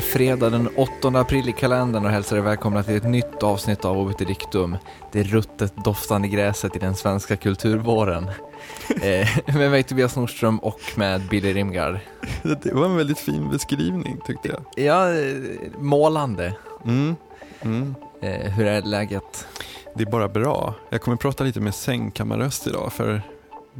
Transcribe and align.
skriver 0.00 0.12
fredag 0.12 0.50
den 0.50 0.68
8 0.76 1.08
april 1.08 1.48
i 1.48 1.52
kalendern 1.52 2.04
och 2.04 2.10
hälsar 2.10 2.36
er 2.36 2.40
välkomna 2.40 2.82
till 2.82 2.96
ett 2.96 3.04
nytt 3.04 3.42
avsnitt 3.42 3.84
av 3.84 3.98
Obit 3.98 4.18
Dictum. 4.18 4.76
Det 5.12 5.22
ruttet 5.22 5.84
doftande 5.84 6.28
gräset 6.28 6.76
i 6.76 6.78
den 6.78 6.94
svenska 6.94 7.36
kulturvåren. 7.36 8.30
eh, 9.02 9.28
med 9.46 9.70
mig 9.70 9.82
Tobias 9.82 10.16
Nordström 10.16 10.58
och 10.58 10.80
med 10.96 11.28
Billy 11.30 11.52
Rimgard. 11.52 11.98
Det 12.42 12.72
var 12.72 12.84
en 12.84 12.96
väldigt 12.96 13.18
fin 13.18 13.50
beskrivning 13.50 14.20
tyckte 14.26 14.48
jag. 14.48 14.84
Ja, 14.84 15.12
eh, 15.12 15.36
målande. 15.78 16.54
Mm. 16.84 17.16
Mm. 17.60 17.94
Eh, 18.22 18.50
hur 18.50 18.66
är 18.66 18.82
läget? 18.82 19.46
Det 19.94 20.02
är 20.02 20.10
bara 20.10 20.28
bra. 20.28 20.74
Jag 20.90 21.00
kommer 21.00 21.16
prata 21.16 21.44
lite 21.44 21.60
med 21.60 21.74
sängkammarröst 21.74 22.66
idag 22.66 22.92
för 22.92 23.22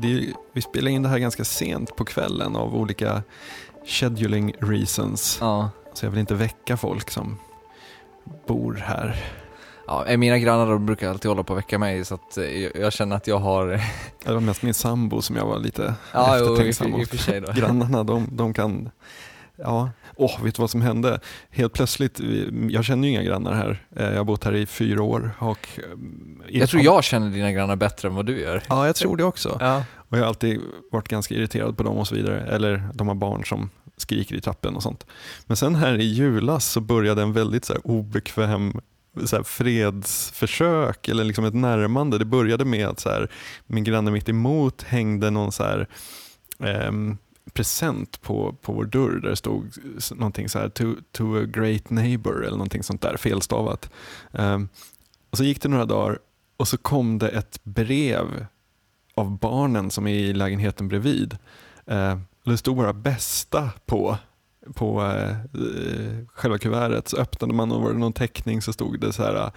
är, 0.02 0.34
vi 0.52 0.62
spelar 0.62 0.90
in 0.90 1.02
det 1.02 1.08
här 1.08 1.18
ganska 1.18 1.44
sent 1.44 1.96
på 1.96 2.04
kvällen 2.04 2.56
av 2.56 2.76
olika 2.76 3.22
scheduling 3.86 4.54
reasons. 4.60 5.38
Ja. 5.40 5.70
Så 5.92 6.06
jag 6.06 6.10
vill 6.10 6.20
inte 6.20 6.34
väcka 6.34 6.76
folk 6.76 7.10
som 7.10 7.38
bor 8.46 8.74
här. 8.74 9.24
Ja, 9.86 10.06
eh, 10.06 10.16
mina 10.16 10.38
grannar 10.38 10.78
brukar 10.78 11.10
alltid 11.10 11.28
hålla 11.28 11.42
på 11.42 11.52
att 11.52 11.58
väcka 11.58 11.78
mig 11.78 12.04
så 12.04 12.14
att 12.14 12.38
eh, 12.38 12.44
jag 12.66 12.92
känner 12.92 13.16
att 13.16 13.26
jag 13.26 13.38
har... 13.38 13.66
Det 14.24 14.32
var 14.32 14.40
mest 14.40 14.62
min 14.62 14.74
sambo 14.74 15.22
som 15.22 15.36
jag 15.36 15.46
var 15.46 15.58
lite 15.58 15.94
ja, 16.12 16.36
eftertänksam 16.36 16.90
mot. 16.90 17.26
Grannarna, 17.56 18.04
de, 18.04 18.28
de 18.32 18.54
kan 18.54 18.90
Ja, 19.56 19.90
åh, 20.20 20.44
vet 20.44 20.54
du 20.54 20.62
vad 20.62 20.70
som 20.70 20.82
hände? 20.82 21.20
Helt 21.50 21.72
plötsligt, 21.72 22.20
jag 22.70 22.84
känner 22.84 23.08
ju 23.08 23.14
inga 23.14 23.22
grannar 23.22 23.52
här. 23.52 23.86
Eh, 23.96 24.06
jag 24.06 24.16
har 24.16 24.24
bott 24.24 24.44
här 24.44 24.54
i 24.54 24.66
fyra 24.66 25.02
år. 25.02 25.30
Och, 25.38 25.68
jag 26.48 26.68
tror 26.68 26.82
jag 26.82 27.04
känner 27.04 27.30
dina 27.30 27.52
grannar 27.52 27.76
bättre 27.76 28.08
än 28.08 28.14
vad 28.14 28.26
du 28.26 28.40
gör. 28.40 28.62
Ja, 28.68 28.86
jag 28.86 28.96
tror 28.96 29.16
det 29.16 29.24
också. 29.24 29.56
Ja. 29.60 29.84
Och 29.94 30.18
jag 30.18 30.22
har 30.22 30.28
alltid 30.28 30.60
varit 30.92 31.08
ganska 31.08 31.34
irriterad 31.34 31.76
på 31.76 31.82
dem 31.82 31.96
och 31.96 32.08
så 32.08 32.14
vidare. 32.14 32.40
Eller 32.40 32.88
de 32.94 33.08
har 33.08 33.14
barn 33.14 33.44
som 33.44 33.70
skriker 33.96 34.36
i 34.36 34.40
trappen 34.40 34.76
och 34.76 34.82
sånt. 34.82 35.06
Men 35.46 35.56
sen 35.56 35.74
här 35.74 36.00
i 36.00 36.04
julas 36.04 36.66
så 36.66 36.80
började 36.80 37.22
en 37.22 37.32
väldigt 37.32 37.64
så 37.64 37.74
obekväm 37.84 38.80
så 39.24 39.36
här 39.36 39.42
fredsförsök 39.42 41.08
eller 41.08 41.24
liksom 41.24 41.44
ett 41.44 41.54
närmande. 41.54 42.18
Det 42.18 42.24
började 42.24 42.64
med 42.64 42.86
att 42.86 43.00
så 43.00 43.08
här, 43.08 43.30
min 43.66 43.84
granne 43.84 44.10
mitt 44.10 44.28
emot 44.28 44.82
hängde 44.82 45.30
någon 45.30 45.52
så 45.52 45.62
här, 45.62 45.88
um, 46.88 47.18
present 47.54 48.20
på, 48.20 48.56
på 48.62 48.72
vår 48.72 48.84
dörr 48.84 49.20
där 49.20 49.30
det 49.30 49.36
stod 49.36 49.72
någonting 50.14 50.48
så 50.48 50.58
här 50.58 50.68
to, 50.68 50.84
to 51.12 51.36
a 51.36 51.44
great 51.44 51.90
neighbor 51.90 52.44
eller 52.44 52.56
någonting 52.56 52.82
sånt 52.82 53.02
där 53.02 53.16
felstavat. 53.16 53.90
Um, 54.32 54.68
och 55.30 55.36
så 55.38 55.44
gick 55.44 55.62
det 55.62 55.68
några 55.68 55.84
dagar 55.84 56.18
och 56.56 56.68
så 56.68 56.76
kom 56.76 57.18
det 57.18 57.28
ett 57.28 57.64
brev 57.64 58.46
av 59.14 59.38
barnen 59.38 59.90
som 59.90 60.06
är 60.06 60.14
i 60.14 60.32
lägenheten 60.32 60.88
bredvid. 60.88 61.38
Uh, 61.90 62.18
det 62.44 62.56
stod 62.56 62.76
bara 62.76 62.92
bästa 62.92 63.70
på 63.86 64.18
på 64.74 65.02
uh, 65.02 66.26
själva 66.34 66.58
kuvertet. 66.58 67.08
Så 67.08 67.16
öppnade 67.16 67.54
man 67.54 67.72
och 67.72 67.82
var 67.82 67.92
det 67.92 67.98
någon 67.98 68.12
teckning 68.12 68.62
så 68.62 68.72
stod 68.72 69.00
det 69.00 69.12
så 69.12 69.22
här 69.22 69.52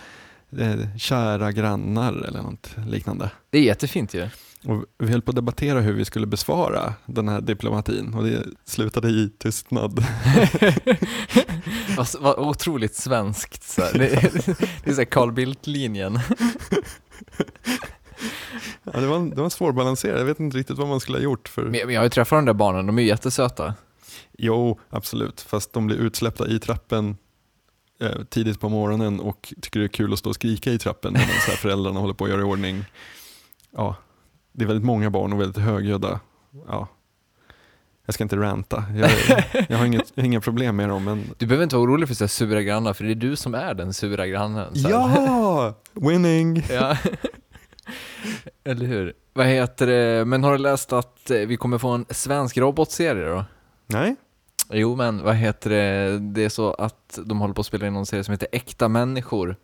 uh, 0.59 0.97
kära 0.97 1.51
grannar 1.51 2.13
eller 2.13 2.41
något 2.41 2.75
liknande. 2.87 3.31
Det 3.49 3.57
är 3.57 3.63
jättefint 3.63 4.13
ju. 4.13 4.29
Och 4.65 4.85
vi 4.97 5.11
höll 5.11 5.21
på 5.21 5.31
att 5.31 5.35
debattera 5.35 5.81
hur 5.81 5.93
vi 5.93 6.05
skulle 6.05 6.27
besvara 6.27 6.93
den 7.05 7.27
här 7.27 7.41
diplomatin 7.41 8.13
och 8.13 8.23
det 8.23 8.43
slutade 8.65 9.09
i 9.09 9.29
tystnad. 9.37 10.05
vad, 11.97 12.07
vad 12.19 12.39
otroligt 12.39 12.95
svenskt. 12.95 13.63
Så 13.63 13.81
det, 13.81 14.33
det 14.83 14.89
är 14.89 14.93
så 14.93 15.05
Carl 15.05 15.31
Bildt-linjen. 15.31 16.19
ja, 18.83 18.99
det, 18.99 19.07
var, 19.07 19.35
det 19.35 19.41
var 19.41 19.49
svårbalanserat, 19.49 20.19
jag 20.19 20.25
vet 20.25 20.39
inte 20.39 20.57
riktigt 20.57 20.77
vad 20.77 20.87
man 20.87 20.99
skulle 20.99 21.17
ha 21.17 21.23
gjort. 21.23 21.47
För... 21.47 21.63
Men 21.63 21.79
jag 21.79 21.99
har 21.99 22.03
ju 22.03 22.09
träffat 22.09 22.37
de 22.37 22.45
där 22.45 22.53
barnen, 22.53 22.85
de 22.85 22.99
är 22.99 23.03
jättesöta. 23.03 23.73
Jo, 24.37 24.79
absolut, 24.89 25.41
fast 25.41 25.73
de 25.73 25.87
blir 25.87 25.97
utsläppta 25.97 26.47
i 26.47 26.59
trappen 26.59 27.17
eh, 27.99 28.23
tidigt 28.29 28.59
på 28.59 28.69
morgonen 28.69 29.19
och 29.19 29.53
tycker 29.61 29.79
det 29.79 29.85
är 29.85 29.87
kul 29.87 30.13
att 30.13 30.19
stå 30.19 30.29
och 30.29 30.35
skrika 30.35 30.71
i 30.71 30.79
trappen 30.79 31.13
medan 31.13 31.57
föräldrarna 31.57 31.99
håller 31.99 32.13
på 32.13 32.23
att 32.23 32.29
göra 32.29 32.41
i 32.41 32.43
ordning. 32.43 32.85
Ja, 33.71 33.95
det 34.53 34.63
är 34.63 34.67
väldigt 34.67 34.85
många 34.85 35.09
barn 35.09 35.33
och 35.33 35.41
väldigt 35.41 35.63
högljudda. 35.63 36.19
Ja. 36.67 36.87
Jag 38.05 38.13
ska 38.13 38.23
inte 38.23 38.35
ranta, 38.35 38.83
jag, 38.95 39.11
jag 39.69 39.77
har 39.77 39.85
inget, 39.85 40.17
inga 40.17 40.41
problem 40.41 40.75
med 40.75 40.89
dem. 40.89 41.03
Men... 41.03 41.23
Du 41.37 41.45
behöver 41.45 41.63
inte 41.63 41.75
vara 41.75 41.85
orolig 41.85 42.07
för 42.07 42.15
så 42.15 42.27
sura 42.27 42.61
grannar, 42.61 42.93
för 42.93 43.03
det 43.03 43.11
är 43.11 43.15
du 43.15 43.35
som 43.35 43.55
är 43.55 43.73
den 43.73 43.93
sura 43.93 44.27
grannen. 44.27 44.71
Ja! 44.73 45.73
Winning! 45.93 46.63
ja. 46.69 46.97
Eller 48.63 48.85
hur? 48.85 49.13
Vad 49.33 49.45
heter 49.45 49.87
det, 49.87 50.25
men 50.25 50.43
har 50.43 50.51
du 50.51 50.57
läst 50.57 50.93
att 50.93 51.31
eh, 51.31 51.37
vi 51.37 51.57
kommer 51.57 51.77
få 51.77 51.89
en 51.89 52.05
svensk 52.09 52.57
robotserie 52.57 53.29
då? 53.29 53.45
Nej. 53.87 54.15
Jo, 54.69 54.95
men 54.95 55.23
vad 55.23 55.35
heter 55.35 55.69
det, 55.69 56.19
det 56.19 56.45
är 56.45 56.49
så 56.49 56.73
att 56.73 57.19
de 57.25 57.41
håller 57.41 57.53
på 57.53 57.61
att 57.61 57.67
spela 57.67 57.87
in 57.87 57.93
någon 57.93 58.05
serie 58.05 58.23
som 58.23 58.31
heter 58.31 58.47
Äkta 58.51 58.87
människor, 58.87 59.55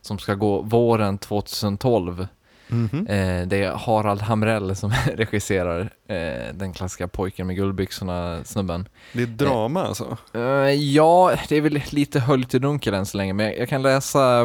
som 0.00 0.18
ska 0.18 0.34
gå 0.34 0.62
våren 0.62 1.18
2012. 1.18 2.26
Mm 2.70 2.88
-hmm. 2.88 3.00
eh, 3.00 3.46
det 3.46 3.62
är 3.62 3.72
Harald 3.72 4.22
Hamrell 4.22 4.76
som 4.76 4.90
regisserar 5.14 5.80
eh, 6.08 6.54
den 6.54 6.72
klassiska 6.72 7.08
pojken 7.08 7.46
med 7.46 7.56
guldbyxorna 7.56 8.44
snubben. 8.44 8.88
Det 9.12 9.22
är 9.22 9.26
drama 9.26 9.80
eh, 9.80 9.86
alltså? 9.86 10.16
Eh, 10.34 10.40
ja, 10.70 11.36
det 11.48 11.56
är 11.56 11.60
väl 11.60 11.80
lite 11.90 12.20
höljt 12.20 12.54
i 12.54 12.58
dunkel 12.58 12.94
än 12.94 13.06
så 13.06 13.16
länge, 13.16 13.32
men 13.32 13.46
jag, 13.46 13.58
jag 13.58 13.68
kan 13.68 13.82
läsa 13.82 14.42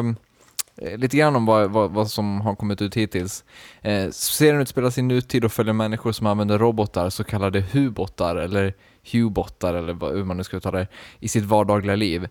eh, 0.76 0.98
lite 0.98 1.16
grann 1.16 1.36
om 1.36 1.46
vad, 1.46 1.70
vad, 1.70 1.90
vad, 1.90 2.10
som 2.10 2.40
har 2.40 2.54
kommit 2.54 2.82
ut 2.82 2.96
hittills. 2.96 3.44
Eh, 3.82 4.10
serien 4.10 4.60
utspelas 4.60 4.98
i 4.98 5.02
nutid 5.02 5.44
och 5.44 5.52
följer 5.52 5.74
människor 5.74 6.12
som 6.12 6.26
använder 6.26 6.58
robotar, 6.58 7.10
så 7.10 7.24
kallade 7.24 7.60
hubottar 7.60 8.36
eller 8.36 8.74
hubottar 9.12 9.74
eller 9.74 10.14
hur 10.14 10.24
man 10.24 10.36
nu 10.36 10.44
ska 10.44 10.56
uttala 10.56 10.78
det, 10.78 10.86
i 11.20 11.28
sitt 11.28 11.44
vardagliga 11.44 11.96
liv. 11.96 12.28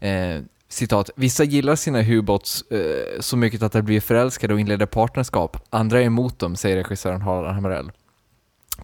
Eh, 0.00 0.40
citat, 0.72 1.10
vissa 1.16 1.44
gillar 1.44 1.76
sina 1.76 2.02
hubots 2.02 2.62
eh, 2.62 3.20
så 3.20 3.36
mycket 3.36 3.62
att 3.62 3.72
de 3.72 3.82
blir 3.82 4.00
förälskade 4.00 4.54
och 4.54 4.60
inleder 4.60 4.86
partnerskap. 4.86 5.56
Andra 5.70 6.00
är 6.00 6.04
emot 6.04 6.38
dem, 6.38 6.56
säger 6.56 6.76
regissören 6.76 7.22
Harald 7.22 7.54
Hamrell. 7.54 7.90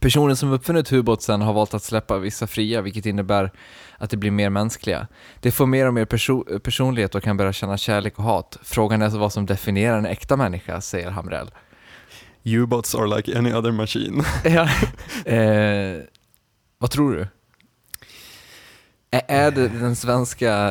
Personen 0.00 0.36
som 0.36 0.52
uppfunnit 0.52 0.92
hubotsen 0.92 1.40
har 1.40 1.52
valt 1.52 1.74
att 1.74 1.82
släppa 1.82 2.18
vissa 2.18 2.46
fria, 2.46 2.80
vilket 2.80 3.06
innebär 3.06 3.52
att 3.98 4.10
de 4.10 4.16
blir 4.16 4.30
mer 4.30 4.50
mänskliga. 4.50 5.06
De 5.40 5.50
får 5.50 5.66
mer 5.66 5.86
och 5.86 5.94
mer 5.94 6.04
perso 6.04 6.58
personlighet 6.60 7.14
och 7.14 7.22
kan 7.22 7.36
börja 7.36 7.52
känna 7.52 7.76
kärlek 7.76 8.18
och 8.18 8.24
hat. 8.24 8.58
Frågan 8.62 9.02
är 9.02 9.08
vad 9.08 9.32
som 9.32 9.46
definierar 9.46 9.98
en 9.98 10.06
äkta 10.06 10.36
människa, 10.36 10.80
säger 10.80 11.10
Hamrell. 11.10 11.50
U-bots 12.42 12.94
are 12.94 13.16
like 13.16 13.38
any 13.38 13.52
other 13.52 13.70
machine. 13.70 14.22
ja. 14.44 14.68
Eh, 15.32 16.02
vad 16.78 16.90
tror 16.90 17.12
du? 17.12 17.26
Är 19.10 19.50
det 19.50 19.68
den 19.68 19.96
svenska, 19.96 20.68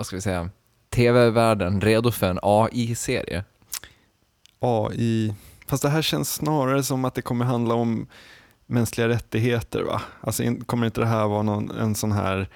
vad 0.00 0.06
ska 0.06 0.16
vi 0.16 0.22
säga, 0.22 0.48
tv-världen 0.90 1.80
redo 1.80 2.10
för 2.10 2.30
en 2.30 2.38
AI-serie? 2.42 3.44
AI, 4.58 5.34
fast 5.66 5.82
det 5.82 5.88
här 5.88 6.02
känns 6.02 6.34
snarare 6.34 6.82
som 6.82 7.04
att 7.04 7.14
det 7.14 7.22
kommer 7.22 7.44
handla 7.44 7.74
om 7.74 8.06
mänskliga 8.66 9.08
rättigheter 9.08 9.82
va? 9.82 10.02
Alltså 10.20 10.42
kommer 10.66 10.86
inte 10.86 11.00
det 11.00 11.06
här 11.06 11.28
vara 11.28 11.42
någon, 11.42 11.70
en 11.70 11.94
sån 11.94 12.12
här 12.12 12.48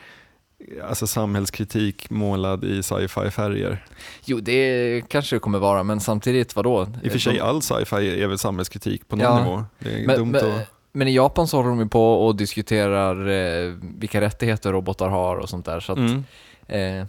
alltså 0.88 1.06
samhällskritik 1.06 2.10
målad 2.10 2.65
i 2.65 2.83
sci-fi 2.83 3.31
färger? 3.31 3.84
Jo, 4.25 4.41
det 4.41 5.03
kanske 5.09 5.37
det 5.37 5.41
kommer 5.41 5.59
vara, 5.59 5.83
men 5.83 6.01
samtidigt 6.01 6.57
vadå? 6.57 6.86
I 7.03 7.09
och 7.09 7.13
för 7.13 7.19
sig 7.19 7.41
all 7.41 7.63
sci-fi 7.63 8.22
är 8.22 8.27
väl 8.27 8.39
samhällskritik 8.39 9.09
på 9.09 9.16
någon 9.16 9.24
ja, 9.24 9.45
nivå. 9.45 9.65
Det 9.78 10.03
är 10.03 10.07
men, 10.07 10.19
dumt 10.19 10.33
men, 10.33 10.53
att... 10.53 10.71
Men 10.92 11.09
i 11.09 11.15
Japan 11.15 11.48
så 11.48 11.57
håller 11.57 11.71
de 11.71 11.80
ju 11.80 11.89
på 11.89 12.27
och 12.27 12.36
diskuterar 12.36 13.28
eh, 13.28 13.74
vilka 13.98 14.21
rättigheter 14.21 14.72
robotar 14.72 15.09
har 15.09 15.36
och 15.36 15.48
sånt 15.48 15.66
där. 15.66 15.80
Så 15.80 15.92
att, 15.92 15.98
mm. 15.98 16.24
eh, 16.69 17.07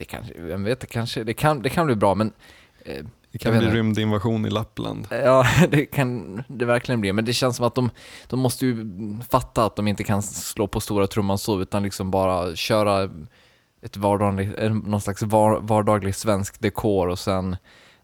det 0.00 0.06
kanske, 0.06 0.34
vem 0.36 0.64
vet, 0.64 0.80
det 0.80 0.86
kanske, 0.86 1.24
det 1.24 1.34
kan, 1.34 1.62
det 1.62 1.68
kan 1.68 1.86
bli 1.86 1.96
bra 1.96 2.14
men 2.14 2.32
eh, 2.84 3.04
det 3.32 3.38
kan 3.38 3.58
bli 3.58 3.68
rymdinvasion 3.68 4.46
i 4.46 4.50
Lappland. 4.50 5.06
Ja, 5.10 5.46
det 5.70 5.86
kan 5.86 6.42
det 6.48 6.64
verkligen 6.64 7.00
bli. 7.00 7.12
Men 7.12 7.24
det 7.24 7.32
känns 7.32 7.56
som 7.56 7.66
att 7.66 7.74
de, 7.74 7.90
de 8.28 8.40
måste 8.40 8.66
ju 8.66 8.86
fatta 9.30 9.64
att 9.64 9.76
de 9.76 9.88
inte 9.88 10.04
kan 10.04 10.22
slå 10.22 10.66
på 10.66 10.80
stora 10.80 11.06
trumman 11.06 11.38
så, 11.38 11.60
utan 11.60 11.82
liksom 11.82 12.10
bara 12.10 12.56
köra 12.56 13.10
ett 13.82 13.96
vardagligt, 13.96 14.58
någon 14.72 15.00
slags 15.00 15.22
var, 15.22 15.60
vardaglig 15.60 16.14
svensk 16.14 16.60
dekor 16.60 17.08
och 17.08 17.18
sen 17.18 17.56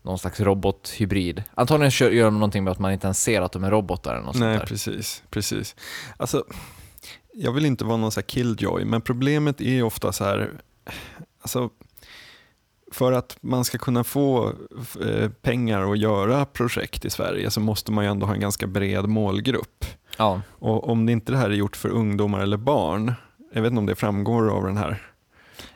någon 0.03 0.19
slags 0.19 0.41
robothybrid. 0.41 1.43
Antagligen 1.55 1.91
kör, 1.91 2.11
gör 2.11 2.25
de 2.25 2.35
någonting 2.35 2.65
med 2.65 2.71
att 2.71 2.79
man 2.79 2.93
inte 2.93 3.07
ens 3.07 3.23
ser 3.23 3.43
att 3.43 3.53
de 3.53 3.65
är 3.65 3.71
robotar 3.71 4.15
eller 4.15 4.27
något 4.27 4.39
Nej, 4.39 4.61
precis. 4.61 5.23
precis. 5.31 5.77
Alltså, 6.17 6.45
jag 7.33 7.53
vill 7.53 7.67
inte 7.67 7.85
vara 7.85 7.97
någon 7.97 8.13
så 8.13 8.23
killjoy, 8.23 8.85
men 8.85 9.01
problemet 9.01 9.61
är 9.61 9.83
ofta 9.83 10.13
så 10.13 10.25
här, 10.25 10.51
alltså, 11.43 11.71
för 12.97 13.13
att 13.13 13.37
man 13.41 13.65
ska 13.65 13.79
kunna 13.79 14.05
få 14.05 14.53
eh, 15.01 15.31
pengar 15.43 15.81
och 15.81 15.97
göra 15.97 16.45
projekt 16.45 17.05
i 17.05 17.11
Sverige 17.11 17.51
så 17.51 17.61
måste 17.61 17.93
man 17.93 18.05
ju 18.05 18.11
ändå 18.11 18.27
ha 18.27 18.35
en 18.35 18.41
ganska 18.41 18.67
bred 18.67 19.09
målgrupp. 19.09 19.85
Ja. 20.19 20.41
Och 20.49 20.89
om 20.89 21.07
det 21.07 21.13
inte 21.13 21.33
det 21.33 21.39
här 21.39 21.51
är 21.51 21.55
gjort 21.55 21.77
för 21.77 21.89
ungdomar 21.89 22.41
eller 22.41 22.57
barn, 22.57 23.15
jag 23.53 23.63
vet 23.63 23.71
inte 23.71 23.79
om 23.79 23.87
det 23.87 23.95
framgår 23.95 24.51
av 24.51 24.65
den 24.65 24.77
här. 24.77 25.03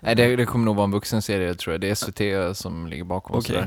Nej, 0.00 0.14
det, 0.14 0.36
det 0.36 0.46
kommer 0.46 0.64
nog 0.64 0.76
vara 0.76 0.84
en 0.84 0.90
vuxenserie 0.90 1.54
tror 1.54 1.74
jag. 1.74 1.80
Det 1.80 1.90
är 1.90 1.94
SVT 1.94 2.56
som 2.56 2.86
ligger 2.86 3.04
bakom. 3.04 3.36
Okay. 3.36 3.66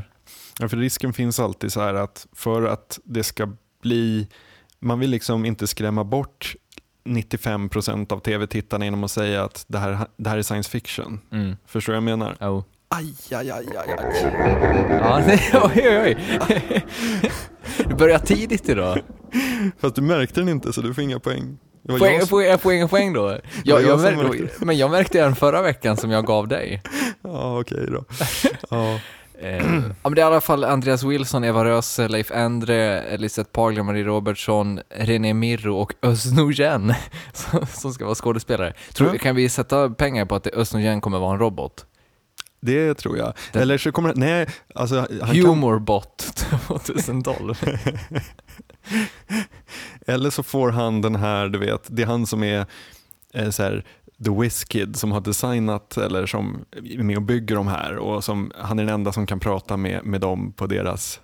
Ja, 0.59 0.69
för 0.69 0.77
risken 0.77 1.13
finns 1.13 1.39
alltid 1.39 1.71
så 1.73 1.81
här 1.81 1.93
att 1.93 2.27
för 2.33 2.63
att 2.63 2.99
det 3.03 3.23
ska 3.23 3.49
bli, 3.81 4.27
man 4.79 4.99
vill 4.99 5.09
liksom 5.09 5.45
inte 5.45 5.67
skrämma 5.67 6.03
bort 6.03 6.55
95% 7.03 8.13
av 8.13 8.19
tv-tittarna 8.19 8.85
genom 8.85 9.03
att 9.03 9.11
säga 9.11 9.43
att 9.43 9.65
det 9.67 9.77
här, 9.77 10.07
det 10.17 10.29
här 10.29 10.37
är 10.37 10.41
science 10.41 10.69
fiction. 10.69 11.21
Mm. 11.31 11.55
Förstår 11.65 11.93
du 11.93 11.99
vad 11.99 12.11
jag 12.11 12.17
menar? 12.17 12.37
Oh. 12.39 12.63
Aj, 12.95 13.05
aj, 13.31 13.51
aj, 13.51 13.65
aj, 13.77 13.87
aj. 13.99 14.15
Ja, 14.89 15.23
nej, 15.27 15.39
oj, 15.53 15.87
oj, 15.89 16.15
oj. 16.49 16.81
Du 17.89 17.95
börjar 17.95 18.19
tidigt 18.19 18.69
idag. 18.69 18.99
Fast 19.81 19.95
du 19.95 20.01
märkte 20.01 20.39
den 20.39 20.49
inte 20.49 20.73
så 20.73 20.81
du 20.81 20.93
får 20.93 21.03
inga 21.03 21.19
poäng. 21.19 21.57
Det 21.83 21.91
var 21.91 21.99
Poäng, 21.99 22.13
jag 22.13 22.27
som- 22.27 22.29
poäng, 22.37 22.57
poäng, 22.59 22.87
poäng 22.89 23.13
då. 23.13 23.29
Jag, 23.29 23.39
jag 23.63 23.81
jag 23.81 23.99
som 24.01 24.15
märkte, 24.15 24.65
men 24.65 24.77
jag 24.77 24.91
märkte 24.91 25.21
den 25.21 25.35
förra 25.35 25.61
veckan 25.61 25.97
som 25.97 26.11
jag 26.11 26.25
gav 26.25 26.47
dig. 26.47 26.81
Ja, 27.21 27.59
okej 27.59 27.87
då. 27.91 28.03
Ja. 28.69 28.99
Eh, 29.41 29.57
ja, 29.57 29.63
men 30.03 30.13
det 30.15 30.21
är 30.21 30.23
i 30.23 30.27
alla 30.27 30.41
fall 30.41 30.63
Andreas 30.63 31.03
Wilson, 31.03 31.43
Eva 31.43 31.65
Röse, 31.65 32.07
Leif 32.07 32.31
Endre, 32.31 33.01
Elisabeth 33.01 33.51
Pagler, 33.51 33.83
Marie 33.83 34.03
Robertsson, 34.03 34.79
René 34.89 35.33
Mirro 35.33 35.75
och 35.75 35.93
Özz 36.01 36.31
Nujen 36.31 36.93
som, 37.33 37.65
som 37.67 37.93
ska 37.93 38.05
vara 38.05 38.15
skådespelare. 38.15 38.73
Tror, 38.93 39.09
Ja. 39.13 39.17
Kan 39.19 39.35
vi 39.35 39.49
sätta 39.49 39.89
pengar 39.89 40.25
på 40.25 40.35
att 40.35 40.47
Özz 40.47 40.73
Nujen 40.73 41.01
kommer 41.01 41.19
vara 41.19 41.33
en 41.33 41.39
robot? 41.39 41.85
Det 42.65 42.93
tror 42.93 43.17
jag. 43.17 43.33
Den- 43.51 43.61
Eller 43.61 43.77
så 43.77 43.91
kommer 43.91 44.13
nej, 44.15 44.47
alltså 44.75 44.95
han 45.21 45.35
kan, 45.35 45.45
Humorbot 45.45 46.17
2012. 46.67 47.55
Eller 50.07 50.29
så 50.29 50.43
får 50.43 50.71
han 50.71 51.01
den 51.01 51.15
här, 51.15 51.47
du 51.49 51.59
vet, 51.59 51.87
det 51.87 52.01
är 52.01 52.05
han 52.07 52.27
som 52.27 52.43
är 52.43 52.65
eh, 53.33 53.49
så 53.49 53.63
här, 53.63 53.85
The 54.25 54.31
Whiz 54.31 54.63
Kid 54.63 54.95
som 54.95 55.11
har 55.11 55.21
designat 55.21 55.97
eller 55.97 56.25
som 56.25 56.65
är 56.71 57.03
med 57.03 57.17
och 57.17 57.21
bygger 57.23 57.55
de 57.55 57.67
här 57.67 57.97
och 57.97 58.23
som, 58.23 58.51
han 58.57 58.79
är 58.79 58.83
den 58.85 58.93
enda 58.93 59.11
som 59.11 59.25
kan 59.25 59.39
prata 59.39 59.77
med, 59.77 60.05
med 60.05 60.21
dem 60.21 60.53
på 60.53 60.65
deras, 60.67 61.19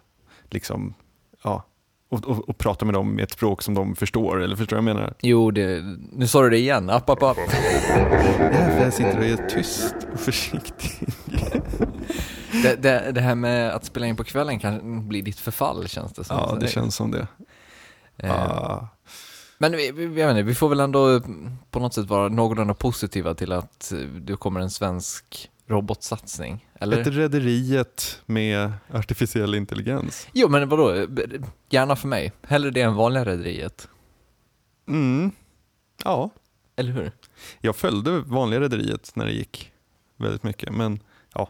liksom, 0.50 0.94
ja, 1.44 1.66
och, 2.10 2.26
och, 2.26 2.50
och 2.50 2.58
prata 2.58 2.86
med 2.86 2.94
dem 2.94 3.16
med 3.16 3.24
ett 3.24 3.32
språk 3.32 3.62
som 3.62 3.74
de 3.74 3.96
förstår, 3.96 4.42
eller 4.42 4.56
förstår 4.56 4.78
du 4.78 4.84
vad 4.84 4.90
jag 4.90 4.96
menar? 4.96 5.14
Jo, 5.22 5.52
det, 5.52 5.82
nu 6.14 6.28
sa 6.28 6.42
du 6.42 6.50
det 6.50 6.58
igen. 6.58 6.90
App, 6.90 7.10
app, 7.10 7.24
app. 7.24 7.38
Därför 8.38 8.84
jag 8.84 8.94
sitter 8.94 9.18
och 9.20 9.26
är 9.26 9.48
tyst 9.50 9.96
och 10.14 10.20
försiktig. 10.20 10.92
Det, 12.64 12.76
det, 12.82 13.12
det 13.12 13.22
här 13.22 13.36
med 13.36 13.70
att 13.72 13.86
spela 13.86 14.06
in 14.08 14.16
på 14.16 14.24
kvällen 14.24 14.60
kan 14.60 15.08
bli 15.08 15.22
ditt 15.22 15.40
förfall 15.40 15.88
känns 15.88 16.14
det 16.14 16.24
som. 16.24 16.38
Ja, 16.38 16.58
det 16.62 16.68
känns 16.68 16.96
som 16.96 17.12
det. 17.12 17.28
eh, 18.18 18.32
Ah. 18.32 18.88
Men 19.58 19.72
vi, 19.72 19.92
vi, 19.92 20.22
jag 20.22 20.32
inte, 20.32 20.44
vi 20.44 20.56
får 20.56 20.70
väl 20.70 20.80
ändå 20.80 21.22
på 21.72 21.80
något 21.80 21.94
sätt 21.94 22.06
vara 22.08 22.30
någorlunda 22.30 22.74
positiva 22.74 23.34
till 23.34 23.52
att 23.52 23.92
eh, 23.92 23.98
det 24.00 24.36
kommer 24.36 24.60
en 24.60 24.70
svensk 24.70 25.50
robotsatsning. 25.70 26.68
Eller? 26.80 26.98
Ett 27.02 27.08
rederiet 27.08 28.22
med 28.26 28.72
artificiell 28.94 29.56
intelligens. 29.56 30.28
Jo, 30.34 30.50
men 30.50 30.70
vadå? 30.70 31.06
Gärna 31.70 31.96
för 31.96 32.08
mig. 32.08 32.32
Hellre 32.48 32.72
det 32.72 32.82
än 32.82 32.96
vanliga 32.96 33.26
rederiet. 33.26 33.88
Mm. 34.88 35.32
Ja, 36.04 36.30
Eller 36.76 36.92
hur? 36.92 37.12
jag 37.62 37.76
följde 37.76 38.20
vanliga 38.20 38.60
rederiet 38.60 39.12
när 39.16 39.26
det 39.26 39.32
gick 39.32 39.72
väldigt 40.18 40.44
mycket, 40.44 40.74
men 40.74 41.00
ja. 41.34 41.50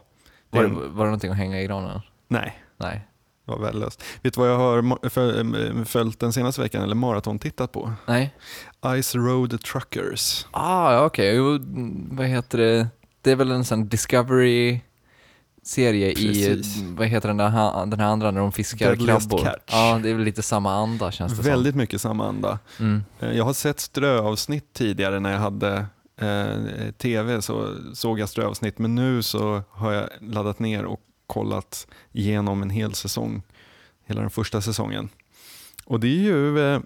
Det 0.50 0.58
Var, 0.58 0.64
det, 0.64 0.70
var 0.74 1.04
det 1.04 1.10
någonting 1.10 1.30
att 1.30 1.36
hänga 1.36 1.60
i 1.60 1.64
granen? 1.66 2.00
nej, 2.28 2.62
Nej. 2.76 3.06
det 3.46 3.52
var 3.52 3.58
värdelöst. 3.58 4.02
Vet 4.22 4.34
du 4.34 4.40
vad 4.40 4.50
jag 4.50 4.58
har 4.58 4.78
eh, 5.78 5.84
följt 5.84 6.20
den 6.20 6.32
senaste 6.32 6.60
veckan, 6.60 6.82
eller 6.82 6.94
maraton 6.94 7.38
tittat 7.38 7.72
på? 7.72 7.92
Nej? 8.06 8.34
Ice 9.02 9.14
Road 9.14 9.60
Truckers. 9.60 10.46
Ah, 10.50 11.04
okej. 11.04 11.36
Mm, 11.36 12.16
vad 12.16 12.26
heter 12.26 12.58
det? 12.58 12.88
Det 13.22 13.30
är 13.30 13.36
väl 13.36 13.50
en 13.50 13.64
sån 13.64 13.88
Discovery-serie 13.88 16.10
i, 16.10 16.14
Precis. 16.14 16.76
vad 16.82 17.06
heter 17.06 17.28
den 17.28 17.36
där, 17.36 17.86
den 17.86 18.00
här 18.00 18.06
andra 18.06 18.30
när 18.30 18.40
de 18.40 18.52
fiskar 18.52 18.86
Deadliest 18.86 19.30
krabbor? 19.30 19.44
Catch. 19.44 19.62
Ja, 19.72 20.00
det 20.02 20.10
är 20.10 20.14
väl 20.14 20.24
lite 20.24 20.42
samma 20.42 20.74
anda 20.74 21.12
känns 21.12 21.36
det 21.38 21.42
Väldigt 21.42 21.74
mycket 21.74 22.00
samma 22.00 22.28
anda. 22.28 22.58
som. 22.76 22.86
Mm. 22.86 23.02
Eh, 23.20 23.32
Jag 23.38 23.44
har 23.44 23.52
sett 23.52 23.80
ströavsnitt 23.80 24.72
tidigare 24.72 25.20
när 25.20 25.32
jag 25.32 25.38
hade 25.38 25.86
eh, 26.20 26.90
tv 26.98 27.42
så 27.42 27.76
såg 27.94 28.18
jag 28.18 28.28
ströavsnitt 28.28 28.78
men 28.78 28.94
nu 28.94 29.22
så 29.22 29.62
har 29.70 29.92
jag 29.92 30.08
laddat 30.20 30.58
ner 30.58 30.84
och 30.84 31.00
kollat 31.26 31.86
igenom 32.12 32.62
en 32.62 32.70
hel 32.70 32.94
säsong, 32.94 33.42
hela 34.06 34.20
den 34.20 34.30
första 34.30 34.60
säsongen. 34.60 35.08
Och 35.84 36.00
det 36.00 36.06
är 36.08 36.22
ju, 36.22 36.74
eh, 36.74 36.80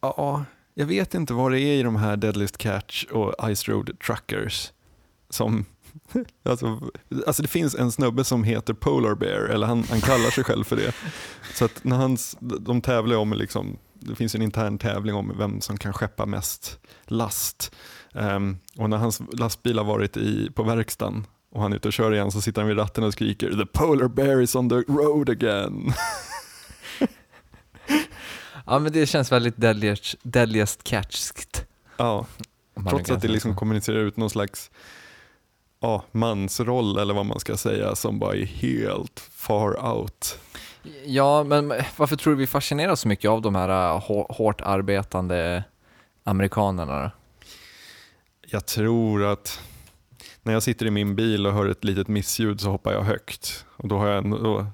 ja, 0.00 0.44
jag 0.74 0.86
vet 0.86 1.14
inte 1.14 1.34
vad 1.34 1.52
det 1.52 1.60
är 1.60 1.74
i 1.78 1.82
de 1.82 1.96
här 1.96 2.16
Deadliest 2.16 2.58
Catch 2.58 3.04
och 3.04 3.34
Ice 3.56 3.68
Road 3.68 3.98
Truckers 4.06 4.72
som 5.30 5.64
Alltså, 6.42 6.80
alltså 7.26 7.42
det 7.42 7.48
finns 7.48 7.74
en 7.74 7.92
snubbe 7.92 8.24
som 8.24 8.44
heter 8.44 8.74
Polar 8.74 9.14
Bear, 9.14 9.40
eller 9.40 9.66
han, 9.66 9.84
han 9.90 10.00
kallar 10.00 10.30
sig 10.30 10.44
själv 10.44 10.64
för 10.64 10.76
det. 10.76 10.94
Så 11.54 11.64
att 11.64 11.84
när 11.84 11.96
hans, 11.96 12.36
de 12.40 12.80
tävlar 12.80 13.16
om, 13.16 13.32
liksom, 13.32 13.78
det 13.94 14.14
finns 14.14 14.34
en 14.34 14.42
intern 14.42 14.78
tävling 14.78 15.14
om 15.14 15.32
vem 15.38 15.60
som 15.60 15.76
kan 15.76 15.92
skeppa 15.92 16.26
mest 16.26 16.78
last. 17.04 17.74
Ehm, 18.14 18.58
och 18.76 18.90
när 18.90 18.96
hans 18.96 19.22
lastbil 19.32 19.78
har 19.78 19.84
varit 19.84 20.16
i, 20.16 20.50
på 20.54 20.62
verkstaden 20.62 21.26
och 21.52 21.62
han 21.62 21.72
är 21.72 21.76
ute 21.76 21.88
och 21.88 21.94
kör 21.94 22.14
igen 22.14 22.30
så 22.30 22.40
sitter 22.40 22.60
han 22.60 22.68
vid 22.68 22.78
ratten 22.78 23.04
och 23.04 23.12
skriker 23.12 23.50
“The 23.50 23.66
Polar 23.66 24.08
Bear 24.08 24.40
is 24.40 24.54
on 24.54 24.68
the 24.68 24.74
road 24.74 25.30
again”. 25.30 25.92
Ja, 28.66 28.78
men 28.78 28.92
det 28.92 29.06
känns 29.06 29.32
väldigt 29.32 29.56
deadliest, 29.56 30.14
deadliest 30.22 30.84
catch-skt. 30.84 31.64
ja, 31.96 32.26
trots 32.90 33.10
att 33.10 33.22
det 33.22 33.28
liksom 33.28 33.56
kommunicerar 33.56 33.98
ut 33.98 34.16
någon 34.16 34.30
slags 34.30 34.70
ja, 35.80 36.04
mansroll 36.12 36.98
eller 36.98 37.14
vad 37.14 37.26
man 37.26 37.40
ska 37.40 37.56
säga 37.56 37.94
som 37.94 38.18
bara 38.18 38.34
är 38.34 38.44
helt 38.44 39.20
far 39.20 39.94
out. 39.96 40.38
Ja, 41.04 41.44
men 41.44 41.68
varför 41.96 42.16
tror 42.16 42.32
du 42.32 42.38
vi 42.38 42.46
fascineras 42.46 43.00
så 43.00 43.08
mycket 43.08 43.30
av 43.30 43.42
de 43.42 43.54
här 43.54 43.68
äh, 43.68 44.00
hå- 44.00 44.32
hårt 44.32 44.60
arbetande 44.60 45.64
amerikanerna? 46.24 47.10
Jag 48.50 48.66
tror 48.66 49.24
att 49.24 49.60
när 50.42 50.52
jag 50.52 50.62
sitter 50.62 50.86
i 50.86 50.90
min 50.90 51.16
bil 51.16 51.46
och 51.46 51.52
hör 51.52 51.66
ett 51.68 51.84
litet 51.84 52.08
missljud 52.08 52.60
så 52.60 52.70
hoppar 52.70 52.92
jag 52.92 53.02
högt. 53.02 53.64
Och 53.76 53.88
då, 53.88 53.98
har 53.98 54.08
jag 54.08 54.18
en, 54.24 54.30
då, 54.30 54.66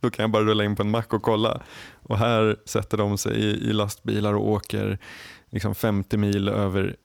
då 0.00 0.10
kan 0.10 0.22
jag 0.22 0.30
bara 0.30 0.42
rulla 0.44 0.64
in 0.64 0.76
på 0.76 0.82
en 0.82 0.90
mack 0.90 1.12
och 1.12 1.22
kolla. 1.22 1.60
Och 2.02 2.18
här 2.18 2.56
sätter 2.64 2.96
de 2.98 3.18
sig 3.18 3.36
i, 3.36 3.46
i 3.70 3.72
lastbilar 3.72 4.34
och 4.34 4.48
åker 4.48 4.98
liksom 5.50 5.74
50 5.74 6.16
mil 6.16 6.48
över 6.48 6.96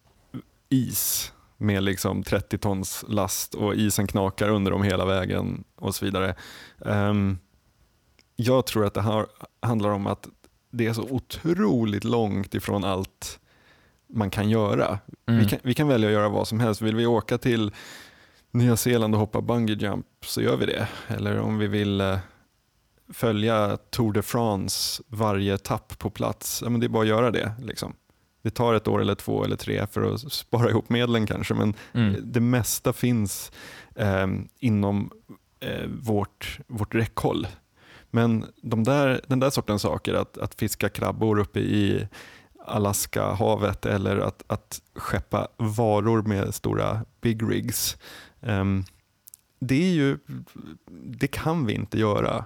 is 0.70 1.32
med 1.58 1.84
liksom 1.84 2.24
30 2.24 2.58
tons 2.58 3.06
last 3.08 3.54
och 3.54 3.76
isen 3.76 4.08
knakar 4.08 4.50
under 4.50 4.72
dem 4.72 4.84
hela 4.84 5.06
vägen 5.06 5.64
och 5.76 5.96
så 5.96 6.06
vidare. 6.06 6.36
Ehm, 6.86 7.38
jag 8.36 8.66
tror 8.66 8.86
att 8.86 8.94
det 8.94 9.02
här 9.02 9.26
handlar 9.62 9.90
om 9.90 10.08
att 10.08 10.28
det 10.72 10.88
är 10.88 10.94
så 10.94 11.08
otroligt 11.10 12.04
långt 12.04 12.56
ifrån 12.56 12.84
allt 12.84 13.40
man 14.08 14.30
kan 14.30 14.50
göra. 14.50 15.00
Mm. 15.28 15.40
Vi, 15.40 15.50
kan, 15.50 15.60
vi 15.64 15.74
kan 15.74 15.88
välja 15.88 16.08
att 16.08 16.14
göra 16.14 16.30
vad 16.30 16.48
som 16.48 16.60
helst. 16.60 16.82
Vill 16.82 16.96
vi 16.96 17.06
åka 17.06 17.38
till 17.38 17.72
Nya 18.52 18.78
Zeeland 18.78 19.14
och 19.14 19.20
hoppa 19.20 19.42
bungee 19.42 19.76
jump 19.76 20.08
så 20.26 20.42
gör 20.42 20.58
vi 20.58 20.66
det. 20.66 20.88
Eller 21.08 21.40
om 21.40 21.58
vi 21.58 21.68
vill 21.68 22.02
eh, 22.02 22.18
följa 23.14 23.78
Tour 23.78 24.14
de 24.14 24.22
France 24.22 25.04
varje 25.08 25.54
etapp 25.54 26.00
på 26.00 26.10
plats, 26.10 26.62
ja, 26.64 26.70
men 26.70 26.80
det 26.80 26.88
är 26.88 26.90
bara 26.90 27.04
att 27.04 27.10
göra 27.10 27.32
det. 27.32 27.54
Liksom. 27.62 27.94
Det 28.46 28.52
tar 28.52 28.74
ett 28.74 28.88
år 28.88 29.02
eller 29.02 29.16
två 29.16 29.44
eller 29.44 29.56
tre 29.56 29.88
för 29.88 30.14
att 30.14 30.32
spara 30.32 30.70
ihop 30.70 30.90
medlen 30.90 31.28
kanske, 31.28 31.54
men 31.54 31.74
Mm. 31.94 32.32
det 32.32 32.40
mesta 32.40 32.94
finns 32.94 33.52
eh, 33.96 34.28
inom 34.60 35.12
eh, 35.60 35.88
vårt, 35.88 36.60
vårt 36.68 36.96
räckhåll. 36.96 37.48
Men 38.12 38.46
de 38.62 38.84
där, 38.84 39.22
den 39.28 39.40
där 39.40 39.50
sortens 39.50 39.82
saker, 39.82 40.14
att, 40.14 40.38
att 40.38 40.56
fiska 40.56 40.90
krabbor 40.90 41.40
uppe 41.40 41.60
i 41.60 42.08
Alaska-havet 42.66 43.86
eller 43.86 44.18
att, 44.18 44.44
att 44.48 44.82
skeppa 44.96 45.48
varor 45.58 46.22
med 46.22 46.54
stora 46.56 47.06
big 47.22 47.44
rigs, 47.52 47.98
ehm, 48.42 48.84
det, 49.60 49.84
är 49.84 49.94
ju, 49.94 50.18
det 51.06 51.28
kan 51.28 51.66
vi 51.66 51.74
inte 51.74 52.00
göra. 52.00 52.46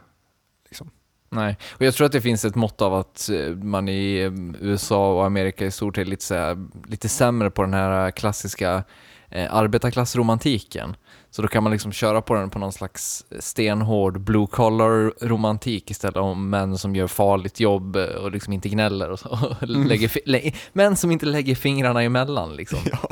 Liksom. 0.65 0.89
Nej, 1.31 1.57
och 1.75 1.85
jag 1.85 1.93
tror 1.93 2.05
att 2.05 2.11
det 2.11 2.21
finns 2.21 2.45
ett 2.45 2.55
mått 2.55 2.81
av 2.81 2.93
att 2.93 3.29
eh, 3.29 3.55
man 3.55 3.89
i 3.89 4.19
eh, 4.19 4.31
USA 4.67 5.13
och 5.13 5.25
Amerika 5.25 5.65
i 5.65 5.71
stort 5.71 5.97
är 5.97 6.05
lite, 6.05 6.23
så 6.25 6.35
här, 6.35 6.57
lite 6.87 7.09
sämre 7.09 7.51
på 7.51 7.61
den 7.61 7.73
här 7.73 8.11
klassiska 8.11 8.83
eh, 9.29 9.55
arbetarklassromantiken. 9.55 10.95
Så 11.31 11.41
då 11.41 11.47
kan 11.47 11.63
man 11.63 11.71
liksom 11.71 11.91
köra 11.91 12.21
på 12.21 12.33
den 12.33 12.49
på 12.49 12.59
någon 12.59 12.71
slags 12.73 13.25
stenhård 13.39 14.19
blue 14.21 14.47
collar 14.47 15.25
romantik 15.27 15.91
istället 15.91 16.17
om 16.17 16.49
män 16.49 16.77
som 16.77 16.95
gör 16.95 17.07
farligt 17.07 17.59
jobb 17.59 17.95
eh, 17.95 18.03
och 18.03 18.31
liksom 18.31 18.53
inte 18.53 18.69
gnäller 18.69 19.09
och 19.09 19.19
så. 19.19 19.29
Och 19.61 19.67
lägger, 19.67 20.11
lä- 20.25 20.51
män 20.73 20.95
som 20.95 21.11
inte 21.11 21.25
lägger 21.25 21.55
fingrarna 21.55 22.03
emellan 22.03 22.55
liksom. 22.55 22.79
Ja, 22.91 23.09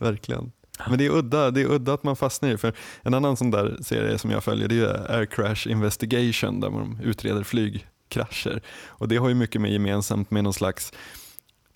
verkligen. 0.00 0.52
Men 0.88 0.98
det 0.98 1.06
är, 1.06 1.10
udda, 1.10 1.50
det 1.50 1.60
är 1.60 1.70
udda 1.70 1.94
att 1.94 2.02
man 2.02 2.16
fastnar 2.16 2.50
i 2.50 2.56
för 2.56 2.74
en 3.02 3.14
annan 3.14 3.36
sån 3.36 3.50
där 3.50 3.76
serie 3.80 4.18
som 4.18 4.30
jag 4.30 4.44
följer 4.44 4.68
det 4.68 4.78
är 4.78 5.16
Air 5.18 5.26
Crash 5.26 5.68
Investigation 5.68 6.60
där 6.60 6.70
man 6.70 7.00
utreder 7.02 7.42
flygkrascher. 7.42 8.62
Och 8.86 9.08
det 9.08 9.16
har 9.16 9.28
ju 9.28 9.34
mycket 9.34 9.60
med 9.60 9.72
gemensamt 9.72 10.30
med 10.30 10.44
någon 10.44 10.52
slags 10.52 10.92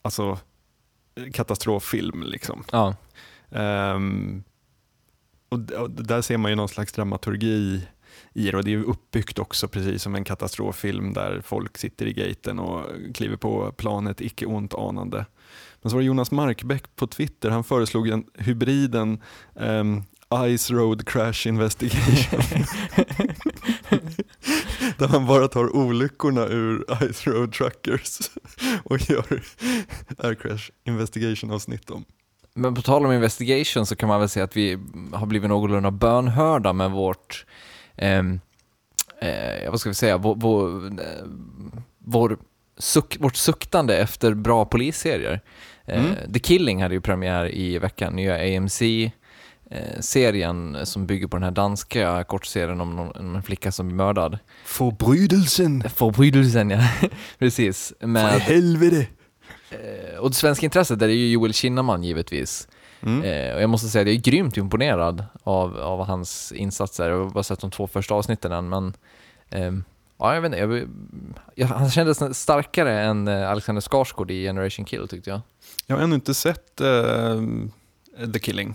alltså, 0.03 0.38
katastroffilm. 1.33 2.23
Liksom. 2.23 2.65
Ja. 2.73 2.95
Ehm, 3.50 4.45
och, 5.49 5.91
där 5.91 6.23
ser 6.23 6.37
man 6.37 6.50
ju 6.50 6.55
någon 6.55 6.69
slags 6.69 6.93
dramaturgi 6.93 7.87
i 8.35 8.50
det. 8.50 8.57
Och 8.57 8.65
det 8.65 8.73
är 8.73 8.79
uppbyggt 8.79 9.38
också 9.38 9.69
precis 9.69 10.03
som 10.03 10.15
en 10.15 10.25
katastroffilm 10.25 11.12
där 11.12 11.41
folk 11.45 11.79
sitter 11.79 12.07
i 12.07 12.12
gaten 12.12 12.59
och 12.59 12.85
kliver 13.15 13.37
på 13.37 13.73
planet 13.73 14.21
icke 14.21 14.47
ont 14.47 14.75
anande. 14.75 15.26
Men 15.87 15.90
så 15.90 15.97
var 15.97 16.00
det 16.00 16.07
Jonas 16.07 16.31
Markbäck 16.31 16.97
på 16.97 17.07
Twitter, 17.07 17.50
han 17.50 17.64
föreslog 17.64 18.09
en 18.09 18.25
hybriden 18.38 19.23
um, 19.55 20.05
Ice 20.59 20.71
Road 20.71 21.09
Crash 21.09 21.49
Investigation. 21.49 22.40
Där 24.99 25.09
man 25.09 25.26
bara 25.26 25.49
tar 25.49 25.76
olyckorna 25.76 26.47
ur 26.47 26.85
Ice 27.12 27.26
Road 27.26 27.52
Truckers 27.52 28.19
och 28.85 29.11
gör 29.11 29.43
Air 30.19 30.35
Crash 30.35 30.71
Investigation 30.85 31.50
avsnitt 31.50 31.90
om. 31.90 32.05
Men 32.55 32.75
på 32.75 32.83
tal 32.83 33.07
om 33.07 33.12
investigation 33.12 33.87
så 33.87 33.97
kan 33.97 34.09
man 34.09 34.21
väl 34.21 34.28
säga 34.28 34.45
att 34.45 34.57
vi 34.57 34.78
har 35.12 35.26
blivit 35.26 35.49
någorlunda 35.49 35.90
bönhörda 35.90 36.73
med 36.73 36.90
vårt, 36.90 37.47
eh, 37.97 38.19
eh, 39.21 39.71
vad 39.71 39.81
ska 39.81 39.90
vi 39.90 39.95
säga, 39.95 40.19
vår, 40.19 40.35
vår, 40.35 40.87
eh, 40.87 41.26
vår 41.99 42.38
suck, 42.78 43.16
vårt 43.21 43.37
suktande 43.37 43.99
efter 43.99 44.35
bra 44.35 44.64
polisserier. 44.64 45.40
Eh, 45.85 46.04
mm. 46.04 46.33
The 46.33 46.38
Killing 46.38 46.83
hade 46.83 46.95
ju 46.95 47.00
premiär 47.00 47.54
i 47.54 47.78
veckan, 47.78 48.16
nya 48.16 48.56
AMC 48.56 48.83
eh, 49.71 50.00
serien 50.00 50.76
som 50.87 51.06
bygger 51.06 51.26
på 51.26 51.37
den 51.37 51.45
här 51.45 51.50
danska 51.50 52.25
kortserien 52.25 52.80
om, 52.80 52.97
någon, 52.97 53.16
om 53.16 53.37
en 53.37 53.42
flicka 53.42 53.73
som 53.73 53.87
blir 53.87 53.97
mördad. 53.97 54.38
Förbrydelsen! 54.64 55.83
Förbrydelsen, 55.95 56.71
ja. 56.71 56.88
Precis. 57.38 57.92
Med, 58.00 58.33
För 58.33 58.40
helvete! 58.40 59.06
Eh, 59.71 60.18
och 60.18 60.30
det 60.30 60.37
svenska 60.37 60.66
intresset 60.66 60.99
där 60.99 61.09
är 61.09 61.12
ju 61.12 61.30
Joel 61.30 61.52
Kinnaman 61.52 62.02
givetvis. 62.02 62.68
Mm. 63.02 63.23
Eh, 63.23 63.54
och 63.54 63.62
jag 63.62 63.71
måste 63.71 63.88
säga 63.88 64.02
att 64.02 64.09
jag 64.09 64.16
är 64.16 64.21
grymt 64.21 64.56
imponerad 64.56 65.25
av, 65.42 65.78
av 65.78 66.06
hans 66.06 66.52
insatser. 66.52 67.09
Jag 67.09 67.25
har 67.25 67.30
bara 67.30 67.42
sett 67.42 67.61
de 67.61 67.71
två 67.71 67.87
första 67.87 68.14
avsnitten 68.14 68.52
än, 68.52 68.68
men 68.68 68.95
eh, 69.50 69.73
ja, 70.18 70.35
jag 70.35 70.40
vet 70.40 70.52
inte, 70.52 70.88
jag, 71.54 71.66
han 71.66 71.90
kändes 71.90 72.38
starkare 72.38 73.00
än 73.00 73.28
eh, 73.28 73.50
Alexander 73.50 73.80
Skarsgård 73.80 74.30
i 74.30 74.42
Generation 74.42 74.85
Kill 74.85 75.08
tyckte 75.08 75.30
jag. 75.30 75.40
Jag 75.87 75.96
har 75.96 76.02
ännu 76.02 76.14
inte 76.14 76.35
sett 76.35 76.80
uh, 76.80 77.42
The 78.32 78.38
Killing. 78.38 78.75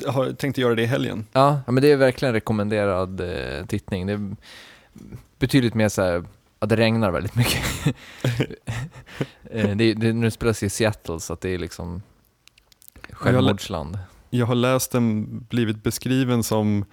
Jag 0.00 0.12
har 0.12 0.32
tänkt 0.32 0.58
göra 0.58 0.74
det 0.74 0.82
i 0.82 0.86
helgen. 0.86 1.26
Ja, 1.32 1.60
men 1.66 1.82
det 1.82 1.92
är 1.92 1.96
verkligen 1.96 2.34
rekommenderad 2.34 3.20
eh, 3.20 3.66
tittning. 3.66 4.06
Det 4.06 4.12
är 4.12 4.36
betydligt 5.38 5.74
mer 5.74 5.88
så 5.88 6.02
här, 6.02 6.24
ja 6.60 6.66
det 6.66 6.76
regnar 6.76 7.10
väldigt 7.10 7.34
mycket. 7.34 7.64
det, 9.74 9.94
det, 9.94 10.12
nu 10.12 10.30
spelas 10.30 10.62
i 10.62 10.70
Seattle 10.70 11.20
så 11.20 11.32
att 11.32 11.40
det 11.40 11.50
är 11.50 11.58
liksom 11.58 12.02
självmordsland. 13.10 13.98
Jag 14.30 14.46
har 14.46 14.54
läst 14.54 14.92
den 14.92 15.26
blivit 15.48 15.82
beskriven 15.82 16.42
som 16.42 16.84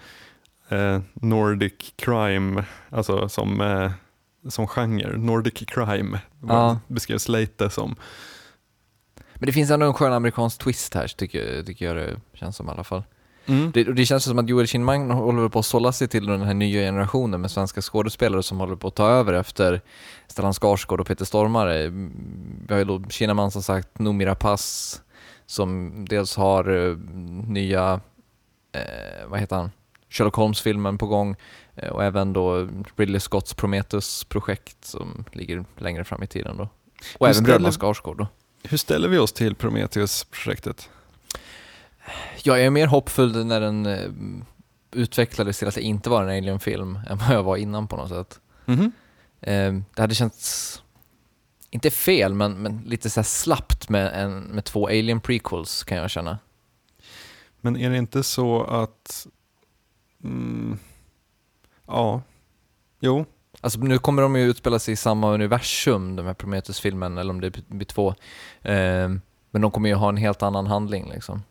eh, 0.70 1.02
Nordic 1.14 1.94
crime, 1.96 2.64
alltså 2.90 3.30
som, 3.30 3.62
eh, 3.62 3.92
som 4.50 4.68
genre, 4.68 5.18
Nordic 5.18 5.64
crime 5.68 6.20
ja. 6.48 6.80
beskrevs 6.88 7.28
lite 7.28 7.70
som. 7.70 7.96
Men 9.34 9.46
det 9.46 9.54
finns 9.54 9.72
ändå 9.72 9.86
en 9.86 9.94
skön 9.94 10.14
amerikansk 10.14 10.64
twist 10.64 10.94
här, 10.94 11.08
tycker, 11.08 11.64
tycker 11.64 11.86
jag 11.86 11.96
det 11.96 12.20
känns 12.34 12.56
som 12.56 12.68
i 12.68 12.72
alla 12.72 12.84
fall. 12.84 13.04
Mm. 13.46 13.72
Det, 13.72 13.84
det, 13.84 14.06
känns 14.06 14.24
som 14.24 14.40
att 14.40 14.50
Joel 14.50 14.68
Kinnaman 14.68 15.12
håller 15.12 15.50
på 15.50 15.60
att 15.60 15.66
sålla 15.66 15.92
sig 15.92 16.08
till 16.08 16.26
den 16.26 16.42
här 16.42 16.54
nya 16.54 16.82
generationen 16.82 17.42
med 17.42 17.52
svenska 17.52 17.82
skådespelare 17.82 18.44
som 18.44 18.60
håller 18.60 18.76
på 18.76 18.88
att 18.88 18.96
ta 18.96 19.08
över 19.08 19.34
efter 19.34 19.82
Stellan 20.28 20.54
Skarsgård 20.54 21.02
och 21.02 21.08
Peter 21.08 21.26
Stormare. 21.26 21.88
Vi 22.68 22.74
har 22.74 22.78
ju 22.78 22.86
då 22.86 23.04
Kinnaman 23.10 23.52
som 23.52 23.64
sagt 23.64 24.00
Noomi 24.00 24.26
Rapace 24.26 25.00
som 25.46 26.06
dels 26.10 26.36
har 26.36 26.70
uh, 26.70 26.98
nya, 27.48 28.00
eh, 28.72 29.28
vad 29.28 29.40
heter 29.40 29.56
han, 29.56 29.72
Sherlock 30.16 30.36
Holmes-filmen 30.36 30.98
på 30.98 31.08
gång 31.08 31.36
eh, 31.76 31.90
och 31.90 32.04
även 32.04 32.34
då 32.34 32.68
Ridley 32.96 33.20
Scotts 33.20 33.54
Prometheus-projekt 33.54 34.86
som 34.86 35.26
ligger 35.32 35.66
längre 35.78 36.04
fram 36.04 36.24
i 36.24 36.28
tiden 36.28 36.58
då. 36.58 36.70
Och 37.18 37.28
Hur 37.28 37.34
även 37.34 37.44
Bröderna 37.44 37.72
Skarsgård 37.72 38.18
då. 38.18 38.28
Hur 38.64 38.78
ställer 38.78 39.08
vi 39.08 39.18
oss 39.18 39.34
till 39.34 39.56
Prometheus-projektet? 39.56 40.90
Jag 42.44 42.62
är 42.62 42.70
mer 42.70 42.88
hoppfull 42.88 43.46
när 43.46 43.62
den 43.62 43.86
eh, 43.86 44.10
utvecklades 44.92 45.60
till 45.60 45.68
att 45.68 45.76
det 45.76 45.82
inte 45.82 46.10
var 46.10 46.24
en 46.24 46.38
Alien-film 46.38 47.00
än 47.10 47.18
vad 47.18 47.30
jag 47.30 47.44
var 47.44 47.58
innan 47.58 47.88
på 47.88 47.96
något 47.96 48.10
sätt. 48.10 48.40
Mm 48.66 48.92
-hmm. 49.42 49.84
det 49.96 50.02
hade 50.02 50.16
känts, 50.16 50.82
inte 51.70 51.92
fel, 51.92 52.34
men, 52.34 52.54
men 52.54 52.82
lite 52.86 53.10
så 53.10 53.24
slappt 53.24 53.90
med, 53.90 54.24
en, 54.24 54.40
med 54.40 54.66
två 54.66 54.88
Alien 54.88 55.20
prequels 55.20 55.84
kan 55.84 55.98
jag 55.98 56.10
känna. 56.10 56.38
Men 57.62 57.78
är 57.78 57.90
det 57.90 57.98
inte 57.98 58.24
så 58.24 58.64
att, 58.64 59.28
mm, 60.26 60.80
ja, 61.88 62.22
jo, 63.00 63.26
Alltså 63.62 63.80
nu 63.80 63.98
kommer 63.98 64.22
de 64.22 64.36
ju 64.36 64.50
utspela 64.50 64.80
sig 64.80 64.94
i 64.94 64.96
samma 64.96 65.34
universum, 65.34 66.16
de 66.16 66.26
här 66.26 66.34
Prometheus-filmen, 66.34 67.18
eller 67.18 67.34
om 67.34 67.42
det 67.42 67.68
blir 67.68 67.86
två. 67.86 68.10
Eh, 68.62 69.10
men 69.52 69.62
de 69.62 69.72
kommer 69.72 69.90
ju 69.90 69.96
ha 69.96 70.10
en 70.10 70.18
helt 70.18 70.44
annan 70.44 70.68
handling 70.68 71.10
liksom. 71.10 71.44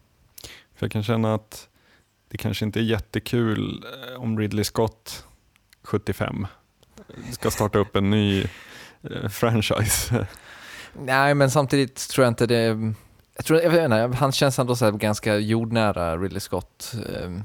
För 0.74 0.86
jag 0.86 0.92
kan 0.92 1.02
känna 1.02 1.34
att 1.34 1.68
det 2.28 2.38
kanske 2.38 2.64
inte 2.64 2.80
är 2.80 2.84
jättekul 2.84 3.84
eh, 3.84 4.22
om 4.22 4.38
Ridley 4.38 4.64
Scott 4.64 5.26
75 5.82 6.46
ska 7.32 7.50
starta 7.50 7.78
upp 7.78 7.96
en 7.96 8.10
ny 8.10 8.44
eh, 9.02 9.28
franchise. 9.28 10.26
Nej, 10.92 11.34
men 11.34 11.50
samtidigt 11.50 12.08
tror 12.08 12.24
jag 12.24 12.30
inte 12.30 12.46
det... 12.46 12.92
Jag 13.36 13.44
tror, 13.44 13.60
jag 13.60 13.70
vet 13.70 13.84
inte, 13.84 14.16
han 14.16 14.32
känns 14.32 14.58
ändå 14.58 14.76
så 14.76 14.90
ganska 14.90 15.36
jordnära, 15.36 16.16
Ridley 16.16 16.40
Scott. 16.40 16.94
Ehm, 17.16 17.42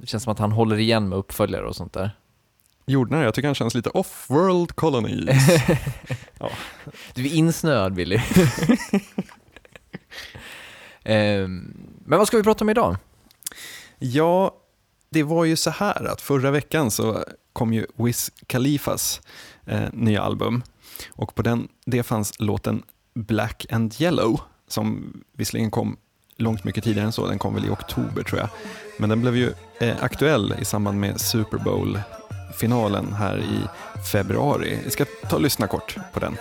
det 0.00 0.06
känns 0.06 0.22
som 0.22 0.32
att 0.32 0.38
han 0.38 0.52
håller 0.52 0.78
igen 0.78 1.08
med 1.08 1.18
uppföljare 1.18 1.66
och 1.66 1.76
sånt 1.76 1.92
där 1.92 2.10
jordnära. 2.86 3.24
Jag 3.24 3.34
tycker 3.34 3.48
han 3.48 3.54
känns 3.54 3.74
lite 3.74 3.90
off-world 3.90 4.72
colonies. 4.72 5.48
ja. 6.38 6.50
Du 7.14 7.26
är 7.26 7.34
insnöad 7.34 7.94
Billy. 7.94 8.20
um, 11.04 11.74
men 12.04 12.18
vad 12.18 12.26
ska 12.28 12.36
vi 12.36 12.42
prata 12.42 12.64
om 12.64 12.70
idag? 12.70 12.96
Ja, 13.98 14.56
det 15.10 15.22
var 15.22 15.44
ju 15.44 15.56
så 15.56 15.70
här 15.70 16.04
att 16.04 16.20
förra 16.20 16.50
veckan 16.50 16.90
så 16.90 17.24
kom 17.52 17.72
ju 17.72 17.86
Wiz 17.96 18.32
Khalifas 18.46 19.20
eh, 19.66 19.92
nya 19.92 20.22
album 20.22 20.62
och 21.10 21.34
på 21.34 21.42
den, 21.42 21.68
det 21.86 22.02
fanns 22.02 22.40
låten 22.40 22.82
Black 23.14 23.66
and 23.70 23.94
Yellow 23.98 24.40
som 24.68 25.12
visserligen 25.32 25.70
kom 25.70 25.96
långt 26.36 26.64
mycket 26.64 26.84
tidigare 26.84 27.06
än 27.06 27.12
så, 27.12 27.26
den 27.26 27.38
kom 27.38 27.54
väl 27.54 27.64
i 27.64 27.70
oktober 27.70 28.22
tror 28.22 28.40
jag. 28.40 28.48
Men 28.98 29.08
den 29.08 29.20
blev 29.20 29.36
ju 29.36 29.52
eh, 29.80 29.94
aktuell 30.00 30.54
i 30.60 30.64
samband 30.64 31.00
med 31.00 31.20
Super 31.20 31.58
Bowl 31.58 31.98
finalen 32.54 33.12
här 33.12 33.38
i 33.38 33.68
februari. 34.12 34.78
Vi 34.84 34.90
ska 34.90 35.04
ta 35.28 35.36
och 35.36 35.42
lyssna 35.42 35.66
kort 35.66 35.96
på 36.12 36.20
den. 36.20 36.36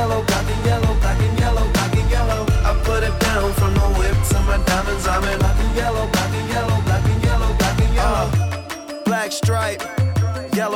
Yellow 0.00 0.29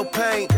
yellow 0.05 0.11
paint. 0.13 0.49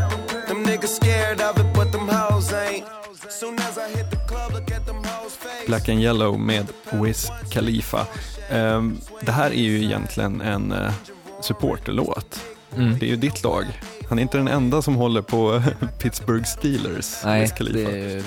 Them 0.49 0.65
niggas 0.65 0.97
scared 0.97 1.41
of 1.41 1.59
it, 1.59 1.75
but 1.75 1.93
them 1.93 2.09
hoes 2.09 2.53
ain't. 2.53 2.85
Soon 3.29 3.55
as 3.55 3.79
I 3.79 3.97
hit 3.97 4.11
the 4.11 4.17
club, 4.29 4.53
look 4.53 4.71
at 4.71 4.87
them 4.87 5.05
hoes 5.05 5.37
face. 5.37 5.67
Black 5.67 5.89
and 5.89 6.01
Yellow 6.01 6.39
med 6.39 6.67
Wiz 6.93 7.31
Khalifa. 7.51 8.07
Um, 8.53 8.99
det 9.21 9.33
här 9.33 9.51
är 9.51 9.63
ju 9.63 9.85
egentligen 9.85 10.41
en 10.41 10.73
uh, 10.73 10.93
supporterlåt. 11.41 12.41
Mm. 12.77 12.99
Det 12.99 13.07
är 13.07 13.11
ju 13.11 13.17
ditt 13.17 13.43
lag. 13.43 13.65
Han 14.09 14.19
är 14.19 14.23
inte 14.23 14.39
den 14.39 14.49
enda 14.49 14.83
som 14.83 14.95
håller 14.95 15.23
på 15.23 15.63
Pittsburgh 15.99 16.45
Steelers. 16.45 17.25
Nej, 17.25 17.51
det 17.61 17.83
är 17.83 18.23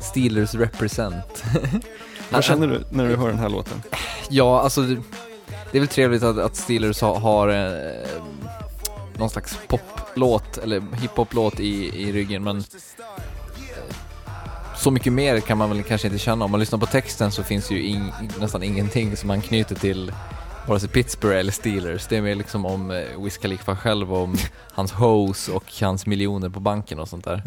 Steelers 0.00 0.54
represent. 0.54 1.44
Vad 2.30 2.44
känner 2.44 2.66
du 2.66 2.84
när 2.90 3.08
du 3.08 3.16
hör 3.16 3.28
den 3.28 3.38
här 3.38 3.48
låten? 3.48 3.82
Ja, 4.28 4.60
alltså 4.60 4.82
det 5.72 5.78
är 5.78 5.80
väl 5.80 5.88
trevligt 5.88 6.22
att, 6.22 6.38
att 6.38 6.56
Steelers 6.56 7.00
har, 7.00 7.20
har 7.20 7.48
eh, 7.48 8.22
någon 9.22 9.30
slags 9.30 9.58
poplåt 9.68 10.58
eller 10.58 10.82
hiphoplåt 11.00 11.60
i, 11.60 12.02
i 12.02 12.12
ryggen 12.12 12.44
men 12.44 12.56
eh, 12.56 12.64
så 14.76 14.90
mycket 14.90 15.12
mer 15.12 15.40
kan 15.40 15.58
man 15.58 15.70
väl 15.70 15.82
kanske 15.82 16.08
inte 16.08 16.18
känna. 16.18 16.44
Om 16.44 16.50
man 16.50 16.60
lyssnar 16.60 16.78
på 16.78 16.86
texten 16.86 17.30
så 17.30 17.42
finns 17.42 17.70
ju 17.70 17.82
in, 17.82 18.12
nästan 18.40 18.62
ingenting 18.62 19.16
som 19.16 19.28
man 19.28 19.40
knyter 19.40 19.74
till 19.74 20.12
vare 20.66 20.80
sig 20.80 20.88
Pittsburgh 20.88 21.38
eller 21.38 21.52
Steelers. 21.52 22.06
Det 22.06 22.16
är 22.16 22.22
mer 22.22 22.34
liksom 22.34 22.66
om 22.66 22.90
eh, 22.90 23.22
Wiz 23.24 23.38
Khalifa 23.38 23.76
själv, 23.76 24.14
om 24.14 24.36
hans 24.72 24.92
hose 24.92 25.52
och 25.52 25.64
hans 25.80 26.06
miljoner 26.06 26.48
på 26.48 26.60
banken 26.60 26.98
och 26.98 27.08
sånt 27.08 27.24
där. 27.24 27.42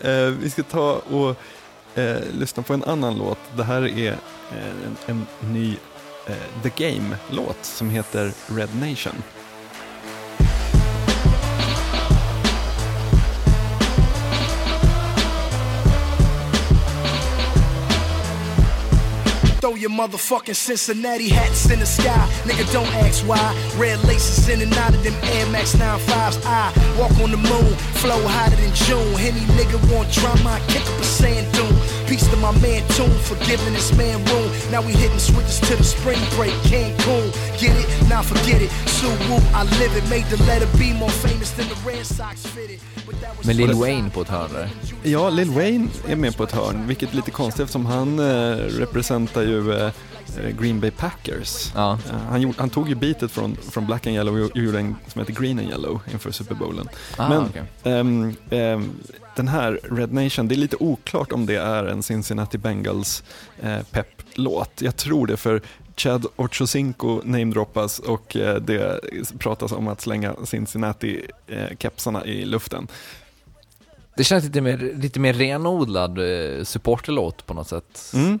eh, 0.00 0.30
vi 0.30 0.50
ska 0.50 0.62
ta 0.62 0.92
och 0.92 1.36
eh, 1.98 2.16
lyssna 2.38 2.62
på 2.62 2.74
en 2.74 2.84
annan 2.84 3.18
låt. 3.18 3.38
Det 3.56 3.64
här 3.64 3.98
är 3.98 4.12
eh, 4.52 4.68
en, 4.86 4.96
en 5.06 5.26
ny 5.52 5.76
eh, 6.26 6.62
The 6.62 6.84
Game-låt 6.84 7.64
som 7.64 7.90
heter 7.90 8.32
Red 8.46 8.76
Nation. 8.80 9.22
Throw 19.68 19.76
your 19.76 19.90
motherfucking 19.90 20.56
Cincinnati 20.56 21.28
hats 21.28 21.70
in 21.70 21.78
the 21.78 21.84
sky. 21.84 22.26
Nigga, 22.44 22.72
don't 22.72 22.88
ask 23.04 23.22
why. 23.28 23.36
Red 23.76 24.02
laces 24.04 24.48
in 24.48 24.62
and 24.62 24.72
out 24.72 24.94
of 24.94 25.04
them 25.04 25.12
Air 25.24 25.46
Max 25.50 25.74
95s. 25.74 26.40
I 26.46 26.72
walk 26.98 27.12
on 27.20 27.32
the 27.32 27.36
moon, 27.36 27.74
flow 28.00 28.26
hotter 28.26 28.56
than 28.56 28.74
June. 28.74 29.12
Any 29.20 29.44
nigga 29.60 29.76
want 29.92 30.10
drama, 30.10 30.56
I 30.56 30.60
kick 30.72 30.80
up 30.80 30.98
a 30.98 31.04
sand 31.04 31.52
dune. 31.52 31.97
Peace 32.08 32.26
to 32.28 32.36
my 32.36 32.52
man 32.62 32.82
Tune 32.96 33.10
for 33.28 33.36
giving 33.44 33.74
this 33.74 33.94
man 33.96 34.24
room. 34.30 34.50
Now 34.70 34.80
we 34.80 34.92
hitting 34.92 35.18
switches 35.18 35.60
to 35.60 35.76
the 35.76 35.84
spring 35.84 36.20
break, 36.36 36.54
Cancun. 36.70 37.30
Get 37.60 37.76
it? 37.76 38.08
Now 38.08 38.22
forget 38.22 38.62
it. 38.62 38.70
Sue 38.88 39.08
Woo, 39.28 39.36
I 39.52 39.64
live 39.78 39.94
it. 39.94 40.08
Made 40.08 40.24
the 40.30 40.42
letter 40.44 40.68
B 40.78 40.94
more 40.94 41.10
famous 41.10 41.50
than 41.50 41.68
the 41.68 41.76
Red 41.86 42.06
Sox 42.06 42.46
fitted. 42.46 42.80
But 43.06 43.46
Med 43.46 43.56
Lil 43.56 43.74
Wayne 43.74 44.10
på 44.10 44.20
ett 44.22 44.28
hörn 44.28 44.50
där. 44.52 44.70
Ja, 45.02 45.30
Lil 45.30 45.50
Wayne 45.50 45.88
är 46.06 46.16
med 46.16 46.36
på 46.36 46.44
ett 46.44 46.52
hörn, 46.52 46.86
vilket 46.86 47.12
är 47.12 47.16
lite 47.16 47.30
konstigt 47.30 47.60
eftersom 47.60 47.86
han 47.86 48.18
eh, 48.18 48.24
representerar 48.56 49.44
ju 49.44 49.72
eh, 49.72 49.90
Green 50.60 50.80
Bay 50.80 50.90
Packers. 50.90 51.72
Ja. 51.74 51.98
Eh, 52.10 52.16
han, 52.16 52.40
gjorde, 52.40 52.54
han 52.58 52.70
tog 52.70 52.88
ju 52.88 52.94
beatet 52.94 53.30
från, 53.30 53.56
från 53.56 53.86
Black 53.86 54.06
and 54.06 54.16
Yellow 54.16 54.34
och 54.50 54.56
gjorde 54.56 54.78
en 54.78 54.96
som 55.06 55.18
heter 55.20 55.32
Green 55.32 55.58
and 55.58 55.68
Yellow 55.68 56.00
inför 56.12 56.30
Super 56.30 56.54
Bowlen. 56.54 56.88
Ah, 57.16 57.28
Men 57.28 57.42
okej. 57.42 57.62
ehm, 57.84 58.36
ehm, 58.50 58.90
den 59.36 59.48
här 59.48 59.80
Red 59.82 60.12
Nation, 60.12 60.48
det 60.48 60.54
är 60.54 60.56
lite 60.56 60.76
oklart 60.80 61.32
om 61.32 61.46
det 61.46 61.56
är 61.56 61.84
en 61.84 62.02
Cincinnati 62.02 62.58
Bengals 62.58 63.22
eh, 63.62 63.82
pepplåt. 63.90 64.70
Jag 64.82 64.96
tror 64.96 65.26
det 65.26 65.36
för 65.36 65.62
Chad 65.96 66.26
Ochocinco 66.36 67.20
namedroppas 67.24 67.98
och 67.98 68.36
eh, 68.36 68.56
det 68.56 69.00
pratas 69.38 69.72
om 69.72 69.88
att 69.88 70.00
slänga 70.00 70.34
Cincinnati-kepsarna 70.44 72.26
i 72.26 72.44
luften. 72.44 72.88
Det 74.16 74.24
känns 74.24 74.44
lite 74.44 74.60
mer, 74.60 74.92
lite 74.96 75.20
mer 75.20 75.32
renodlad 75.32 76.18
eh, 76.18 76.64
supporterlåt 76.64 77.46
på 77.46 77.54
något 77.54 77.68
sätt. 77.68 78.10
Mm. 78.14 78.38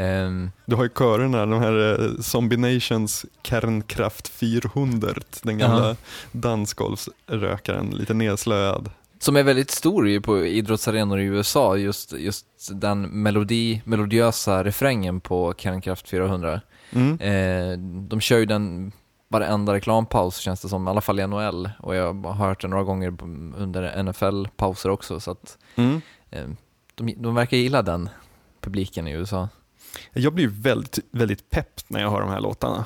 Ehm, 0.00 0.50
Du 0.66 0.76
har 0.76 0.82
ju 0.82 0.88
körerna, 0.88 1.46
de 1.46 1.60
här 1.60 2.00
eh, 2.02 2.20
Zombie 2.20 2.56
Nations 2.56 3.26
Kernkraft 3.42 4.28
400, 4.28 5.08
den 5.42 5.58
gamla 5.58 5.86
Jaha. 5.86 5.96
dansgolfsrökaren, 6.32 7.90
lite 7.90 8.14
nedslöad. 8.14 8.90
som 9.18 9.36
är 9.36 9.42
väldigt 9.42 9.70
stor 9.70 10.08
ju 10.08 10.20
på 10.20 10.44
idrottsarenor 10.46 11.20
i 11.20 11.24
USA, 11.24 11.76
just, 11.76 12.12
just 12.12 12.46
den 12.72 13.02
melodi, 13.02 13.82
melodiösa 13.84 14.64
refrängen 14.64 15.20
på 15.20 15.54
Kärnkraft 15.58 16.08
400. 16.08 16.60
Mm. 16.92 17.18
Eh, 17.20 17.78
de 18.08 18.20
kör 18.20 18.38
ju 18.38 18.46
den 18.46 18.92
varenda 19.28 19.74
reklampaus 19.74 20.36
känns 20.38 20.60
det 20.62 20.68
som, 20.68 20.86
i 20.86 20.90
alla 20.90 21.00
fall 21.00 21.20
i 21.20 21.26
NHL. 21.26 21.70
Och 21.78 21.94
jag 21.94 22.14
har 22.26 22.46
hört 22.46 22.60
den 22.60 22.70
några 22.70 22.84
gånger 22.84 23.08
under 23.56 24.02
NFL-pauser 24.02 24.88
också, 24.90 25.20
så 25.20 25.30
att 25.30 25.58
Mm. 25.76 26.00
eh, 26.30 26.46
de, 26.94 27.14
de 27.18 27.34
verkar 27.34 27.56
gilla 27.56 27.82
den 27.82 28.08
publiken 28.60 29.06
i 29.08 29.12
USA. 29.12 29.48
Jag 30.12 30.34
blir 30.34 30.48
väldigt, 30.48 30.98
väldigt 31.10 31.50
pepp 31.50 31.80
när 31.88 32.00
jag 32.00 32.10
hör 32.10 32.20
de 32.20 32.30
här 32.30 32.40
låtarna. 32.40 32.84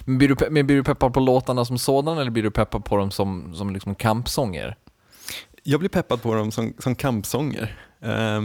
Men 0.00 0.18
blir, 0.18 0.28
du, 0.28 0.50
men 0.50 0.66
blir 0.66 0.76
du 0.76 0.84
peppad 0.84 1.14
på 1.14 1.20
låtarna 1.20 1.64
som 1.64 1.78
sådan 1.78 2.18
eller 2.18 2.30
blir 2.30 2.42
du 2.42 2.50
peppad 2.50 2.84
på 2.84 2.96
dem 2.96 3.10
som, 3.10 3.54
som 3.54 3.72
liksom 3.72 3.94
kampsånger? 3.94 4.76
Jag 5.62 5.80
blir 5.80 5.90
peppad 5.90 6.22
på 6.22 6.34
dem 6.34 6.52
som, 6.52 6.74
som 6.78 6.94
kampsånger. 6.94 7.76
Eh, 8.00 8.42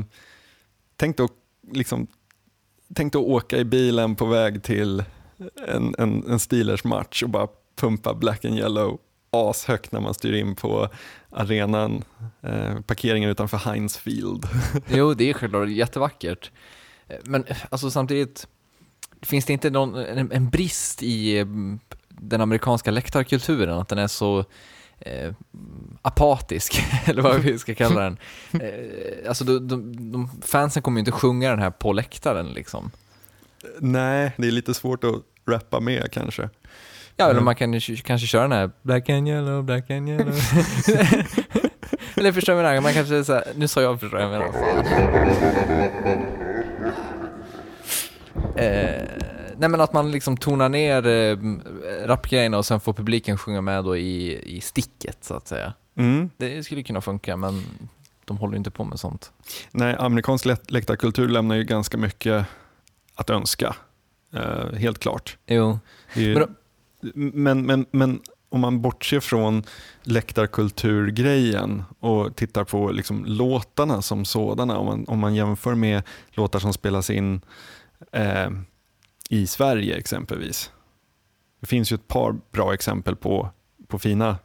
tänk, 0.96 1.17
då, 1.17 1.28
liksom, 1.72 2.08
tänk 2.96 3.13
då 3.13 3.26
åka 3.26 3.58
i 3.58 3.65
bilen 3.65 4.15
på 4.15 4.26
väg 4.26 4.63
till 4.63 5.04
en, 5.67 5.96
en, 5.98 6.32
en 6.32 6.39
Steelers-match 6.39 7.24
och 7.24 7.30
bara 7.30 7.48
pumpa 7.76 8.13
Black 8.13 8.46
and 8.46 8.56
Yellow 8.56 9.00
ashögt 9.32 9.91
när 9.91 10.00
man 10.00 10.13
styr 10.13 10.34
in 10.34 10.56
på 10.56 10.89
arenan, 11.30 12.04
eh, 12.41 12.82
parkeringen 12.82 13.30
utanför 13.30 13.58
Heinz 13.58 13.98
Field. 13.98 14.46
Jo, 14.88 15.13
det 15.13 15.30
är 15.30 15.34
självklart 15.34 15.70
jättevackert. 15.70 16.52
Men 17.24 17.45
alltså 17.69 17.91
samtidigt, 17.91 18.48
finns 19.22 19.45
det 19.45 19.54
inte 19.54 19.69
någon, 19.69 19.95
en, 19.95 20.32
en 20.32 20.50
brist 20.50 21.04
i 21.04 21.38
eh, 21.39 21.45
den 22.08 22.41
amerikanska 22.41 22.91
läktarkulturen, 22.91 23.80
att 23.80 23.88
den 23.88 23.98
är 23.98 24.08
så 24.08 24.45
eh, 25.00 25.34
apatisk, 26.02 26.84
eller 27.06 27.22
vad 27.22 27.39
vi 27.39 27.60
ska 27.60 27.76
kalla 27.76 28.02
den. 28.02 28.17
Eh, 28.62 29.28
alltså 29.30 29.43
de, 29.43 29.67
de, 29.67 30.12
de, 30.12 30.30
fansen 30.41 30.84
kommer 30.84 30.98
ju 30.98 31.00
inte 31.00 31.12
sjunga 31.12 31.50
den 31.50 31.60
här 31.60 31.72
på 31.72 31.93
läktaren 31.93 32.48
liksom. 32.54 32.91
Nej, 33.80 34.32
det 34.38 34.48
är 34.48 34.52
lite 34.52 34.74
svårt 34.74 35.04
att 35.04 35.15
rappa 35.48 35.80
med 35.80 36.12
kanske. 36.12 36.50
Ja, 37.15 37.26
eller 37.26 37.32
Mm. 37.34 37.45
man 37.45 37.56
kan 37.56 37.80
kanske 37.80 38.28
köra 38.28 38.41
den 38.41 38.52
här 38.52 38.72
Black 38.82 39.10
and 39.10 39.28
yellow, 39.28 39.63
black 39.63 39.89
and 39.89 40.10
yellow. 40.10 40.34
eller 42.15 42.32
förstår 42.32 42.54
du 42.54 42.62
vad 42.62 42.65
jag 42.65 42.72
menar? 42.72 42.82
Man 42.82 42.93
kanske 42.93 43.24
så 43.24 43.34
här, 43.34 43.43
nu 43.56 43.67
sa 43.67 43.82
jag 43.82 44.00
förstår 44.00 44.19
jag 44.19 44.32
menar. 44.32 44.54
Eh, 48.60 49.08
nej 49.58 49.69
men 49.69 49.82
att 49.82 49.93
man 49.93 50.12
liksom 50.12 50.38
tonar 50.38 50.69
ner 50.69 51.08
eh, 51.08 51.38
rapgrejerna 52.08 52.58
och 52.58 52.65
sen 52.65 52.80
får 52.80 52.93
publiken 52.93 53.38
sjunga 53.38 53.62
med 53.62 53.84
då 53.84 53.98
i, 53.98 54.41
i 54.58 54.62
sticket 54.62 55.17
så 55.22 55.34
att 55.34 55.48
säga. 55.48 55.74
Mm. 55.95 56.30
Det 56.38 56.63
skulle 56.63 56.84
kunna 56.84 57.02
funka 57.02 57.38
men 57.38 57.63
de 58.26 58.38
håller 58.38 58.54
ju 58.54 58.58
inte 58.58 58.72
på 58.72 58.84
med 58.84 59.00
sånt. 59.00 59.32
Nej, 59.72 59.95
amerikansk 60.00 60.45
lä- 60.45 60.58
läktarkultur 60.67 61.28
lämnar 61.30 61.56
ju 61.56 61.63
ganska 61.63 61.98
mycket 61.98 62.45
att 63.15 63.30
önska. 63.30 63.76
Eh, 64.36 64.74
helt 64.74 65.00
klart. 65.00 65.38
Jo. 65.48 65.80
Det 66.13 66.19
är 66.22 66.26
ju, 66.26 66.48
men, 67.13 67.65
men, 67.65 67.86
men 67.91 68.19
om 68.50 68.60
man 68.62 68.82
bortser 68.82 69.19
från 69.19 69.63
läktarkulturgrejen 70.04 71.84
och 72.00 72.36
tittar 72.36 72.63
på 72.63 72.91
liksom 72.91 73.26
låtarna 73.26 74.02
som 74.02 74.26
sådana, 74.26 74.78
om 74.78 74.86
man, 74.86 75.06
om 75.08 75.19
man 75.19 75.36
jämför 75.36 75.76
med 75.76 76.04
låtar 76.30 76.60
som 76.60 76.74
spelas 76.74 77.10
in 77.10 77.41
eh, 78.12 78.50
i 79.30 79.48
Sverige 79.48 79.98
exempelvis. 79.98 80.72
Det 81.60 81.67
finns 81.67 81.91
ju 81.91 81.95
ett 81.95 82.08
par 82.08 82.36
bra 82.52 82.74
exempel 82.74 83.15
på, 83.15 83.50
på 83.88 84.00
fina 84.00 84.38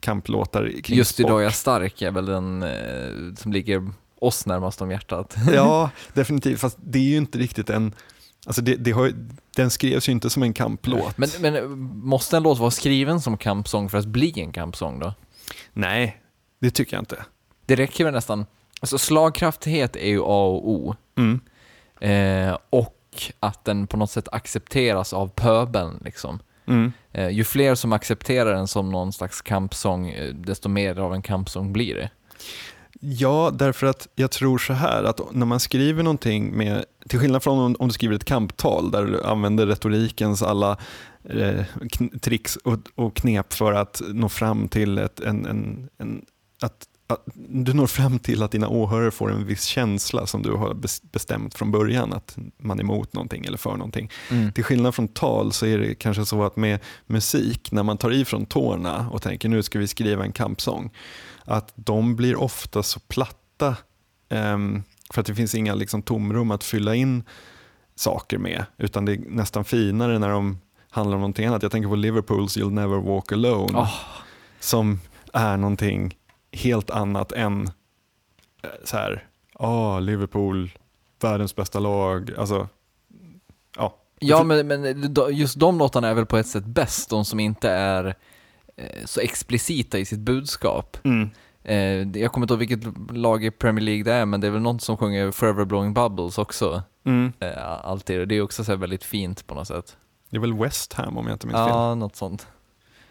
kamplåtar 0.00 0.72
kring 0.82 0.98
Just 0.98 1.14
sport. 1.14 1.26
idag 1.26 1.40
är 1.40 1.44
jag 1.44 1.54
stark 1.54 2.02
är 2.02 2.10
väl 2.10 2.26
den 2.26 2.62
eh, 2.62 3.34
som 3.36 3.52
ligger 3.52 3.90
oss 4.18 4.46
närmast 4.46 4.82
om 4.82 4.90
hjärtat. 4.90 5.36
Ja, 5.52 5.90
definitivt. 6.12 6.60
Fast 6.60 6.78
det 6.80 6.98
är 6.98 7.02
ju 7.02 7.16
inte 7.16 7.38
riktigt 7.38 7.70
en... 7.70 7.94
Alltså 8.46 8.62
det, 8.62 8.76
det 8.76 8.90
har, 8.90 9.12
den 9.56 9.70
skrevs 9.70 10.08
ju 10.08 10.12
inte 10.12 10.30
som 10.30 10.42
en 10.42 10.52
kamplåt. 10.52 11.18
Men, 11.18 11.28
men 11.40 11.56
eh, 11.56 11.68
måste 12.02 12.36
en 12.36 12.42
låt 12.42 12.58
vara 12.58 12.70
skriven 12.70 13.20
som 13.20 13.38
kampsång 13.38 13.88
för 13.88 13.98
att 13.98 14.06
bli 14.06 14.40
en 14.40 14.52
kampsång 14.52 14.98
då? 14.98 15.14
Nej, 15.72 16.22
det 16.60 16.70
tycker 16.70 16.96
jag 16.96 17.02
inte. 17.02 17.24
Det 17.66 17.76
räcker 17.76 18.04
väl 18.04 18.14
nästan, 18.14 18.46
alltså 18.80 18.98
slagkraftighet 18.98 19.96
är 19.96 20.08
ju 20.08 20.20
A 20.20 20.44
och 20.46 20.70
O. 20.70 20.94
Mm. 21.18 21.40
Eh, 22.00 22.58
och 22.70 22.96
att 23.40 23.64
den 23.64 23.86
på 23.86 23.96
något 23.96 24.10
sätt 24.10 24.28
accepteras 24.32 25.12
av 25.12 25.28
pöbeln 25.28 26.02
liksom. 26.04 26.38
Mm. 26.66 26.92
Eh, 27.12 27.28
ju 27.28 27.44
fler 27.44 27.74
som 27.74 27.92
accepterar 27.92 28.54
den 28.54 28.68
som 28.68 28.90
någon 28.90 29.12
slags 29.12 29.42
kampsång, 29.42 30.08
eh, 30.08 30.34
desto 30.34 30.68
mer 30.68 30.98
av 30.98 31.14
en 31.14 31.22
kampsång 31.22 31.72
blir 31.72 31.94
det. 31.94 32.10
Ja, 33.00 33.50
därför 33.54 33.86
att 33.86 34.08
jag 34.14 34.30
tror 34.30 34.58
så 34.58 34.72
här 34.72 35.04
att 35.04 35.20
när 35.32 35.46
man 35.46 35.60
skriver 35.60 36.02
någonting 36.02 36.56
med, 36.56 36.84
till 37.08 37.18
skillnad 37.18 37.42
från 37.42 37.58
om, 37.58 37.76
om 37.78 37.88
du 37.88 37.94
skriver 37.94 38.14
ett 38.14 38.24
kamptal 38.24 38.90
där 38.90 39.04
du 39.04 39.22
använder 39.22 39.66
retorikens 39.66 40.42
alla 40.42 40.76
eh, 41.24 41.64
tricks 42.20 42.56
och, 42.56 42.78
och 42.94 43.16
knep 43.16 43.52
för 43.52 43.72
att 43.72 44.02
nå 44.08 44.28
fram 44.28 44.68
till 44.68 44.98
ett, 44.98 45.20
en, 45.20 45.46
en, 45.46 45.88
en, 45.98 46.24
att 46.62 46.86
du 47.34 47.72
når 47.74 47.86
fram 47.86 48.18
till 48.18 48.42
att 48.42 48.50
dina 48.50 48.68
åhörare 48.68 49.10
får 49.10 49.32
en 49.32 49.46
viss 49.46 49.64
känsla 49.64 50.26
som 50.26 50.42
du 50.42 50.52
har 50.52 50.74
bes- 50.74 51.02
bestämt 51.12 51.54
från 51.54 51.70
början, 51.70 52.12
att 52.12 52.36
man 52.58 52.78
är 52.78 52.82
emot 52.82 53.12
någonting 53.14 53.44
eller 53.44 53.58
för 53.58 53.70
någonting. 53.76 54.10
Till 54.54 54.64
skillnad 54.64 54.94
från 54.94 55.08
tal 55.08 55.52
så 55.52 55.66
är 55.66 55.78
det 55.78 55.94
kanske 55.94 56.26
så 56.26 56.42
att 56.44 56.56
med 56.56 56.78
musik, 57.06 57.72
när 57.72 57.82
man 57.82 57.98
tar 57.98 58.10
i 58.10 58.24
från 58.24 58.46
tårna 58.46 59.08
och 59.12 59.22
tänker 59.22 59.48
nu 59.48 59.62
ska 59.62 59.78
vi 59.78 59.88
skriva 59.88 60.24
en 60.24 60.32
kampsång, 60.32 60.90
att 61.44 61.72
de 61.74 62.16
blir 62.16 62.36
ofta 62.36 62.82
så 62.82 63.00
platta 63.00 63.76
ehm, 64.28 64.82
för 65.12 65.20
att 65.20 65.26
det 65.26 65.34
finns 65.34 65.54
inga 65.54 65.74
liksom, 65.74 66.02
tomrum 66.02 66.50
att 66.50 66.64
fylla 66.64 66.94
in 66.94 67.22
saker 67.94 68.38
med, 68.38 68.64
utan 68.78 69.04
det 69.04 69.12
är 69.12 69.18
nästan 69.28 69.64
finare 69.64 70.18
när 70.18 70.28
de 70.28 70.58
handlar 70.90 71.14
om 71.14 71.20
någonting 71.20 71.46
annat. 71.46 71.62
Jag 71.62 71.72
tänker 71.72 71.88
på 71.88 71.94
Liverpools 71.96 72.56
You'll 72.58 72.70
Never 72.70 72.96
Walk 72.96 73.32
Alone, 73.32 73.78
Åh. 73.78 73.94
som 74.60 75.00
är 75.32 75.56
någonting 75.56 76.16
helt 76.52 76.90
annat 76.90 77.32
än 77.32 77.62
eh, 78.62 78.70
så 78.84 78.96
här, 78.96 79.28
ah, 79.52 79.98
Liverpool, 79.98 80.70
världens 81.20 81.56
bästa 81.56 81.78
lag, 81.78 82.32
alltså, 82.38 82.68
ja. 83.76 83.96
Ja, 84.18 84.44
men, 84.44 84.66
men 84.66 85.14
just 85.30 85.58
de 85.58 85.78
låtarna 85.78 86.08
är 86.08 86.14
väl 86.14 86.26
på 86.26 86.36
ett 86.36 86.46
sätt 86.46 86.64
bäst, 86.64 87.10
de 87.10 87.24
som 87.24 87.40
inte 87.40 87.70
är 87.70 88.14
eh, 88.76 89.04
så 89.04 89.20
explicita 89.20 89.98
i 89.98 90.04
sitt 90.04 90.20
budskap. 90.20 90.96
Mm. 91.04 91.30
Eh, 91.62 92.20
jag 92.20 92.32
kommer 92.32 92.44
inte 92.44 92.54
ihåg 92.54 92.58
vilket 92.58 93.16
lag 93.16 93.44
i 93.44 93.50
Premier 93.50 93.84
League 93.84 94.04
det 94.04 94.12
är, 94.12 94.26
men 94.26 94.40
det 94.40 94.46
är 94.46 94.50
väl 94.50 94.62
någon 94.62 94.80
som 94.80 94.96
sjunger 94.96 95.30
Forever 95.30 95.64
Blowing 95.64 95.94
Bubbles 95.94 96.38
också. 96.38 96.82
Mm. 97.04 97.32
alltid. 97.82 98.28
Det 98.28 98.34
är 98.34 98.42
också 98.42 98.64
så 98.64 98.76
väldigt 98.76 99.04
fint 99.04 99.46
på 99.46 99.54
något 99.54 99.68
sätt. 99.68 99.96
Det 100.30 100.36
är 100.36 100.40
väl 100.40 100.54
West 100.54 100.92
Ham 100.92 101.18
om 101.18 101.26
jag 101.26 101.34
inte 101.34 101.46
minns 101.46 101.56
fel. 101.56 101.68
Ja, 101.68 101.94
något 101.94 102.16
sånt. 102.16 102.46